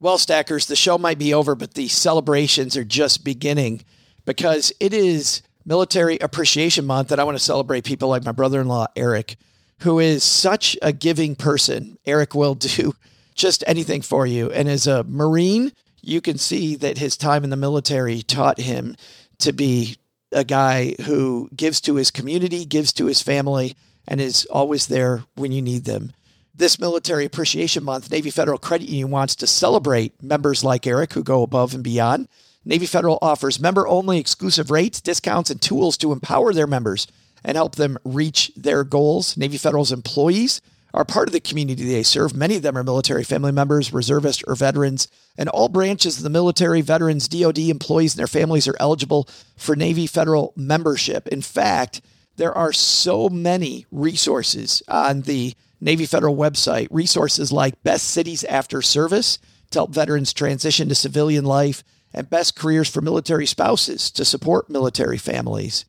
Well, 0.00 0.18
Stackers, 0.18 0.66
the 0.66 0.76
show 0.76 0.98
might 0.98 1.18
be 1.18 1.34
over, 1.34 1.54
but 1.54 1.74
the 1.74 1.88
celebrations 1.88 2.76
are 2.76 2.84
just 2.84 3.24
beginning 3.24 3.84
because 4.24 4.72
it 4.80 4.92
is 4.92 5.42
Military 5.64 6.18
Appreciation 6.18 6.86
Month, 6.86 7.12
and 7.12 7.20
I 7.20 7.24
want 7.24 7.38
to 7.38 7.44
celebrate 7.44 7.84
people 7.84 8.08
like 8.08 8.24
my 8.24 8.32
brother 8.32 8.60
in 8.60 8.66
law, 8.66 8.86
Eric, 8.96 9.36
who 9.82 9.98
is 9.98 10.22
such 10.22 10.76
a 10.80 10.92
giving 10.92 11.34
person. 11.34 11.98
Eric 12.06 12.34
will 12.34 12.54
do 12.54 12.94
just 13.34 13.64
anything 13.66 14.02
for 14.02 14.26
you. 14.26 14.50
And 14.50 14.68
as 14.68 14.86
a 14.86 15.04
Marine, 15.04 15.72
you 16.00 16.20
can 16.20 16.38
see 16.38 16.76
that 16.76 16.98
his 16.98 17.16
time 17.16 17.44
in 17.44 17.50
the 17.50 17.56
military 17.56 18.22
taught 18.22 18.58
him 18.58 18.96
to 19.38 19.52
be 19.52 19.96
a 20.32 20.44
guy 20.44 20.94
who 21.04 21.48
gives 21.54 21.80
to 21.82 21.96
his 21.96 22.10
community, 22.10 22.64
gives 22.64 22.92
to 22.94 23.06
his 23.06 23.22
family, 23.22 23.76
and 24.06 24.20
is 24.20 24.46
always 24.46 24.86
there 24.86 25.24
when 25.34 25.52
you 25.52 25.62
need 25.62 25.84
them. 25.84 26.12
This 26.54 26.78
Military 26.78 27.24
Appreciation 27.24 27.82
Month, 27.82 28.10
Navy 28.10 28.30
Federal 28.30 28.58
Credit 28.58 28.88
Union 28.88 29.10
wants 29.10 29.34
to 29.36 29.46
celebrate 29.46 30.22
members 30.22 30.62
like 30.62 30.86
Eric 30.86 31.14
who 31.14 31.22
go 31.22 31.42
above 31.42 31.74
and 31.74 31.82
beyond. 31.82 32.28
Navy 32.64 32.86
Federal 32.86 33.18
offers 33.20 33.58
member 33.58 33.88
only 33.88 34.18
exclusive 34.18 34.70
rates, 34.70 35.00
discounts, 35.00 35.50
and 35.50 35.60
tools 35.60 35.96
to 35.98 36.12
empower 36.12 36.52
their 36.52 36.66
members 36.66 37.06
and 37.44 37.56
help 37.56 37.76
them 37.76 37.98
reach 38.04 38.52
their 38.56 38.84
goals. 38.84 39.36
Navy 39.36 39.58
Federal's 39.58 39.92
employees 39.92 40.60
are 40.94 41.04
part 41.04 41.28
of 41.28 41.32
the 41.32 41.40
community 41.40 41.84
they 41.84 42.02
serve. 42.02 42.36
Many 42.36 42.56
of 42.56 42.62
them 42.62 42.76
are 42.76 42.84
military 42.84 43.24
family 43.24 43.52
members, 43.52 43.92
reservists, 43.92 44.42
or 44.46 44.54
veterans, 44.54 45.08
and 45.38 45.48
all 45.48 45.68
branches 45.68 46.18
of 46.18 46.22
the 46.22 46.30
military, 46.30 46.82
veterans, 46.82 47.28
DoD 47.28 47.58
employees, 47.58 48.14
and 48.14 48.18
their 48.18 48.26
families 48.26 48.68
are 48.68 48.76
eligible 48.78 49.28
for 49.56 49.74
Navy 49.74 50.06
Federal 50.06 50.52
membership. 50.54 51.26
In 51.28 51.40
fact, 51.40 52.02
there 52.36 52.52
are 52.52 52.72
so 52.72 53.28
many 53.28 53.86
resources 53.90 54.82
on 54.88 55.22
the 55.22 55.54
Navy 55.80 56.06
Federal 56.06 56.36
website, 56.36 56.88
resources 56.90 57.50
like 57.52 57.82
Best 57.82 58.08
Cities 58.08 58.44
After 58.44 58.82
Service 58.82 59.38
to 59.70 59.78
help 59.80 59.94
veterans 59.94 60.32
transition 60.32 60.88
to 60.88 60.94
civilian 60.94 61.44
life, 61.44 61.82
and 62.12 62.28
Best 62.28 62.54
Careers 62.54 62.90
for 62.90 63.00
Military 63.00 63.46
Spouses 63.46 64.10
to 64.10 64.24
support 64.24 64.68
military 64.68 65.16
families. 65.16 65.86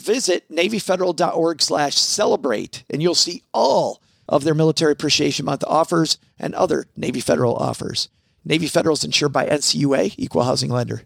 Visit 0.00 0.50
NavyFederal.org 0.50 1.60
slash 1.60 1.94
celebrate, 1.94 2.84
and 2.88 3.02
you'll 3.02 3.14
see 3.14 3.42
all 3.52 4.02
of 4.28 4.44
their 4.44 4.54
Military 4.54 4.92
Appreciation 4.92 5.44
Month 5.44 5.62
offers 5.66 6.16
and 6.38 6.54
other 6.54 6.86
Navy 6.96 7.20
Federal 7.20 7.54
offers. 7.56 8.08
Navy 8.42 8.66
Federal 8.66 8.94
is 8.94 9.04
insured 9.04 9.34
by 9.34 9.46
NCUA, 9.46 10.14
Equal 10.16 10.44
Housing 10.44 10.70
Lender. 10.70 11.02